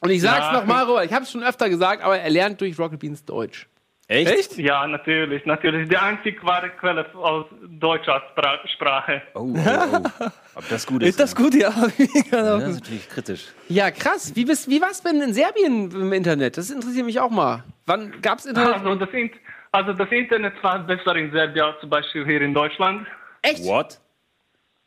[0.00, 0.52] Und ich sag's Ja.
[0.52, 3.66] nochmal, Robert, ich habe es schon öfter gesagt, aber er lernt durch Rocket Beans Deutsch.
[4.06, 4.58] Echt?
[4.58, 5.88] ja, natürlich, natürlich.
[5.88, 9.22] Die einzig wahre Quelle aus deutscher Spra Sprache.
[9.34, 10.26] Oh, oh, oh.
[10.56, 11.08] Ob das gut ist?
[11.10, 11.54] Ist das gut?
[11.54, 11.70] Ja.
[12.30, 13.46] Ja, das ist natürlich kritisch.
[13.68, 14.34] Ja, krass.
[14.36, 16.56] Wie, bist, wie war's denn in Serbien im Internet?
[16.58, 17.64] Das interessiert mich auch mal.
[17.86, 18.74] Wann gab's Internet?
[18.74, 19.30] Also das, In-
[19.72, 23.06] also das Internet war besser in Serbien, zum Beispiel hier in Deutschland.
[23.42, 23.64] Echt?
[23.64, 24.00] What?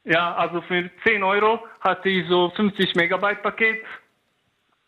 [0.03, 3.81] Ja, also für 10 Euro hatte ich so 50 Megabyte Paket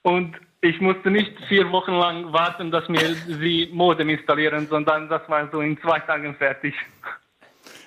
[0.04, 5.22] und ich musste nicht vier Wochen lang warten, dass mir sie Modem installieren, sondern das
[5.30, 6.74] war so in zwei Tagen fertig.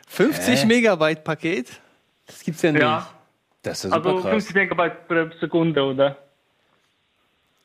[0.09, 0.67] 50 Hä?
[0.67, 1.81] Megabyte Paket?
[2.27, 2.83] Das gibt's ja nicht.
[2.83, 3.09] Ja,
[3.63, 4.31] Das ist ja super also krass.
[4.33, 6.17] 50 Megabyte pro Sekunde, oder?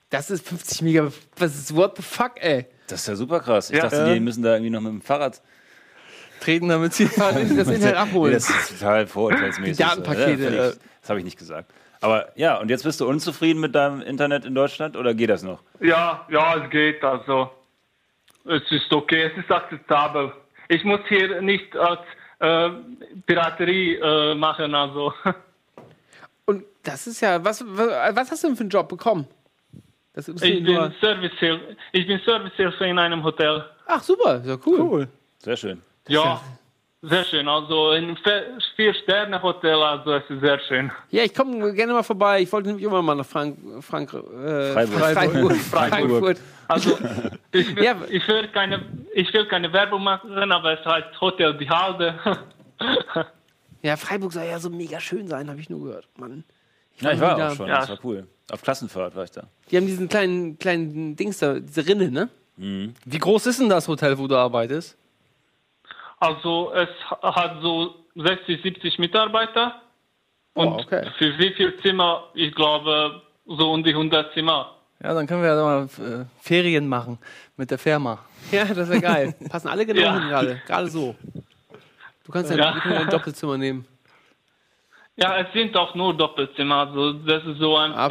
[0.10, 1.14] Das ist 50 Megabyte.
[1.38, 2.66] Was ist, what the fuck, ey?
[2.88, 3.70] Das ist ja super krass.
[3.70, 3.84] Ich Ja.
[3.84, 5.42] dachte, die müssen da irgendwie noch mit dem Fahrrad.
[6.40, 7.06] Treten damit sie.
[7.18, 8.34] Das Internet abholen.
[8.34, 9.76] das ist total vorurteilsmäßig.
[9.78, 10.44] Die Datenpakete.
[10.44, 10.80] Ja, völlig.
[11.02, 11.72] das habe ich nicht gesagt.
[12.02, 15.44] Aber ja, und jetzt bist du unzufrieden mit deinem Internet in Deutschland oder geht das
[15.44, 15.62] noch?
[15.80, 17.50] Ja, ja, es geht also.
[18.46, 20.32] Es ist okay, es ist akzeptabel.
[20.70, 22.00] Ich muss hier nicht als
[22.40, 22.70] äh,
[23.26, 25.14] Piraterie äh, machen, also.
[26.46, 29.28] Und das ist ja, was, was, was hast du denn für einen Job bekommen?
[30.14, 31.76] Das ist Ich bin Servicehilfe.
[31.92, 33.66] Ich bin Servicehilfe in einem Hotel.
[33.86, 34.80] ach, super, ja cool.
[34.80, 35.08] Cool.
[35.40, 35.82] Sehr schön.
[36.08, 36.42] Ja,
[37.02, 37.48] sehr schön.
[37.48, 38.18] Also in
[38.76, 40.92] Vier-Sterne-Hotel, also es ist sehr schön.
[41.12, 42.42] Ja, ich komme gerne mal vorbei.
[42.42, 45.00] Ich wollte nämlich immer mal nach Frank, Frank, äh, Freiburg.
[45.00, 45.56] Freiburg.
[45.56, 45.58] Freiburg.
[45.92, 46.38] Frankfurt.
[46.68, 46.98] Also
[47.52, 47.96] ich will, Ja.
[48.10, 48.84] ich will, keine,
[49.14, 52.16] ich will keine Werbung machen, aber es heißt Hotel Die Halde.
[53.84, 56.08] Ja, Freiburg soll ja so mega schön sein, habe ich nur gehört.
[56.18, 56.44] Mann.
[57.00, 57.68] Ja, ich war auch schon.
[57.68, 57.80] Ja.
[57.82, 58.28] Das war cool.
[58.52, 59.44] Auf Klassenfahrt war ich da.
[59.70, 62.28] Die haben diesen kleinen, kleinen Dings da, diese Rinne, ne?
[63.06, 64.98] Wie groß ist denn das Hotel, wo du arbeitest?
[66.20, 66.90] Also es
[67.22, 69.82] hat so 60, 70 Mitarbeiter.
[70.54, 71.08] Und Oh, okay.
[71.18, 72.24] für wie viel Zimmer?
[72.34, 74.74] Ich glaube so um die 100 Zimmer.
[75.04, 77.20] Ja, dann können wir ja mal äh, Ferien machen
[77.56, 78.18] mit der Firma.
[78.52, 79.36] Ja, das wäre geil.
[79.50, 80.14] Passen alle genau Ja.
[80.20, 80.62] hin gerade.
[80.66, 81.16] Gerade so.
[82.26, 82.82] Du kannst ja, Ja.
[82.92, 83.86] ja ein Doppelzimmer nehmen.
[85.16, 88.08] Ja, es sind auch nur Doppelzimmer, also das ist so ein Ah.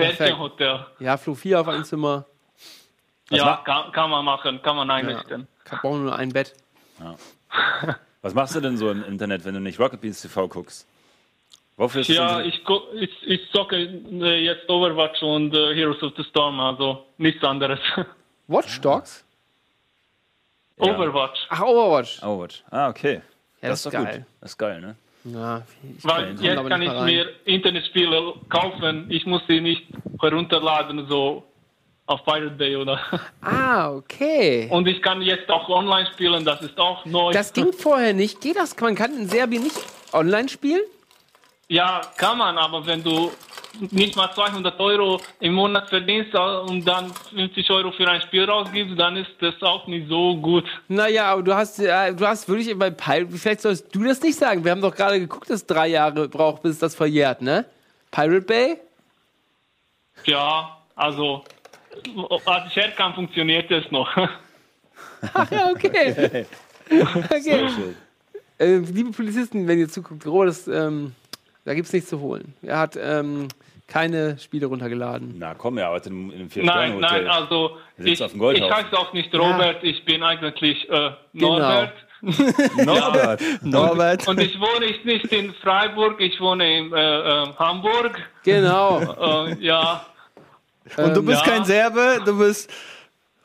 [0.99, 2.25] Ja, Flo 4 auf ein Zimmer.
[3.31, 5.47] Ja, kann, kann man machen, kann man einrichten.
[5.71, 5.79] Ja.
[5.83, 6.55] Brauchen nur ein Bett.
[8.23, 10.87] Was machst du denn so im Internet, wenn du nicht Rocket Beans TV guckst?
[11.77, 12.63] Wofür ist Ja, ich,
[12.95, 17.79] ich, ich zocke äh, jetzt Overwatch und äh, Heroes of the Storm, also nichts anderes.
[18.49, 19.25] Watch Dogs?
[20.79, 21.39] Overwatch.
[21.51, 22.23] Ach, Overwatch.
[22.23, 22.65] Overwatch.
[22.71, 23.21] Ah, okay.
[23.61, 24.07] Ja, das doch ist gut.
[24.07, 24.27] geil.
[24.41, 24.97] Das ist geil, ne?
[25.25, 29.87] Ja, ich Weil jetzt kann ich mir Internetspiele kaufen, ich muss sie nicht
[30.21, 31.45] herunterladen, so
[32.07, 33.01] auf Pirate Bay oder.
[33.43, 34.69] Ah, okay.
[34.71, 37.33] Und ich kann jetzt auch online spielen, das ist auch neu.
[37.33, 38.41] Das ging vorher nicht.
[38.41, 38.77] Geht das?
[38.81, 39.77] Man kann in Serbien nicht
[40.13, 40.83] online spielen?
[41.69, 43.33] Ja, kann man, aber wenn du
[43.91, 48.45] nicht mal 200 Euro im Monat verdienst äh, und dann 50 Euro für ein Spiel
[48.45, 50.65] rausgibst, dann ist das auch nicht so gut.
[50.89, 54.39] Naja, aber du hast, äh, du hast wirklich bei Pirate, vielleicht sollst du das nicht
[54.39, 54.65] sagen.
[54.65, 57.65] Wir haben doch gerade geguckt, dass es drei Jahre braucht, bis das verjährt, ne?
[58.13, 58.79] Pirate Bay?
[60.25, 61.45] Ja, also
[62.45, 64.09] als herkam, funktioniert es noch.
[65.35, 66.47] Ach ja, okay.
[67.31, 67.69] okay.
[68.59, 71.13] Äh, liebe Polizisten, wenn ihr zuguckt, Robert, das, ähm,
[71.65, 72.55] da gibt es nichts zu holen.
[72.63, 73.49] Er hat ähm,
[73.87, 75.35] keine Spiele runtergeladen.
[75.39, 79.83] Na komm, er arbeitet in einem Nein, nein, also ich, ich heiße auch nicht Robert,
[79.83, 81.59] ich bin eigentlich äh, Genau.
[81.59, 81.93] Norbert.
[82.77, 83.43] Norbert.
[83.63, 84.29] Norbert.
[84.29, 88.21] Und ich wohne ich nicht in Freiburg, ich wohne in äh, äh, Hamburg.
[88.43, 89.47] Genau.
[89.47, 90.05] Äh, ja.
[90.97, 91.53] Und du bist ja.
[91.53, 92.73] kein Serbe, du bist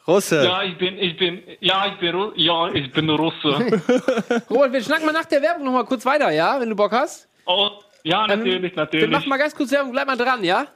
[0.08, 0.44] Russe.
[0.44, 3.48] Ja, ich bin, ich bin, ja, ich bin, Ru- ja, ich bin Russe.
[4.50, 6.60] Robert, wir schnacken mal nach der Werbung noch mal kurz weiter, ja?
[6.60, 7.28] Wenn du Bock hast.
[7.46, 7.70] Oh,
[8.04, 9.10] ja, natürlich, Wir natürlich.
[9.10, 10.68] machen mal ganz kurz Werbung, bleib mal dran, ja?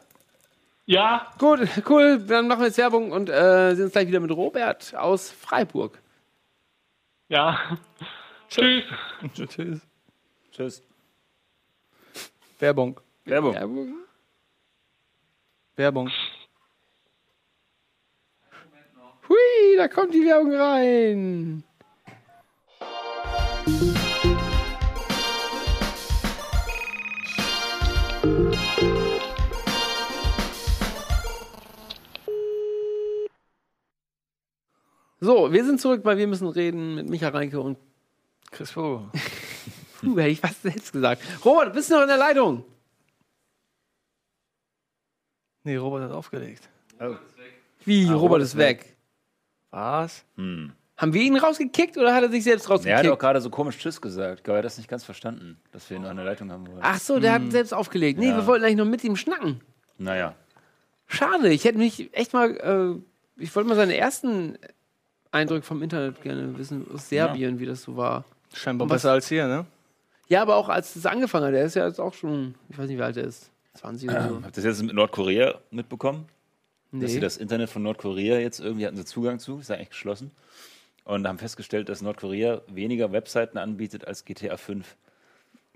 [0.86, 1.32] Ja.
[1.40, 2.20] Gut, cool.
[2.20, 6.00] Dann machen wir jetzt Werbung und äh, sind uns gleich wieder mit Robert aus Freiburg.
[7.30, 7.60] Ja.
[8.50, 8.84] Tschüss.
[9.34, 9.82] Tschüss.
[10.52, 10.84] Tschüss.
[12.60, 13.00] Werbung.
[13.26, 13.54] Werbung.
[13.56, 13.96] Werbung.
[15.76, 16.12] Werbung.
[19.36, 21.64] Hui, da kommt die Werbung rein.
[35.20, 37.78] So, wir sind zurück, weil wir müssen reden mit Micha Reinke und
[38.52, 39.10] Chris Vogel.
[40.02, 41.22] Puh, hätte ich fast selbst gesagt.
[41.44, 42.64] Robert, bist du noch in der Leitung?
[45.64, 46.70] Nee, Robert hat aufgelegt.
[47.86, 48.95] Wie, Ah, Robert ist weg.
[49.76, 50.24] Was?
[50.38, 50.72] Hm.
[50.98, 53.10] Haben wir ihn rausgekickt oder hat er sich selbst Er hat rausgekickt?
[53.10, 54.38] auch gerade so komisch Tschüss gesagt.
[54.40, 56.50] Ich glaube, er hat das nicht ganz verstanden, dass wir ihn noch in der Leitung
[56.52, 56.80] haben wollen.
[56.82, 58.18] Ach so, der hat selbst aufgelegt.
[58.18, 58.38] Nee, Ja.
[58.38, 59.60] wir wollten eigentlich noch mit ihm schnacken.
[59.98, 60.34] Naja.
[61.08, 62.52] Schade, ich hätte mich echt mal,
[63.38, 64.58] äh, ich wollte mal seine ersten
[65.32, 68.24] Eindrücke vom Internet gerne wissen, aus Serbien, wie das so war.
[68.54, 69.66] Scheinbar was- besser als hier, ne?
[70.30, 72.88] Ja, aber auch als es angefangen hat, der ist ja jetzt auch schon, ich weiß
[72.88, 74.36] nicht, wie alt er ist, 20 oder so.
[74.36, 76.26] Habt ihr das jetzt mit Nordkorea mitbekommen?
[77.02, 77.16] Dass Nee.
[77.16, 80.32] sie das Internet von Nordkorea jetzt irgendwie hatten sie Zugang zu, ist ja eigentlich geschlossen.
[81.04, 84.96] Und haben festgestellt, dass Nordkorea weniger Webseiten anbietet als GTA 5.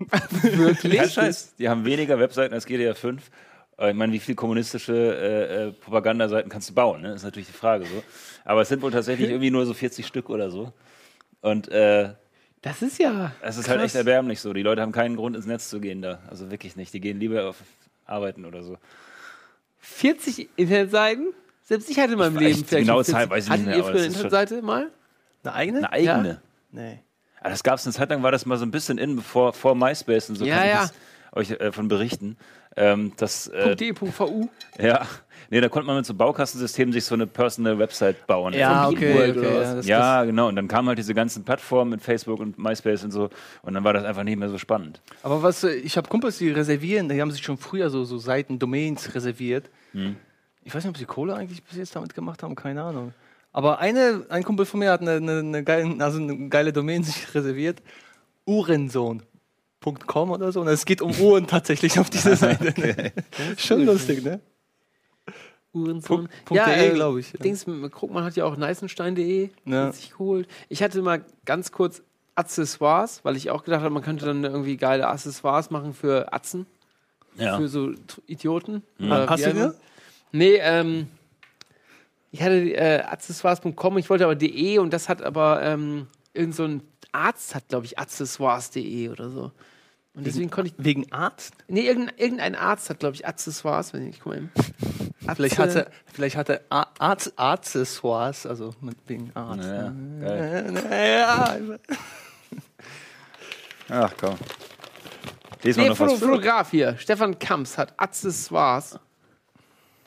[0.42, 0.96] Wirklich?
[0.98, 1.54] Kein Scheiß.
[1.56, 3.30] Die haben weniger Webseiten als GTA 5.
[3.78, 7.02] Äh, Ich meine, wie viel kommunistische äh, äh, Propagandaseiten kannst du bauen?
[7.02, 7.08] Ne?
[7.08, 8.02] Das ist natürlich die Frage so.
[8.44, 10.72] Aber es sind wohl tatsächlich irgendwie nur so 40 Stück oder so.
[11.42, 12.14] Und äh,
[12.62, 13.32] Das ist ja.
[13.42, 13.86] es ist halt krass.
[13.90, 14.52] echt erbärmlich so.
[14.52, 16.20] Die Leute haben keinen Grund, ins Netz zu gehen da.
[16.28, 16.92] Also wirklich nicht.
[16.94, 17.56] Die gehen lieber auf
[18.06, 18.78] Arbeiten oder so.
[19.80, 21.32] 40 Internetseiten?
[21.62, 23.12] Selbst ich hatte in meinem Ich- Leben vielleicht 40.
[23.14, 24.90] Zahl weiß ich nicht Hattet mehr, ihr aber früher eine Internetseite mal?
[25.42, 25.78] Eine eigene?
[25.78, 26.28] Eine eigene.
[26.28, 26.40] Ja.
[26.72, 27.00] Nee.
[27.42, 29.52] Ah, das gab es eine Zeit lang, war das mal so ein bisschen in, bevor
[29.54, 30.80] vor MySpace und so Ja, kann ich ja.
[30.82, 30.92] das
[31.32, 32.36] euch äh, von berichten.
[32.76, 34.48] Ähm, das, äh, .de.vu.
[34.78, 35.06] ja,
[35.48, 38.52] nee, da konnte man mit so Baukastensystemen sich so eine Personal Website bauen.
[38.52, 40.48] Ja, Von okay, okay, oder ja, das- ja, genau.
[40.48, 43.30] Und dann kamen halt diese ganzen Plattformen mit Facebook und MySpace und so.
[43.62, 45.00] Und dann war das einfach nicht mehr so spannend.
[45.22, 48.18] Aber was, äh, ich habe Kumpels, die reservieren, die haben sich schon früher so, so
[48.18, 49.70] Seiten, Domains reserviert.
[49.92, 50.16] Hm.
[50.62, 53.14] Ich weiß nicht, ob sie Kohle eigentlich bis jetzt damit gemacht haben, keine Ahnung.
[53.52, 57.02] Aber eine, ein Kumpel von mir hat eine, eine, eine, geile, also eine geile Domain
[57.04, 57.82] sich reserviert.
[58.46, 60.60] Uhrensohn.com oder so.
[60.60, 62.74] Und es geht um Uhren tatsächlich auf dieser Seite.
[62.80, 63.12] Ne?
[63.56, 64.40] Schon lustig, ne?
[65.72, 66.28] Uhrensohn.
[66.28, 67.38] Punkt- Punkt de, glaub ich, ja.
[67.38, 69.92] Dings, Krugmann hat ja auch neißenstein.de Ja.
[69.92, 70.48] sich geholt.
[70.68, 72.02] Ich hatte mal ganz kurz
[72.34, 76.66] Accessoires, weil ich auch gedacht habe, man könnte dann irgendwie geile Accessoires machen für Atzen.
[77.36, 77.56] Ja.
[77.58, 77.92] Für so
[78.26, 78.82] Idioten.
[78.98, 79.06] Mhm.
[79.06, 79.74] Oder Hast du immer.
[80.32, 81.06] Nee, ähm,
[82.32, 86.64] ich hatte äh, accessoires.com, ich wollte aber de und das hat aber ähm, irgend so
[86.64, 89.50] ein Arzt hat, glaube ich, accessoires.de oder so.
[90.14, 90.84] Und deswegen konnte ich.
[90.84, 91.54] Wegen Arzt?
[91.68, 94.50] Nee, irgendein, irgendein Arzt hat, glaube ich, Accessoires, wenn ich guck mal eben.
[95.36, 99.64] Vielleicht hat er, vielleicht hat er A- Arz- Accessoires, also mit wegen Arzt.
[99.68, 100.72] Ja, geil.
[100.74, 101.80] geil.
[103.88, 104.36] Ja, Ach komm.
[105.62, 106.28] Lies mal Nee, noch Foto, was vor.
[106.28, 106.96] Fotograf hier.
[106.98, 108.98] Stefan Kamps hat Accessoires.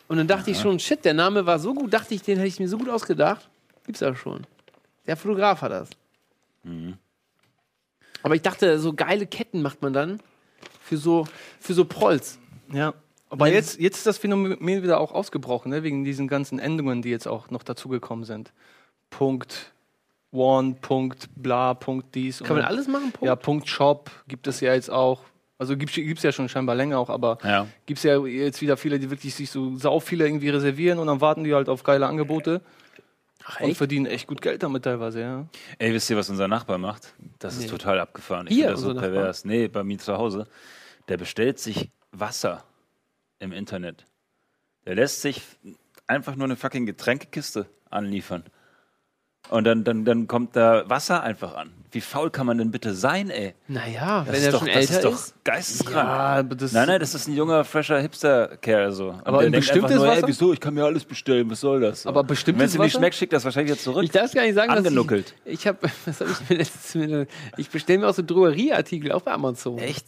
[0.07, 2.47] Und dann dachte ich schon, shit, der Name war so gut, dachte ich, den hätte
[2.47, 3.49] ich mir so gut ausgedacht.
[3.85, 4.45] Gibt's ja schon.
[5.05, 5.89] Der Fotograf hat das.
[6.63, 6.97] Mhm.
[8.21, 10.19] Aber ich dachte, so geile Ketten macht man dann
[10.81, 11.27] für so,
[11.59, 12.39] für so Prolls.
[12.71, 12.93] Ja.
[13.33, 15.83] Aber jetzt, jetzt ist das Phänomen wieder auch ausgebrochen, ne?
[15.83, 18.51] wegen diesen ganzen Endungen, die jetzt auch noch dazugekommen sind.
[19.09, 19.71] Punkt
[20.31, 22.41] One, Punkt bla, Punkt dies.
[22.41, 23.11] und Kann man alles machen?
[23.11, 23.23] Punkt?
[23.23, 25.21] Ja, Punkt Shop gibt es ja jetzt auch.
[25.59, 27.67] Also gibt es ja schon scheinbar länger auch, aber Ja.
[27.85, 31.07] gibt es ja jetzt wieder viele, die wirklich sich so sau viele irgendwie reservieren und
[31.07, 32.61] dann warten die halt auf geile Angebote.
[33.59, 33.77] und echt?
[33.77, 35.45] verdienen echt gut Geld damit teilweise, ja.
[35.77, 37.13] Ey, wisst ihr, was unser Nachbar macht?
[37.39, 37.65] Das Nee.
[37.65, 38.47] ist total abgefahren.
[38.47, 39.15] Ich Hier, finde das so unser Nachbar?
[39.21, 39.45] pervers.
[39.45, 40.47] Nee, bei mir zu Hause.
[41.09, 42.63] Der bestellt sich Wasser
[43.43, 44.05] im Internet.
[44.85, 45.41] Der lässt sich
[46.07, 48.43] einfach nur eine fucking Getränkekiste anliefern.
[49.49, 51.73] Und dann, dann, dann kommt da Wasser einfach an.
[51.91, 53.53] Wie faul kann man denn bitte sein, ey?
[53.67, 55.43] Naja, Das wenn ist er doch, schon das älter ist doch ist.
[55.43, 56.07] geisteskrank.
[56.07, 59.09] Ja, das- nein, nein, das ist ein junger, fresher Hipster-Kerl so.
[59.09, 60.21] Und Aber der ein bestimmtes einfach nur, Wasser?
[60.23, 60.53] Ey, wieso?
[60.53, 61.49] Ich kann mir alles bestellen.
[61.51, 62.07] Was soll das?
[62.07, 64.03] Aber Wenn bestimmtes es ihm nicht schmeckt, schickt das wahrscheinlich wieder zurück.
[64.05, 65.31] Ich darf gar nicht sagen, Angenuckelt.
[65.31, 67.27] dass ich, ich habe, was habe ich mir
[67.57, 69.77] ich bestelle mir auch so Drogerieartikel bei Amazon.
[69.77, 70.07] Echt?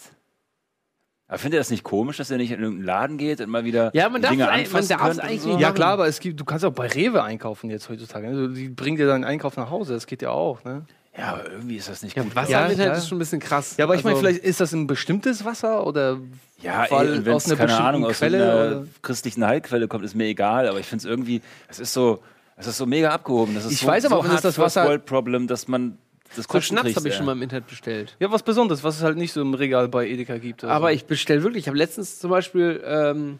[1.27, 3.63] Aber findet ihr das nicht komisch, dass er nicht in irgendeinen Laden geht und mal
[3.65, 5.49] wieder Ja, man darf Dinge ein- anfassen man darf eigentlich so?
[5.49, 8.29] nicht Ja klar, aber es gibt, du kannst auch bei Rewe einkaufen jetzt heutzutage.
[8.29, 8.49] Ne?
[8.49, 10.63] Die bringen dir deinen Einkauf nach Hause, das geht ja auch.
[10.63, 10.85] Ne?
[11.17, 12.35] Ja, aber irgendwie ist das nicht Ja, gut.
[12.35, 12.93] Wasser Ja, Internet ja.
[12.93, 13.75] ist schon ein bisschen krass.
[13.77, 16.19] Ja, aber ich meine, Also- vielleicht ist das ein bestimmtes Wasser oder
[16.61, 18.87] Ja, weil ey, und wenn aus es, einer keine bestimmten Ahnung, aus Quelle einer oder?
[19.01, 22.19] christlichen Heilquelle kommt, ist mir egal, aber ich finde es irgendwie, es ist so,
[22.57, 23.55] es ist so mega abgehoben.
[23.55, 25.97] Das ist Ich so, weiß aber so das Wasser- World Problem, dass man
[26.35, 28.15] das so Schnaps habe ich schon mal im Internet bestellt.
[28.19, 30.63] Ja, was Besonderes, was es halt nicht so im Regal bei Edeka gibt.
[30.63, 31.63] oder Aber ich bestelle wirklich.
[31.63, 33.39] Ich habe letztens zum Beispiel ähm,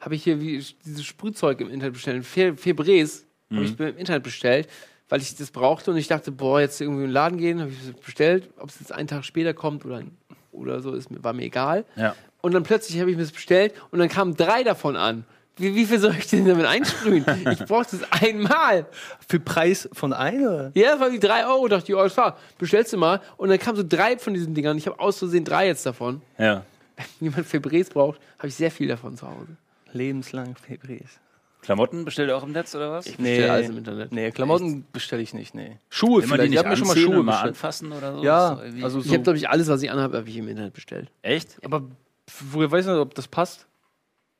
[0.00, 2.24] habe ich hier wie, dieses Sprühzeug im Internet bestellt.
[2.24, 4.68] Fe Febreze habe ich im Internet bestellt,
[5.08, 7.70] weil ich das brauchte und ich dachte, boah, jetzt irgendwie in den Laden gehen, habe
[7.70, 8.50] ich es bestellt.
[8.58, 10.02] Ob es jetzt einen Tag später kommt oder,
[10.52, 11.84] oder so, ist, war mir egal.
[11.96, 12.14] Ja.
[12.40, 15.24] Und dann plötzlich habe ich mir das bestellt und dann kamen drei davon an.
[15.58, 17.24] Wie, wie viel soll ich denn damit einsprühen?
[17.50, 18.86] ich brauchte es einmal.
[19.26, 20.70] Für Preis von einer?
[20.74, 21.68] Ja, das war wie drei Euro.
[21.68, 23.20] Dachte ich, oh, das war, bestellst du mal.
[23.36, 24.78] Und dann kamen so drei von diesen Dingern.
[24.78, 26.22] Ich habe aus Versehen drei jetzt davon.
[26.38, 26.64] Ja.
[26.96, 29.56] Wenn jemand Febreze braucht, habe ich sehr viel davon zu Hause.
[29.92, 31.18] Lebenslang Febreze.
[31.62, 33.06] Klamotten bestellt ihr auch im Netz oder was?
[33.06, 34.12] bestell alles im Internet.
[34.12, 35.76] Nee, Klamotten bestelle ich nicht, nee.
[35.90, 38.22] Schuhe man vielleicht, ich habe mir schon mal Schuhe mal anfassen oder so?
[38.22, 39.06] Ja, also so.
[39.06, 41.10] Ich habe, glaube ich, alles, was ich anhabe, habe ich im Internet bestellt.
[41.22, 41.56] Echt?
[41.64, 41.82] aber
[42.52, 43.66] woher weiß man, ob das passt?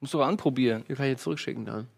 [0.01, 0.85] Musst du aber anprobieren.
[0.87, 1.89] Wie kann ich jetzt zurückschicken dann?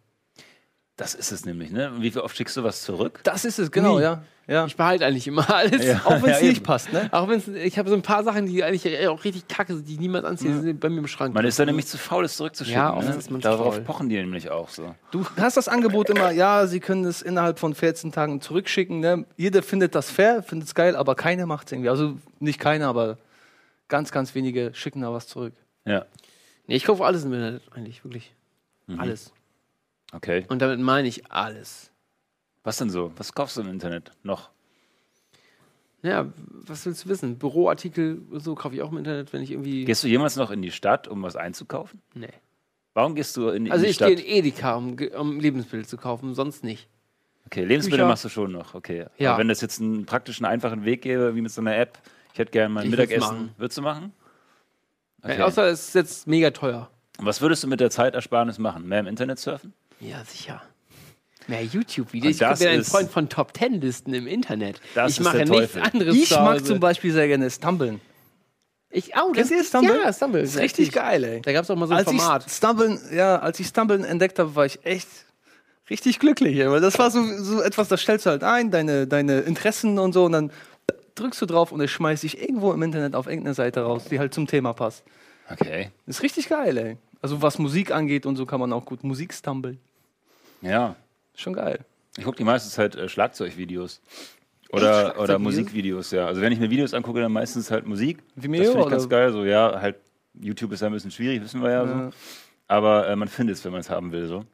[0.97, 1.91] Das ist es nämlich, ne?
[1.93, 3.21] Und wie viel oft schickst du was zurück?
[3.23, 4.03] Das ist es, genau, Nie.
[4.03, 4.23] ja.
[4.47, 4.67] ja.
[4.67, 5.83] Ich behalte eigentlich immer alles.
[5.87, 6.03] Ja.
[6.05, 6.63] Auch wenn es Ja, nicht eben.
[6.63, 7.09] passt, ne?
[7.11, 9.95] Auch wenn ich habe so ein paar Sachen, die eigentlich auch richtig kacke sind, die
[9.95, 11.35] ich niemals anziehe, die sind bei mir im Schrank.
[11.35, 12.79] Man ist da nämlich zu faul, es zurückzuschicken.
[12.83, 13.15] Ja, oft ne?
[13.15, 13.85] ist man zu Darauf faul.
[13.85, 14.95] pochen die nämlich auch so.
[15.11, 19.01] Du hast das Angebot immer, ja, sie können es innerhalb von 14 Tagen zurückschicken.
[19.01, 19.25] Ne?
[19.39, 21.89] Jeder findet das fair, findet es geil, aber keiner macht es irgendwie.
[21.89, 23.17] Also nicht keiner, aber
[23.89, 25.55] ganz, ganz wenige schicken da was zurück.
[25.87, 26.05] Ja.
[26.71, 28.33] Nee, ich kaufe alles im Internet, eigentlich, wirklich.
[28.87, 29.01] Mhm.
[29.01, 29.33] Alles.
[30.12, 30.47] Okay.
[30.49, 31.91] Und damit meine ich alles.
[32.62, 33.11] Was denn so?
[33.16, 34.51] Was kaufst du im Internet noch?
[36.03, 36.33] Ja,
[36.66, 37.39] was willst du wissen?
[37.39, 39.85] Büroartikel, so kaufe ich auch im Internet, wenn ich irgendwie.
[39.85, 42.01] Gehst du jemals noch in die Stadt, um was einzukaufen?
[42.14, 42.29] Nee.
[42.95, 44.09] Warum gehst du in, in Also die ich Stadt?
[44.09, 46.89] gehe in Edeka, um, um Lebensmittel zu kaufen, sonst nicht.
[47.47, 48.09] Okay, Lebensmittel Bücher.
[48.09, 49.07] machst du schon noch, okay.
[49.18, 49.31] Ja.
[49.33, 51.99] Aber wenn es jetzt einen praktischen, einfachen Weg gäbe, wie mit so einer App,
[52.33, 54.12] ich hätte gerne mein Ich Mittagessen, würdest du machen?
[55.23, 56.91] Äh, Außer es ist jetzt mega teuer.
[57.18, 58.89] Und was würdest du mit der Zeitersparnis machen?
[58.89, 59.73] Mehr im Internet surfen?
[60.01, 60.62] Ja, sicher.
[61.47, 62.33] Mehr YouTube-Videos.
[62.35, 64.81] Ich das bin ein ist- Freund von Top Ten Listen im Internet.
[64.95, 66.14] Das ich ist mache der nichts anderes.
[66.14, 68.01] Ich zu mag zum Beispiel sehr gerne Stumblen.
[68.93, 70.01] Ich, oh, Kennst du Stumble?
[70.03, 70.41] Ja, Stumble.
[70.41, 71.41] Das ist richtig geil, ey.
[71.43, 72.45] Da gab es auch mal so ein als Format.
[72.47, 75.07] Ich Stumblen, ja, als ich Stumblen entdeckt habe, war ich echt
[75.89, 76.59] richtig glücklich.
[76.59, 79.99] ey, Weil das war so, so etwas, das stellst du halt ein, deine, deine Interessen
[80.01, 80.51] und so, und dann
[81.21, 84.18] drückst du drauf und es schmeißt dich irgendwo im Internet auf irgendeine Seite raus, die
[84.18, 85.05] halt zum Thema passt.
[85.51, 85.91] Okay.
[86.07, 86.97] Ist richtig geil, ey.
[87.23, 89.79] Also was Musik angeht und so kann man auch gut Musik stumbeln.
[90.62, 90.97] Ja.
[91.35, 91.81] Schon geil.
[92.16, 94.01] Ich gucke die meiste Zeit äh, Schlagzeugvideos.
[94.73, 96.27] Oder, oder Musikvideos, ja.
[96.27, 98.18] Also wenn ich mir Videos angucke, dann meistens halt Musik.
[98.37, 99.33] Vimeo das finde ich ganz geil.
[99.33, 99.97] So, ja, halt,
[100.41, 102.11] YouTube ist ja ein bisschen schwierig, wissen wir ja, Ja.
[102.11, 102.16] so.
[102.68, 104.45] Aber äh, man findet es, wenn man es haben will, so.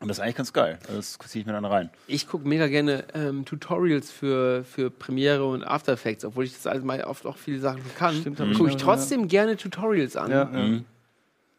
[0.00, 0.78] Und das ist eigentlich ganz geil.
[0.86, 1.90] Also das ziehe ich mir dann rein.
[2.06, 6.66] Ich gucke mega gerne ähm, Tutorials für, für Premiere und After Effects, obwohl ich das
[6.68, 8.14] allgemein oft auch viele Sachen kann.
[8.14, 8.52] Stimmt, Mhm.
[8.52, 10.30] ich Gucke ich ja, trotzdem gerne Tutorials an.
[10.30, 10.58] Ja, ja.
[10.66, 10.84] Mhm.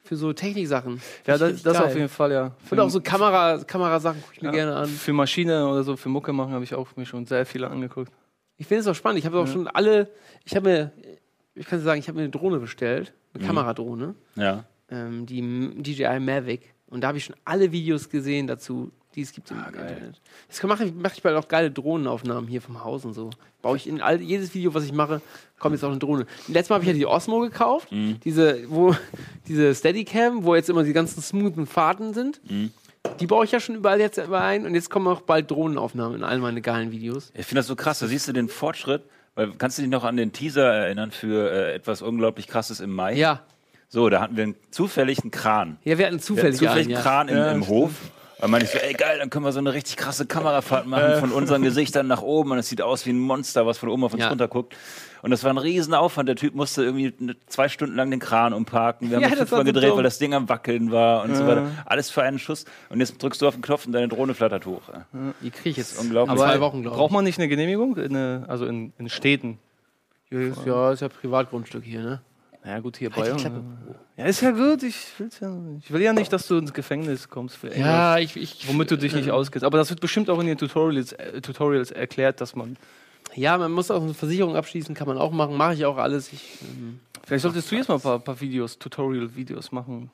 [0.06, 1.02] Für so Techniksachen.
[1.28, 2.56] Ja, das, das auf jeden Fall, ja.
[2.72, 4.88] Und auch so Kamera, Kamerasachen gucke ich mir ja, gerne an.
[4.88, 8.12] Für Maschine oder so, für Mucke machen, habe ich auch mir schon sehr viele angeguckt.
[8.58, 9.20] Ich finde es auch spannend.
[9.20, 9.54] Ich habe auch Ja.
[9.54, 10.10] schon alle,
[10.46, 10.92] ich habe mir,
[11.56, 13.48] ich kann dir sagen, ich habe mir eine Drohne bestellt, eine Mhm.
[13.48, 14.64] Kameradrohne, Ja.
[14.90, 15.42] ähm, die
[15.84, 16.74] DJI Mavic.
[16.90, 20.22] Und da habe ich schon alle Videos gesehen dazu, die es gibt im Internet.
[20.48, 23.30] Jetzt mache ich, mach ich bald auch geile Drohnenaufnahmen hier vom Haus und so.
[23.62, 25.22] Baue ich in all, jedes Video, was ich mache,
[25.58, 26.26] kommt jetzt auch eine Drohne.
[26.48, 27.90] Letztes Mal habe ich ja die Osmo gekauft,
[28.24, 28.96] diese, wo,
[29.48, 32.40] diese Steadicam, wo jetzt immer die ganzen smoothen Fahrten sind.
[33.20, 36.24] Die baue ich ja schon überall jetzt ein und jetzt kommen auch bald Drohnenaufnahmen in
[36.24, 37.32] all meine geilen Videos.
[37.34, 39.04] Ich finde das so krass, da siehst du den Fortschritt.
[39.36, 42.94] Weil, kannst du dich noch an den Teaser erinnern für äh, etwas unglaublich krasses im
[42.94, 43.14] Mai?
[43.14, 43.44] Ja.
[43.92, 45.78] So, da hatten wir einen zufälligen Kran.
[45.84, 47.12] Ja, wir hatten zufällig wir hatten zufällig einen, ja.
[47.12, 47.68] Kran im, Ja, im stimmt.
[47.70, 47.92] Hof.
[48.40, 51.04] Da meine ich so, ey geil, dann können wir so eine richtig krasse Kamerafahrt machen
[51.04, 51.20] Äh.
[51.20, 54.06] von unseren Gesichtern nach oben und es sieht aus wie ein Monster, was von oben
[54.06, 54.30] auf uns Ja.
[54.30, 54.78] runter guckt.
[55.22, 56.30] Und das war ein riesen Aufwand.
[56.30, 57.14] Der Typ musste irgendwie
[57.48, 59.10] zwei Stunden lang den Kran umparken.
[59.10, 59.98] Wir haben Ja, ja, das fünfmal so gedreht, dumm.
[59.98, 61.50] weil das Ding am Wackeln war und so Ja.
[61.50, 61.68] weiter.
[61.86, 62.64] Alles für einen Schuss.
[62.88, 64.84] Und jetzt drückst du auf den Knopf und deine Drohne flattert hoch.
[65.42, 66.40] Die kriege ich jetzt unglaublich.
[66.42, 67.98] Aber braucht man nicht eine Genehmigung?
[67.98, 69.58] In eine, also in, in Städten?
[70.30, 72.22] Ja, ja, ist ja Privatgrundstück hier, ne?
[72.66, 73.42] Ja, gut, hier Halt bei uns.
[73.42, 73.64] Klappe.
[74.18, 74.84] Ja, ist ja gut.
[74.84, 78.36] Ich, will's ja, ich will ja nicht, dass du ins Gefängnis kommst für Ja, ich-
[78.36, 79.64] ich- womit du dich nicht äh, auskennst.
[79.64, 82.78] Aber das wird bestimmt auch in den Tutorials, äh, Tutorials erklärt, dass man.
[83.36, 85.56] Ja, man muss auch eine Versicherung abschließen, kann man auch machen.
[85.56, 86.34] Mache ich auch alles.
[86.34, 90.12] Ich, ähm, Vielleicht solltest du jetzt mal ein paar, paar Videos, Tutorial-Videos machen.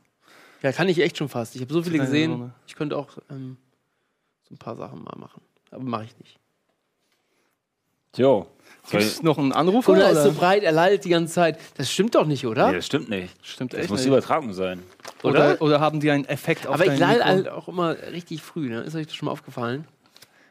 [0.62, 1.56] ja, kann ich echt schon fast.
[1.56, 2.32] Ich habe so viele gesehen.
[2.32, 2.54] Drohne.
[2.68, 3.58] Ich könnte auch ähm,
[4.48, 5.42] so ein paar Sachen mal machen.
[5.72, 6.40] Aber mache ich nicht.
[8.18, 8.48] Jo.
[8.92, 9.92] Gibt's noch einen Anrufer?
[9.94, 10.24] Oder ist oder?
[10.24, 11.58] so breit, er leidet die ganze Zeit.
[11.78, 12.70] Das stimmt doch nicht, oder?
[12.70, 13.34] Nee, das stimmt nicht.
[13.42, 14.08] Stimmt Das echt muss nicht.
[14.08, 14.84] Übertragung sein.
[15.24, 17.08] Oder, oder haben die einen Effekt auf Aber ich Mikro?
[17.26, 18.82] halt auch immer richtig früh, ne?
[18.82, 19.86] Ist euch das schon mal aufgefallen?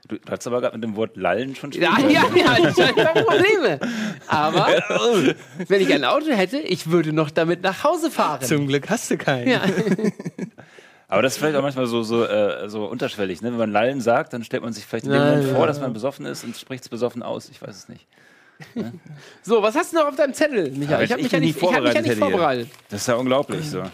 [0.08, 2.36] Du, du hast aber gerade mit dem Wort lallen schon Ja, Schwierigkeiten.
[2.36, 3.80] ja, ja, ich habe Probleme.
[4.26, 4.66] Aber
[5.68, 8.42] wenn ich ein Auto hätte, ich würde noch damit nach Hause fahren.
[8.42, 9.48] Zum Glück hast du keinen.
[9.48, 9.62] Ja.
[11.08, 13.40] Aber das ist vielleicht auch manchmal so, so, äh, so unterschwellig.
[13.40, 13.50] Ne?
[13.52, 15.92] Wenn man Lallen sagt, dann stellt man sich vielleicht in dem Moment vor, dass man
[15.92, 17.48] besoffen ist und spricht es besoffen aus.
[17.50, 18.06] Ich weiß es nicht.
[19.42, 20.94] So, was hast du noch auf deinem Zettel, Micha?
[20.94, 22.68] Aber ich habe mich, ja nicht, ich hab mich ja nicht vorbereitet.
[22.88, 23.82] Das ist ja unglaublich so.
[23.82, 23.90] Doch,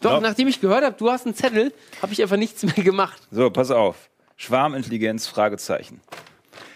[0.00, 1.72] Glaub- nachdem ich gehört habe, du hast einen Zettel,
[2.02, 3.22] habe ich einfach nichts mehr gemacht.
[3.30, 4.10] So, pass auf.
[4.36, 6.00] Schwarmintelligenz, Fragezeichen.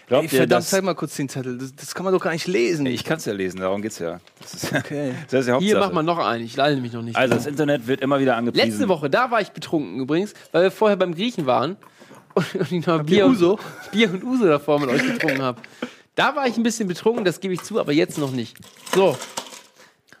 [0.07, 0.69] Glaubt Ey, ihr, verdammt, dass...
[0.71, 1.57] zeig mal kurz den Zettel.
[1.57, 2.85] Das, das kann man doch gar nicht lesen.
[2.87, 4.19] Ich kann es ja lesen, darum geht's ja.
[4.41, 5.13] Das ist, Okay.
[5.29, 5.79] das ist ja Hier Hauptsache.
[5.79, 7.15] mach mal noch einen, ich leide mich noch nicht.
[7.15, 8.71] Also das Internet wird immer wieder angepriesen.
[8.71, 11.77] Letzte Woche, da war ich betrunken übrigens, weil wir vorher beim Griechen waren
[12.33, 13.59] und, und ich noch Bier und, Uso?
[13.91, 15.61] Bier und Uso davor mit euch getrunken habe.
[16.15, 18.57] Da war ich ein bisschen betrunken, das gebe ich zu, aber jetzt noch nicht.
[18.93, 19.17] So.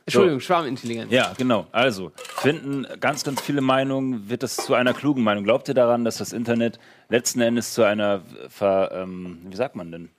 [0.05, 1.11] Entschuldigung, Schwarmintelligenz.
[1.11, 1.67] Ja, genau.
[1.71, 5.43] Also, finden ganz, ganz viele Meinungen, wird das zu einer klugen Meinung.
[5.43, 6.79] Glaubt ihr daran, dass das Internet
[7.09, 10.09] letzten Endes zu einer, ver, ähm, wie sagt man denn?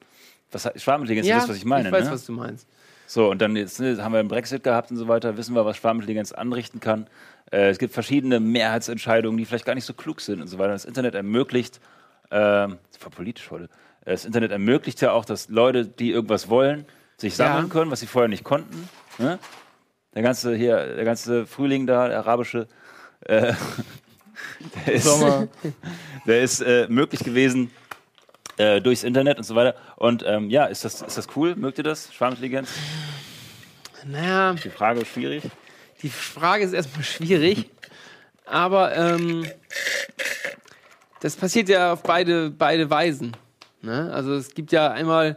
[0.52, 2.10] Was, Schwarmintelligenz, Ja, ihr wisst, was ich meine, ich weiß, ne?
[2.12, 2.66] was du meinst.
[3.06, 5.64] So, und dann jetzt, ne, haben wir einen Brexit gehabt und so weiter, wissen wir,
[5.66, 7.08] was Schwarmintelligenz anrichten kann.
[7.50, 10.72] Äh, es gibt verschiedene Mehrheitsentscheidungen, die vielleicht gar nicht so klug sind und so weiter.
[10.72, 11.80] Das Internet ermöglicht,
[12.30, 13.68] ähm, das war politisch heute, Äh,
[14.04, 16.84] das Internet ermöglicht ja auch, dass Leute, die irgendwas wollen,
[17.16, 17.72] sich sammeln Ja.
[17.72, 18.88] können, was sie vorher nicht konnten.
[19.18, 19.38] Ne?
[20.14, 22.66] Der ganze hier, der ganze Frühling da, der arabische,
[23.20, 23.52] äh,
[24.86, 25.48] der ist, Sommer.
[26.26, 27.70] der ist äh, möglich gewesen
[28.56, 29.76] äh, durchs Internet und so weiter.
[29.96, 31.54] Und ähm, ja, ist das, ist das cool?
[31.56, 32.12] Mögt ihr das?
[32.12, 32.70] Schwarmintelligenz?
[34.04, 35.44] Naja, Die Frage ist schwierig.
[36.02, 37.70] die Frage ist erstmal schwierig,
[38.44, 39.46] aber ähm,
[41.20, 43.36] das passiert ja auf beide, beide Weisen.
[43.82, 44.12] Ne?
[44.12, 45.36] Also es gibt ja einmal,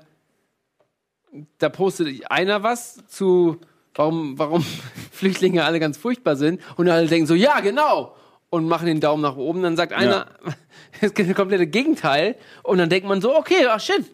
[1.58, 3.60] da postet einer was zu,
[3.96, 4.64] warum, warum
[5.12, 8.16] Flüchtlinge alle ganz furchtbar sind und alle denken so, ja, genau,
[8.50, 9.64] und machen den Daumen nach oben.
[9.64, 10.28] Dann sagt einer
[11.02, 14.06] das komplette Gegenteil und dann denkt man so, okay, ach shit,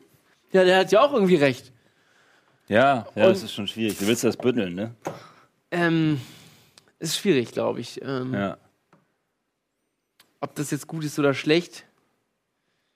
[0.52, 1.72] ja, der hat ja auch irgendwie recht.
[2.68, 3.98] Ja, ja, Und- das ist schon schwierig.
[3.98, 4.96] Du willst das bündeln, ne?
[5.72, 6.22] Ähm,
[7.00, 8.02] ist schwierig, glaube ich.
[8.02, 8.58] Ähm, Ja.
[10.40, 11.86] Ob das jetzt gut ist oder schlecht.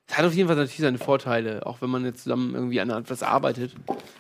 [0.08, 2.90] Es hat auf jeden Fall natürlich seine Vorteile, auch wenn man jetzt zusammen irgendwie an
[2.92, 3.74] etwas arbeitet.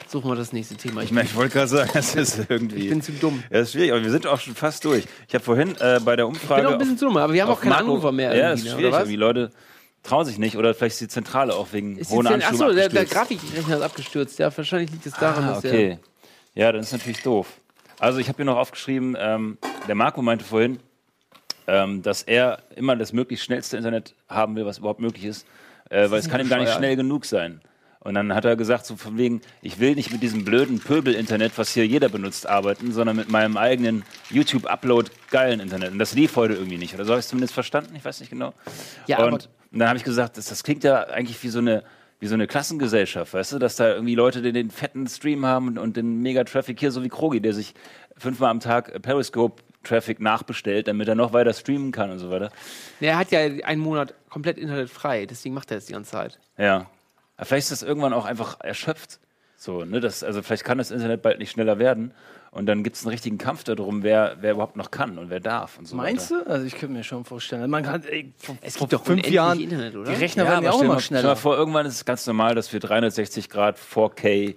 [0.08, 1.04] Suchen wir das nächste Thema.
[1.04, 2.84] Ich, mein, ich wollte gerade sagen, das ist irgendwie.
[2.86, 3.44] Ich bin zu dumm.
[3.52, 5.06] Ja, das ist schwierig, aber wir sind auch schon fast durch.
[5.28, 6.62] Ich habe vorhin äh, bei der Umfrage.
[6.64, 8.36] bin auch ein bisschen auf- zu dumm, aber wir haben auch keine Marco- Anrufer mehr
[8.36, 8.94] Ja, das ist ne, schwierig.
[8.96, 9.52] Irgendwie Leute
[10.02, 12.62] trauen sich nicht oder vielleicht ist die Zentrale auch wegen Ist hohen Anschluss.
[12.62, 14.40] achso, der, der Grafikrechner ist abgestürzt.
[14.40, 16.00] Ja, wahrscheinlich liegt es daran, Ah, dass okay.
[16.56, 17.48] Ja, das ist natürlich doof.
[18.00, 19.58] Also ich habe hier noch aufgeschrieben, ähm,
[19.88, 20.80] der Marco meinte vorhin,
[21.68, 25.46] ähm, dass er immer das möglichst schnellste Internet haben will, was überhaupt möglich ist,
[25.90, 27.62] äh, weil es kann ihm gar nicht schnell genug sein.
[28.00, 31.58] Und dann hat er gesagt, so von wegen, ich will nicht mit diesem blöden Pöbel-Internet,
[31.58, 35.92] was hier jeder benutzt, arbeiten, sondern mit meinem eigenen YouTube-Upload geilen Internet.
[35.92, 36.94] Und das lief heute irgendwie nicht.
[36.94, 38.54] Oder so habe ich es zumindest verstanden, ich weiß nicht genau.
[39.08, 41.84] Ja, und, und dann habe ich gesagt, das, das klingt ja eigentlich wie so eine
[42.20, 45.68] wie so eine Klassengesellschaft, weißt du, dass da irgendwie Leute den, den fetten Stream haben
[45.68, 47.74] und, und den Mega-Traffic hier, so wie Krogi, der sich
[48.18, 49.04] fünfmal am Tag
[49.86, 52.52] Periscope-Traffic nachbestellt, damit er noch weiter streamen kann und so weiter.
[53.02, 56.40] Der hat ja einen Monat komplett Internet frei, deswegen macht er es die ganze Zeit.
[56.58, 56.88] Ja.
[57.38, 59.20] Aber vielleicht ist das irgendwann auch einfach erschöpft.
[59.58, 62.12] So, ne, das, also vielleicht kann das Internet bald nicht schneller werden.
[62.52, 65.42] Und dann gibt es einen richtigen Kampf darum, wer, wer überhaupt noch kann und wer
[65.42, 66.46] darf und so Meinst weiter.
[66.46, 66.50] du?
[66.52, 67.70] Also ich könnte mir schon vorstellen.
[67.70, 70.10] Man kann, ey, vor, Es vor gibt doch fünf Jahren, Internet, oder?
[70.12, 71.30] die Rechner Ja, werden ja auch immer schneller.
[71.30, 74.56] mal vor, irgendwann ist es ganz normal, dass wir 360 Grad 4K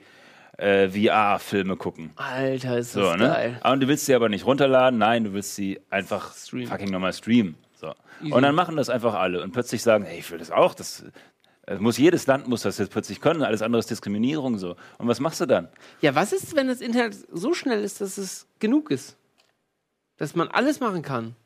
[0.59, 2.10] äh, VR-Filme gucken.
[2.16, 3.28] Alter, ist So, das ne?
[3.28, 3.60] geil.
[3.64, 7.55] Und du willst sie aber nicht runterladen, nein, du willst sie einfach fucking nochmal streamen.
[7.80, 7.94] So.
[8.20, 8.32] Easy.
[8.32, 10.74] Und dann machen das einfach alle und plötzlich sagen, hey, ich will das auch.
[10.74, 11.05] Das,
[11.64, 14.74] das muss jedes Land muss das jetzt plötzlich können, alles andere ist Diskriminierung so.
[14.98, 15.68] Und was machst du dann?
[16.01, 19.16] Ja, was ist, wenn das Internet so schnell ist, dass es genug ist?
[20.16, 21.36] Dass man alles machen kann.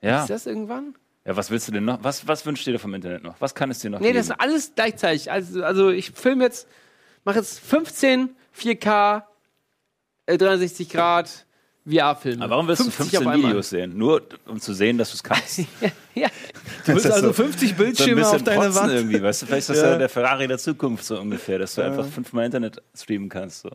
[0.00, 0.20] Ja.
[0.20, 0.94] Ist das irgendwann?
[1.24, 2.04] Ja, was willst du denn noch?
[2.04, 3.40] Was, was wünschst du dir vom Internet noch?
[3.40, 4.18] Was kann es dir noch Nee, geben?
[4.18, 5.32] das ist alles gleichzeitig.
[5.32, 6.68] Also, also ich filme jetzt,
[7.24, 9.22] mache jetzt 15 4K,
[10.26, 11.46] äh, 63 Grad
[11.88, 12.42] VR-Filme.
[12.44, 13.50] Aber warum willst du 50 auf 15 einmal.
[13.50, 13.96] Videos sehen?
[13.96, 15.58] Nur um zu sehen, dass du es kannst.
[16.14, 16.28] ja.
[16.84, 18.92] Du willst also 50 Bildschirme so auf deine Wand.
[18.92, 19.46] Irgendwie, weißt du?
[19.46, 19.90] Vielleicht ist das Ja.
[19.92, 21.88] ja der Ferrari der Zukunft so ungefähr, dass du Ja.
[21.88, 23.62] einfach fünfmal Internet streamen kannst.
[23.62, 23.70] So.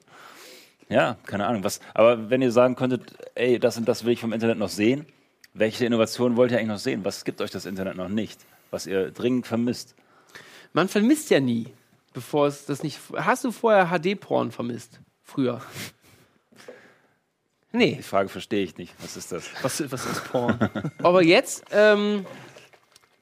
[0.90, 1.64] Ja, keine Ahnung.
[1.64, 4.68] Was, aber wenn ihr sagen könntet, ey, das und das will ich vom Internet noch
[4.70, 5.06] sehen,
[5.53, 7.06] welche Innovationen wollt ihr eigentlich noch sehen?
[7.06, 8.41] Was gibt euch das Internet noch nicht,
[8.72, 9.95] was ihr dringend vermisst?
[10.74, 11.68] Man vermisst ja nie,
[12.14, 13.00] bevor es das nicht.
[13.16, 15.00] Hast du vorher HD-Porn vermisst?
[15.24, 15.62] Früher?
[17.74, 17.96] Nee.
[17.96, 18.94] Die Frage verstehe ich nicht.
[19.02, 19.50] Was ist das?
[19.62, 20.60] Was, was ist Porn?
[21.02, 22.26] Aber jetzt, ähm,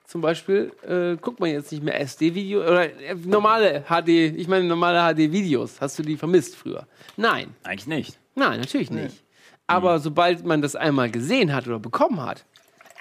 [0.08, 4.66] zum Beispiel, äh, guckt man jetzt nicht mehr SD-Video oder äh, normale HD, ich meine
[4.66, 5.80] normale HD-Videos.
[5.80, 6.88] Hast du die vermisst früher?
[7.16, 7.54] Nein.
[7.62, 8.20] Eigentlich nicht.
[8.34, 9.24] Nein, natürlich nicht.
[9.68, 12.44] Aber sobald man das einmal gesehen hat oder bekommen hat,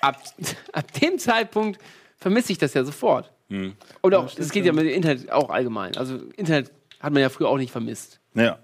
[0.03, 0.23] ab,
[0.73, 1.81] ab dem Zeitpunkt
[2.19, 3.33] vermisse ich das ja sofort.
[3.51, 3.75] Hm.
[4.03, 5.97] Oder auch, es geht ja mit dem Internet auch allgemein.
[5.97, 6.71] Also Internet
[7.01, 8.21] hat man ja früher auch nicht vermisst.
[8.35, 8.59] Ja.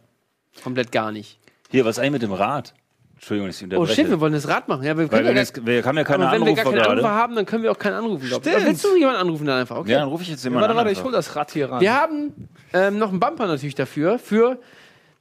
[0.62, 1.39] Komplett gar nicht.
[1.70, 2.74] Hier, was ist eigentlich mit dem Rad?
[3.15, 3.94] Entschuldigung, dass ich Oh unterbreche.
[3.94, 4.82] shit, wir wollen das Rad machen.
[4.85, 6.77] Ja, wir, Weil ja jetzt, wir haben ja keine aber wenn wir gar Anrufer keine
[6.82, 6.90] gerade.
[7.01, 8.27] Anrufer haben, dann können wir auch keinen anrufen.
[8.27, 8.44] Stimmt.
[8.44, 9.77] Willst du jemanden anrufen dann einfach?
[9.78, 9.93] Okay.
[9.93, 10.77] Ja, dann rufe ich jetzt jemanden Warte, an.
[10.77, 11.06] warte, ich einfach.
[11.06, 11.81] hol das Rad hier ran.
[11.81, 14.59] Wir haben ähm, noch einen Bumper natürlich dafür, für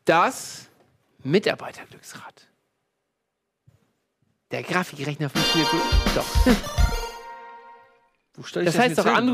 [0.06, 0.68] das
[1.24, 2.48] Mitarbeiterglücksrad.
[4.52, 5.82] Der Grafikrechner funktioniert gut.
[6.16, 6.74] Doch.
[8.36, 9.30] Wo stell ich Das heißt jetzt doch hin?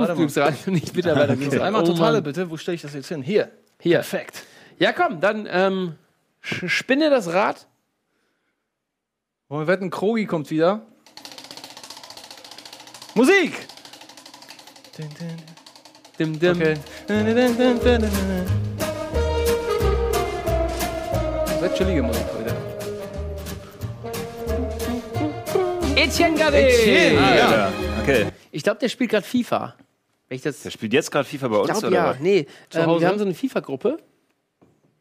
[0.67, 1.61] Und nicht Mitarbeiterglücksrad.
[1.61, 2.23] Einmal Oh totale Mann.
[2.23, 2.49] bitte.
[2.49, 3.21] Wo stelle ich das jetzt hin?
[3.21, 3.49] Hier.
[3.79, 3.97] Hier.
[3.99, 4.43] Perfekt.
[4.77, 5.95] Ja, komm, dann ähm,
[6.41, 7.67] spinne das Rad.
[9.47, 10.81] Wollen wir wetten, Krogi kommt wieder.
[13.15, 13.53] Musik!
[16.19, 16.51] Dim, dim.
[16.57, 16.75] Okay.
[21.59, 22.55] Sehr chillige Musik heute.
[25.95, 26.57] Etienne Gade!
[26.69, 27.51] Etienne, Ah, ja.
[27.51, 27.71] ja.
[28.01, 28.25] Okay.
[28.51, 29.75] Ich glaube, der spielt gerade FIFA.
[30.27, 32.09] Wenn ich das Der spielt jetzt gerade FIFA bei ich uns, glaube oder ja.
[32.11, 32.19] was?
[32.19, 33.97] Nee, Zu ähm, wir haben so eine FIFA-Gruppe.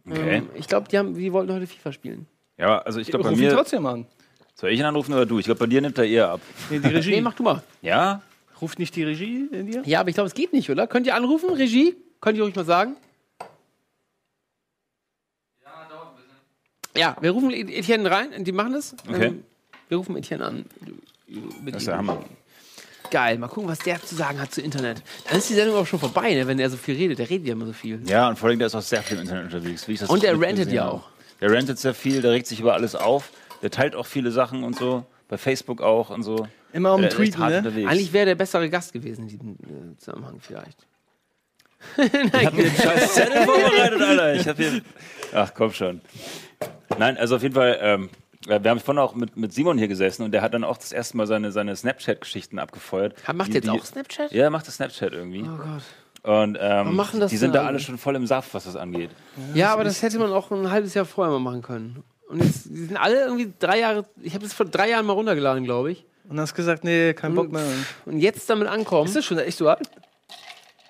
[0.09, 0.37] Okay.
[0.39, 2.27] Ähm, ich glaube, die, haben- die wollten heute FIFA spielen.
[2.57, 3.53] Ja, also ich glaube bei Ruf ihn mir...
[3.53, 4.07] trotzdem an.
[4.55, 5.39] Soll ich ihn anrufen oder du?
[5.39, 6.41] Ich glaube, bei dir nimmt er eher ab.
[6.71, 7.11] Nee, die Regie.
[7.11, 7.63] Nee, mach du mal.
[7.83, 8.23] Ja?
[8.61, 9.83] Ruft nicht die Regie in dir?
[9.85, 10.87] Ja, aber ich glaube, es geht nicht, oder?
[10.87, 11.95] Könnt ihr anrufen, Regie?
[12.21, 12.97] Könnt ihr ruhig mal sagen?
[16.97, 18.97] Ja, wir rufen Etienne rein, die machen das.
[19.09, 19.27] Okay.
[19.27, 19.45] Ähm,
[19.89, 20.65] wir rufen Etienne an.
[21.67, 22.25] Das ist der Hammer.
[23.11, 25.03] Geil, mal gucken, was der zu sagen hat zu Internet.
[25.29, 27.19] Dann ist die Sendung auch schon vorbei, ne, wenn er so viel redet.
[27.19, 28.01] Der redet ja immer so viel.
[28.07, 29.89] Ja, und vor allem, der ist auch sehr viel im Internet unterwegs.
[29.89, 30.93] Wie ich das Und der rantet ja habe.
[30.95, 31.09] auch.
[31.41, 33.31] Der rantet sehr viel, der regt sich über alles auf.
[33.63, 35.05] Der teilt auch viele Sachen und so.
[35.29, 36.47] Bei Facebook auch und so.
[36.73, 37.59] Immer am Der Tweeten, ne?
[37.59, 37.91] unterwegs.
[37.91, 40.79] Eigentlich wäre der bessere Gast gewesen in diesem äh, Zusammenhang vielleicht.
[41.97, 44.35] Ich hab mir den scheiß Zettel vorbereitet, Alter.
[44.35, 44.81] Ich hab hier.
[45.33, 46.01] Ach, komm schon.
[46.99, 48.11] Nein, also auf jeden Fall, ähm,
[48.47, 50.77] ja, wir haben vorhin auch mit, mit Simon hier gesessen und der hat dann auch
[50.77, 53.15] das erste Mal seine, seine Snapchat-Geschichten abgefeuert.
[53.27, 54.33] Ha- Macht Die- jetzt die- auch Snapchat?
[54.33, 55.43] Ja, er macht das Snapchat irgendwie.
[55.43, 55.83] Oh Gott.
[56.23, 57.79] Und ähm, das die sind da alle?
[57.81, 59.11] schon voll im Saft, was das angeht.
[59.55, 62.03] Ja, aber das hätte man auch ein halbes Jahr vorher mal machen können.
[62.29, 64.05] Und jetzt die sind alle irgendwie drei Jahre.
[64.21, 66.05] Ich habe das vor drei Jahren mal runtergeladen, glaube ich.
[66.29, 67.65] Und hast gesagt, nee, kein Bock mehr.
[68.05, 69.07] Und jetzt damit ankommen.
[69.07, 69.89] Ist das schon echt so alt?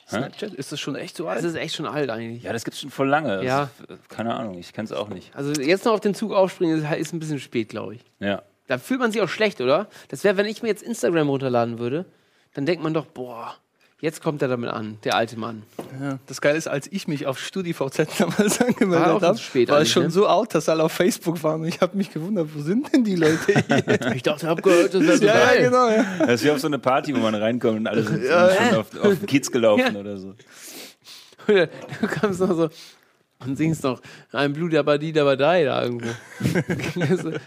[0.09, 0.55] Snapchat?
[0.55, 1.45] Ist das schon echt so Das alt?
[1.45, 2.43] ist echt schon alt eigentlich.
[2.43, 3.37] Ja, das gibt's schon voll lange.
[3.37, 3.63] Das Ja.
[3.89, 5.35] ist- keine Ahnung, ich kenn's auch nicht.
[5.37, 8.05] Also jetzt noch auf den Zug aufspringen, ist, ist ein bisschen spät, glaube ich.
[8.21, 8.43] Ja.
[8.67, 9.89] Da fühlt man sich auch schlecht, oder?
[10.09, 12.05] Das wäre, wenn ich mir jetzt Instagram runterladen würde,
[12.55, 13.55] dann denkt man doch, boah,
[14.01, 15.62] jetzt kommt er damit an, der alte Mann.
[16.01, 19.23] Ja, das Geile ist, als ich mich auf StudiVZ damals angemeldet habe,
[19.69, 20.11] war es schon ne?
[20.11, 21.62] so out, dass alle auf Facebook waren.
[21.62, 24.12] Und ich habe mich gewundert, wo sind denn die Leute hier?
[24.15, 25.89] Ich dachte, ich habe gehört, das wäre so ja, ja, genau.
[25.89, 26.05] Ja.
[26.20, 28.77] Das ist wie auf so eine Party, wo man reinkommt und alle sind Ja, schon
[28.79, 30.01] auf, auf den Kiez gelaufen Ja.
[30.01, 30.35] oder so.
[31.49, 32.69] Oder Du kommst noch so
[33.45, 34.01] und singst noch
[34.33, 36.09] ein Blut aber die da irgendwo.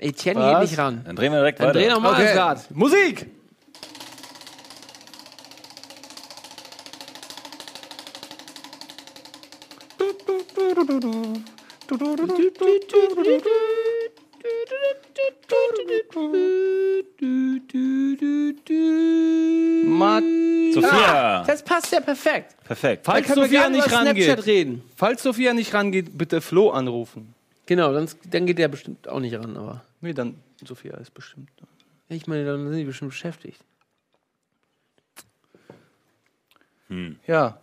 [0.00, 0.70] Etienne geht Was?
[0.70, 1.02] nicht ran.
[1.04, 1.78] Dann drehen wir direkt Dann weiter.
[1.78, 2.56] dreh noch mal Okay.
[2.74, 3.26] Musik!
[20.72, 20.86] Sophie!
[20.86, 21.40] Sophia.
[21.40, 22.54] Ah, das passt ja perfekt.
[22.64, 23.04] Perfekt.
[23.04, 24.82] Falls wir Sophia nicht rangeht, reden.
[24.96, 27.34] falls Sophia nicht rangeht, bitte Flo anrufen.
[27.66, 29.82] Genau, dann, dann geht der bestimmt auch nicht ran, aber.
[30.00, 31.50] Nee, dann Sophia ist bestimmt.
[32.08, 33.62] Ja, Ich meine, dann sind die bestimmt beschäftigt.
[36.88, 37.18] Hm.
[37.26, 37.60] Ja.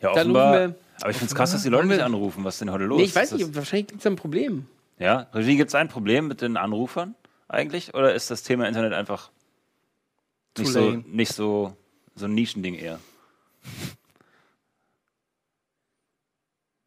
[0.00, 0.60] Ja, Dann offenbar.
[0.66, 2.44] rufen Aber ich finde es krass, dass die Leute nicht anrufen.
[2.44, 2.98] Was ist denn heute los?
[2.98, 4.66] Nee, ich weiß Ist nicht, wahrscheinlich gibt es ein Problem.
[4.98, 7.14] Ja, Regie, gibt es ein Problem mit den Anrufern
[7.48, 7.94] eigentlich?
[7.94, 9.30] Oder ist das Thema Internet einfach
[10.58, 11.76] nicht so, nicht so,
[12.14, 12.98] so ein Nischending eher?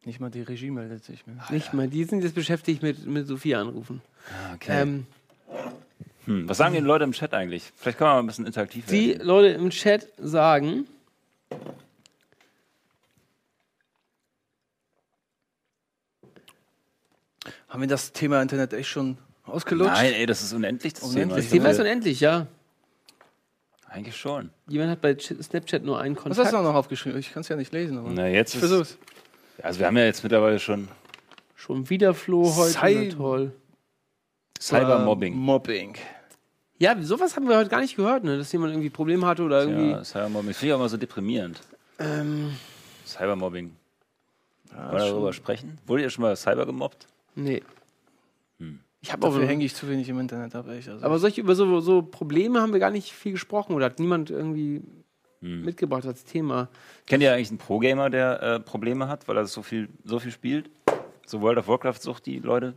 [0.04, 1.36] Nicht mal die Regie meldet sich mehr.
[1.50, 4.00] Nicht mal, die sind jetzt beschäftigt mit, mit Sophia anrufen.
[4.28, 4.82] Ah, Okay.
[4.82, 5.06] Ähm,
[6.24, 6.48] hm.
[6.48, 7.70] Was sagen die Leute im Chat eigentlich?
[7.76, 9.26] Vielleicht können wir mal ein bisschen interaktiv die werden.
[9.26, 10.86] Leute im Chat sagen,
[17.68, 19.16] Haben wir das Thema Internet echt schon
[19.46, 19.92] ausgelutscht?
[19.94, 21.24] Nein, ey, das ist unendlich, das Unendlich.
[21.24, 21.36] Thema.
[21.36, 22.46] das Thema ist unendlich, ja.
[23.88, 24.50] Eigentlich schon.
[24.68, 26.44] Jemand hat bei Ch- Snapchat nur einen Was Kontakt.
[26.46, 27.18] hast du noch aufgeschrieben?
[27.18, 27.98] Ich kann es ja nicht lesen.
[27.98, 28.98] Aber Na, jetzt ich ist- versuch's.
[29.62, 30.88] Also wir haben ja jetzt mittlerweile schon
[31.56, 32.78] Schon wieder Flo heute.
[32.78, 33.52] Cy- toll.
[34.60, 35.34] Cybermobbing.
[35.34, 35.94] Mobbing.
[36.78, 38.38] Ja, sowas haben wir heute gar nicht gehört, ne?
[38.38, 39.90] dass jemand irgendwie Probleme hatte oder irgendwie.
[39.90, 40.54] Ja, Cybermobbing.
[40.54, 41.60] Finde ich auch mal so deprimierend.
[41.98, 42.52] Ähm,
[43.06, 43.72] Cybermobbing.
[44.72, 45.78] Ja, Wollen wir darüber sprechen?
[45.86, 47.06] Wurde ihr schon mal Cyber gemobbt?
[47.34, 47.62] nee.
[48.58, 48.80] Hm.
[49.02, 49.32] Ich habe auch.
[49.32, 50.88] Dafür hänge ich zu wenig im Internet ab, echt.
[50.88, 53.98] Also Aber solche, über so, so Probleme haben wir gar nicht viel gesprochen oder hat
[53.98, 54.82] niemand irgendwie
[55.42, 55.64] Hm.
[55.64, 56.68] mitgebracht als Thema.
[57.06, 60.32] Kennt ihr eigentlich einen Pro-Gamer, der äh, Probleme hat, weil er so viel, so viel
[60.32, 60.70] spielt?
[61.26, 62.74] So World of Warcraft sucht die Leute?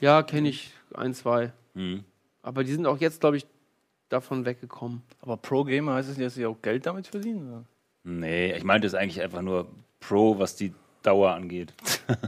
[0.00, 1.52] Ja, kenne ich ein, zwei.
[1.74, 2.04] Hm.
[2.42, 3.46] Aber die sind auch jetzt, glaube ich,
[4.10, 5.02] davon weggekommen.
[5.22, 7.48] Aber Pro-Gamer heißt es, dass sie auch Geld damit verdienen?
[7.48, 7.64] Oder?
[8.04, 9.66] Nee, ich meinte es eigentlich einfach nur
[10.00, 10.72] Pro, was die
[11.02, 11.72] Dauer angeht.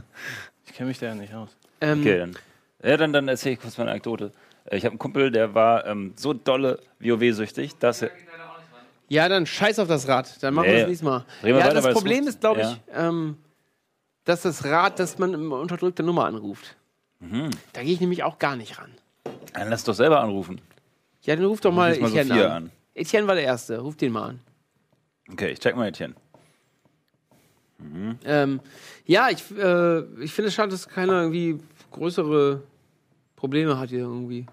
[0.65, 1.55] Ich kenne mich da ja nicht aus.
[1.81, 2.37] Ähm, Okay, dann.
[2.83, 4.31] Ja, dann, dann erzähle ich kurz meine Anekdote.
[4.65, 8.11] Äh, Ich habe einen Kumpel, der war ähm, so dolle WoW-süchtig, dass er.
[9.09, 10.41] Ja, dann scheiß auf das Rad.
[10.43, 10.73] Dann machen Nee.
[10.73, 11.25] wir das nächstes Mal.
[11.43, 13.09] Reden ja, weiter, das Problem ist, glaube ich, ja.
[13.09, 13.37] ähm,
[14.25, 16.75] dass das Rad, dass man unterdrückte Nummer anruft.
[17.19, 17.49] Mhm.
[17.73, 18.91] Da gehe ich nämlich auch gar nicht ran.
[19.53, 20.59] Dann lass doch selber anrufen.
[21.23, 22.51] Ja, dann ruf doch mal mal Etienne Sophia an.
[22.63, 22.71] an.
[22.93, 23.79] Etienne war der Erste.
[23.79, 24.39] Ruf den mal an.
[25.31, 26.13] Okay, ich check mal Etienne.
[27.79, 28.17] Mhm.
[28.25, 28.59] Ähm,
[29.05, 31.59] ja, ich, äh, ich finde es schade, dass keiner irgendwie
[31.91, 32.63] größere
[33.35, 34.45] Probleme hat hier irgendwie.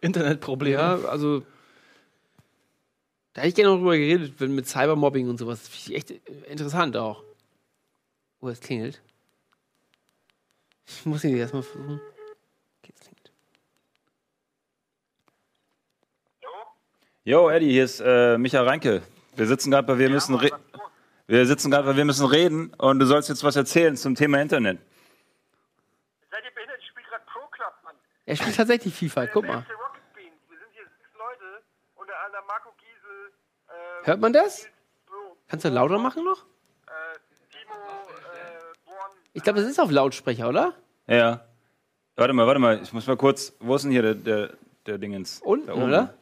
[0.00, 0.76] Internetprobleme.
[0.76, 1.42] Ja, also.
[3.32, 5.60] Da hätte ich gerne noch drüber geredet, wenn mit Cybermobbing und sowas.
[5.60, 7.22] Das finde ich echt äh, interessant auch.
[8.40, 9.00] Oh, es klingelt.
[10.86, 12.00] Ich muss ihn erstmal versuchen.
[12.82, 13.30] Okay, es klingelt.
[17.24, 19.02] Jo, Eddie, hier ist äh, Micha Reinke.
[19.36, 20.50] Wir sitzen gerade bei Wir müssen re-
[21.28, 24.40] Wir sitzen gerade bei Wir müssen reden und du sollst jetzt was erzählen zum Thema
[24.42, 24.80] Internet.
[28.26, 29.66] Er spielt tatsächlich FIFA, guck mal.
[34.04, 34.66] Hört man das?
[35.48, 36.44] Kannst du lauter machen noch?
[39.32, 40.74] Ich glaube, das ist auf Lautsprecher, oder?
[41.06, 41.44] Ja.
[42.16, 43.52] Warte mal, warte mal, ich muss mal kurz.
[43.60, 44.50] Wo ist denn hier der, der,
[44.86, 45.40] der Dingens?
[45.42, 45.84] Unten, Da oben.
[45.84, 46.14] oder?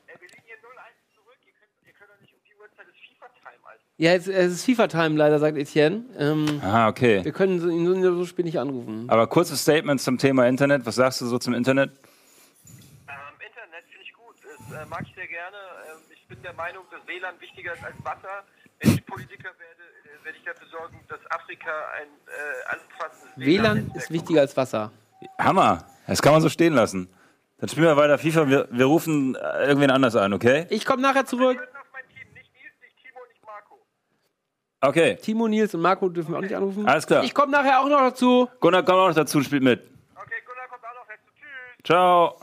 [4.00, 6.04] Ja, es, es ist FIFA-Time leider, sagt Etienne.
[6.16, 7.24] Ähm, Ah, okay.
[7.24, 9.06] Wir können ihn so so spät nicht anrufen.
[9.10, 10.86] Aber kurzes Statement zum Thema Internet.
[10.86, 11.90] Was sagst du so zum Internet?
[14.70, 15.56] Das äh, mag ich sehr gerne.
[15.90, 18.44] Ähm, ich bin der Meinung, dass WLAN wichtiger ist als Wasser.
[18.78, 21.70] Wenn ich Politiker werde, äh, werde ich dafür sorgen, dass Afrika
[22.00, 24.92] ein äh, allumfassendes WLAN ist wichtiger als Wasser.
[25.38, 25.84] Hammer.
[26.06, 27.08] Das kann man so stehen lassen.
[27.58, 28.48] Dann spielen wir weiter FIFA.
[28.48, 30.66] Wir, wir rufen äh, irgendwen anders an, okay?
[30.70, 31.58] Ich komme nachher zurück.
[34.80, 35.16] Okay.
[35.16, 36.86] Timo, Nils und Marco dürfen wir auch nicht anrufen.
[36.86, 37.24] Alles klar.
[37.24, 38.48] Ich komme nachher auch noch dazu.
[38.60, 39.82] Gunnar kommt auch noch dazu, spielt mit.
[41.82, 42.38] Ciao.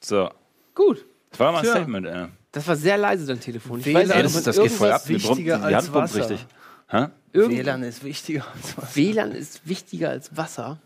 [0.00, 0.30] So.
[0.74, 1.06] Gut.
[1.30, 1.72] Das war mal ein Tja.
[1.72, 2.26] Statement, ey.
[2.52, 3.80] Das war sehr leise, dein Telefon.
[3.80, 5.02] Ich WLAN weiß nicht, das, das geht voll ab.
[5.06, 6.18] Die, brummt, die wichtiger als Hand Wasser.
[6.20, 6.46] richtig.
[6.88, 7.06] Hä?
[7.32, 8.96] Irgend- WLAN ist wichtiger als was.
[8.96, 10.80] WLAN ist wichtiger als Wasser.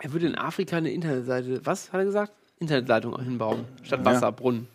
[0.00, 2.32] Er würde in Afrika eine Internetseite, was hat er gesagt?
[2.58, 4.04] Internetleitung hinbauen, statt Ja.
[4.04, 4.68] Wasserbrunnen.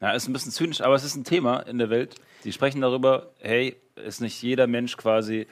[0.00, 2.16] Ja, ist ein bisschen zynisch, aber es ist ein Thema in der Welt.
[2.44, 5.46] Die sprechen darüber, hey, ist nicht jeder Mensch quasi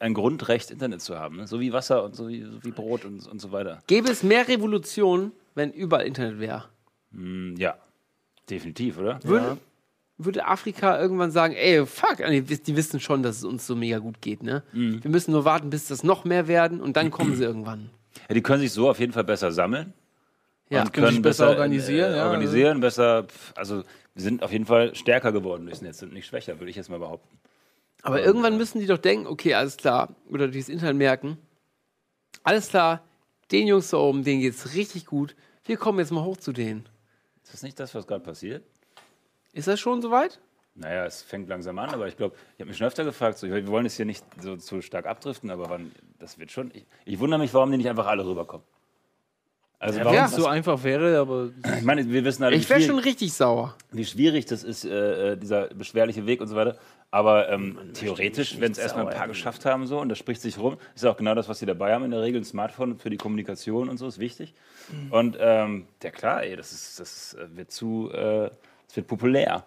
[0.00, 1.36] ein Grundrecht, Internet zu haben.
[1.38, 1.46] Ne?
[1.46, 3.80] So wie Wasser und so wie, so wie Brot und, und so weiter.
[3.86, 6.64] Gäbe es mehr Revolution, wenn überall Internet wäre?
[7.12, 7.76] Hm, ja,
[8.48, 9.20] definitiv, oder?
[9.22, 9.58] Würde,
[10.18, 13.98] würde Afrika irgendwann sagen, ey, fuck, die, die wissen schon, dass es uns so mega
[13.98, 14.62] gut geht, ne?
[14.72, 15.02] Mhm.
[15.02, 17.90] Wir müssen nur warten, bis das noch mehr werden und dann kommen sie irgendwann.
[18.28, 19.92] Ja, die können sich so auf jeden Fall besser sammeln.
[20.68, 20.82] Ja.
[20.82, 23.84] und Können sich besser organisieren, äh, ja, organisieren, besser, also
[24.14, 26.90] wir sind auf jeden Fall stärker geworden durchs Netz und nicht schwächer, würde ich jetzt
[26.90, 27.38] mal behaupten.
[28.02, 31.38] Aber irgendwann müssen die doch denken, okay, alles klar, oder dieses Internet merken,
[32.42, 33.04] alles klar,
[33.52, 36.88] den Jungs da oben, denen geht's richtig gut, wir kommen jetzt mal hoch zu denen.
[37.46, 38.64] Ist das nicht das, was gerade passiert?
[39.52, 40.40] Ist das schon soweit?
[40.74, 43.48] Naja, es fängt langsam an, aber ich glaube, ich habe mich schon öfter gefragt, so,
[43.48, 46.72] wir wollen es hier nicht so zu stark abdriften, aber wann, das wird schon.
[46.74, 48.66] Ich, ich wundere mich, warum die nicht einfach alle rüberkommen.
[49.78, 51.50] Also Ja, warum wenn es so einfach wäre, aber.
[51.78, 53.74] Ich meine, wir wissen alle, Ich wäre schon richtig sauer.
[53.92, 56.76] wie schwierig das ist, äh, äh, dieser beschwerliche Weg und so weiter.
[57.10, 60.58] Aber ähm, theoretisch, wenn es erstmal ein paar geschafft haben so und das spricht sich
[60.58, 62.40] rum, ist auch genau das, was sie dabei haben in der Regel.
[62.40, 64.54] Ein Smartphone für die Kommunikation und so ist wichtig.
[64.90, 65.12] Mhm.
[65.12, 68.50] Und ähm, ja klar, ey, das, ist, das äh, wird zu, äh,
[68.94, 69.64] wird populär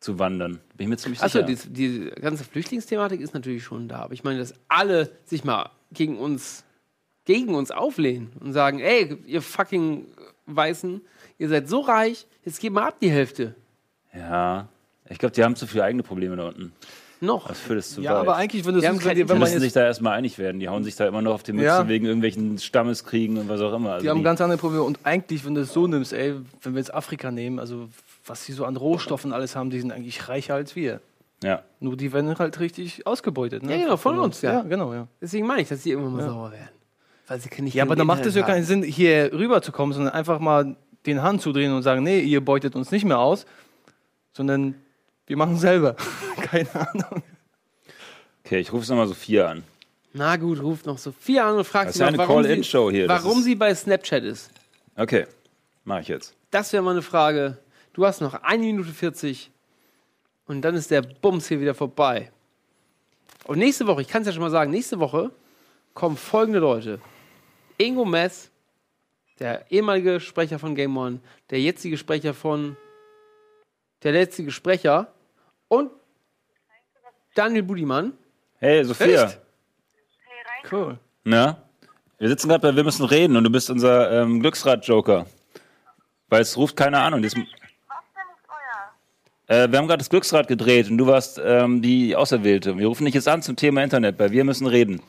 [0.00, 0.60] zu wandern.
[0.76, 1.68] Bin ich mir ziemlich Achso, sicher.
[1.70, 4.00] die, die ganze Flüchtlingsthematik ist natürlich schon da.
[4.00, 6.64] Aber ich meine, dass alle sich mal gegen uns,
[7.26, 10.06] gegen uns auflehnen und sagen, ey, ihr fucking
[10.46, 11.00] Weißen,
[11.38, 13.54] ihr seid so reich, jetzt gebt mal ab die Hälfte.
[14.14, 14.68] Ja,
[15.08, 16.72] ich glaube, die haben zu viele eigene Probleme da unten.
[17.20, 17.48] Noch.
[17.48, 18.18] Das führt es zu Ja, weit.
[18.20, 20.60] aber eigentlich, wenn du Die kein wenn Die man müssen sich da erstmal einig werden.
[20.60, 21.88] Die hauen sich da immer noch auf die Mütze Ja.
[21.88, 23.92] wegen irgendwelchen Stammeskriegen und was auch immer.
[23.92, 24.82] Also Die haben ganz andere Probleme.
[24.84, 27.88] Und eigentlich, wenn du es so nimmst, ey, wenn wir jetzt Afrika nehmen, also
[28.26, 31.00] was sie so an Rohstoffen alles haben, die sind eigentlich reicher als wir.
[31.42, 31.62] Ja.
[31.80, 33.62] Nur die werden halt richtig ausgebeutet.
[33.62, 33.72] Ne?
[33.76, 34.52] Ja, genau, von uns, ja.
[34.52, 35.06] Ja, genau, ja.
[35.20, 36.28] Deswegen meine ich, dass die irgendwann mal Ja.
[36.28, 36.68] sauer werden.
[37.26, 39.92] Weil sie nicht Ja, aber dann macht es ja keinen Sinn, hier rüber zu kommen,
[39.92, 40.76] sondern einfach mal
[41.06, 43.46] den Hand zu drehen und sagen, nee, ihr beutet uns nicht mehr aus,
[44.32, 44.74] sondern
[45.26, 45.96] wir machen selber.
[46.36, 47.22] Keine Ahnung.
[48.44, 49.64] Okay, ich rufe es nochmal Sophia an.
[50.12, 53.08] Na gut, ruft noch Sophia an und fragt sie ja noch, warum, sie, hier.
[53.08, 54.50] Warum sie bei Snapchat ist.
[54.96, 55.26] Okay,
[55.84, 56.34] mache ich jetzt.
[56.50, 57.58] Das wäre mal eine Frage.
[57.92, 59.50] Du hast noch eine Minute 40
[60.46, 62.30] und dann ist der Bums hier wieder vorbei.
[63.44, 65.30] Und nächste Woche, ich kann es ja schon mal sagen, nächste Woche
[65.92, 67.00] kommen folgende Leute.
[67.78, 68.50] Ingo Mess,
[69.38, 71.20] der ehemalige Sprecher von Game One,
[71.50, 72.76] der jetzige Sprecher von
[74.02, 75.12] der letzte Sprecher
[75.68, 75.90] und
[77.34, 78.12] Daniel Budimann.
[78.58, 79.24] Hey, Sophia.
[79.24, 79.40] Echt?
[80.70, 80.98] Cool.
[81.24, 81.62] Na?
[82.18, 85.26] Wir sitzen gerade bei Wir müssen reden und du bist unser ähm, Glücksrad-Joker.
[86.28, 87.36] Weil es ruft keine an und jetzt.
[89.48, 92.78] Äh, wir haben gerade das Glücksrad gedreht und du warst ähm, die Auserwählte.
[92.78, 95.00] Wir rufen dich jetzt an zum Thema Internet, weil wir müssen reden.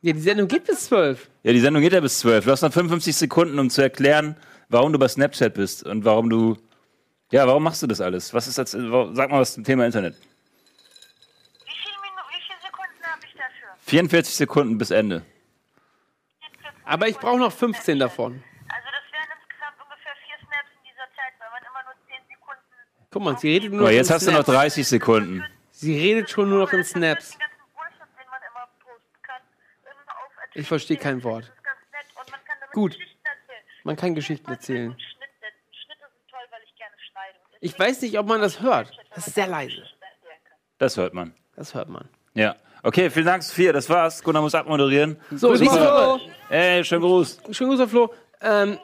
[0.00, 1.28] Ja, die Sendung geht bis 12.
[1.42, 2.44] Ja, die Sendung geht ja bis 12.
[2.44, 4.36] Du hast noch 55 Sekunden, um zu erklären,
[4.68, 6.56] warum du bei Snapchat bist und warum du.
[7.32, 8.32] Ja, warum machst du das alles?
[8.32, 8.70] Was ist das?
[8.70, 10.14] Sag mal was zum Thema Internet.
[10.14, 13.76] Wie viele Sekunden habe ich dafür?
[13.86, 15.22] 44 Sekunden bis Ende.
[16.84, 18.42] Aber ich brauche noch 15 davon.
[23.10, 24.58] Guck mal, sie redet nur Aber noch jetzt in hast du noch Snaps.
[24.58, 25.44] 30 Sekunden.
[25.70, 27.38] Sie redet schon nur noch in Snaps.
[30.58, 31.52] Ich verstehe kein Wort.
[32.72, 32.98] Gut.
[33.84, 34.96] Man kann Geschichten erzählen.
[37.60, 38.90] Ich weiß nicht, ob man das hört.
[39.14, 39.84] Das ist sehr leise.
[40.78, 41.32] Das hört man.
[41.54, 42.08] Das hört man.
[42.34, 42.56] Ja.
[42.82, 43.72] Okay, vielen Dank, Sophia.
[43.72, 44.20] Das war's.
[44.22, 45.16] Gunnar muss abmoderieren.
[45.30, 45.60] So, Grüß.
[45.62, 46.20] Woche.
[46.48, 47.40] Hey, schönen Gruß.
[47.52, 48.12] Schönen Gruß, Herr Flo.
[48.40, 48.78] Ähm,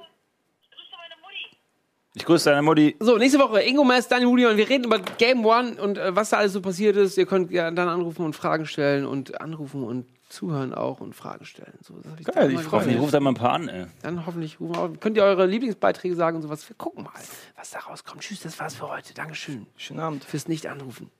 [2.15, 2.95] Ich grüße deine Mutti.
[3.01, 6.15] so, nächste Woche Ingo Mess, Daniel Moody und wir reden über Game One und äh,
[6.15, 7.19] was da alles so passiert ist.
[7.19, 11.45] Ihr könnt ja dann anrufen und Fragen stellen und anrufen und zuhören auch und Fragen
[11.45, 11.79] stellen.
[11.81, 12.87] So, ich Geil, ich mal freue mich.
[12.89, 13.01] gefallen.
[13.01, 13.87] Ruft da mal ein paar an, ey.
[14.03, 16.69] Dann hoffentlich rufen wir, könnt ihr eure Lieblingsbeiträge sagen und sowas.
[16.69, 17.13] Wir gucken mal,
[17.57, 18.21] was da rauskommt.
[18.23, 19.15] Tschüss, das war's für heute.
[19.15, 19.67] Dankeschön.
[19.77, 20.25] Schönen Abend.
[20.25, 21.11] Fürs Nicht-Anrufen.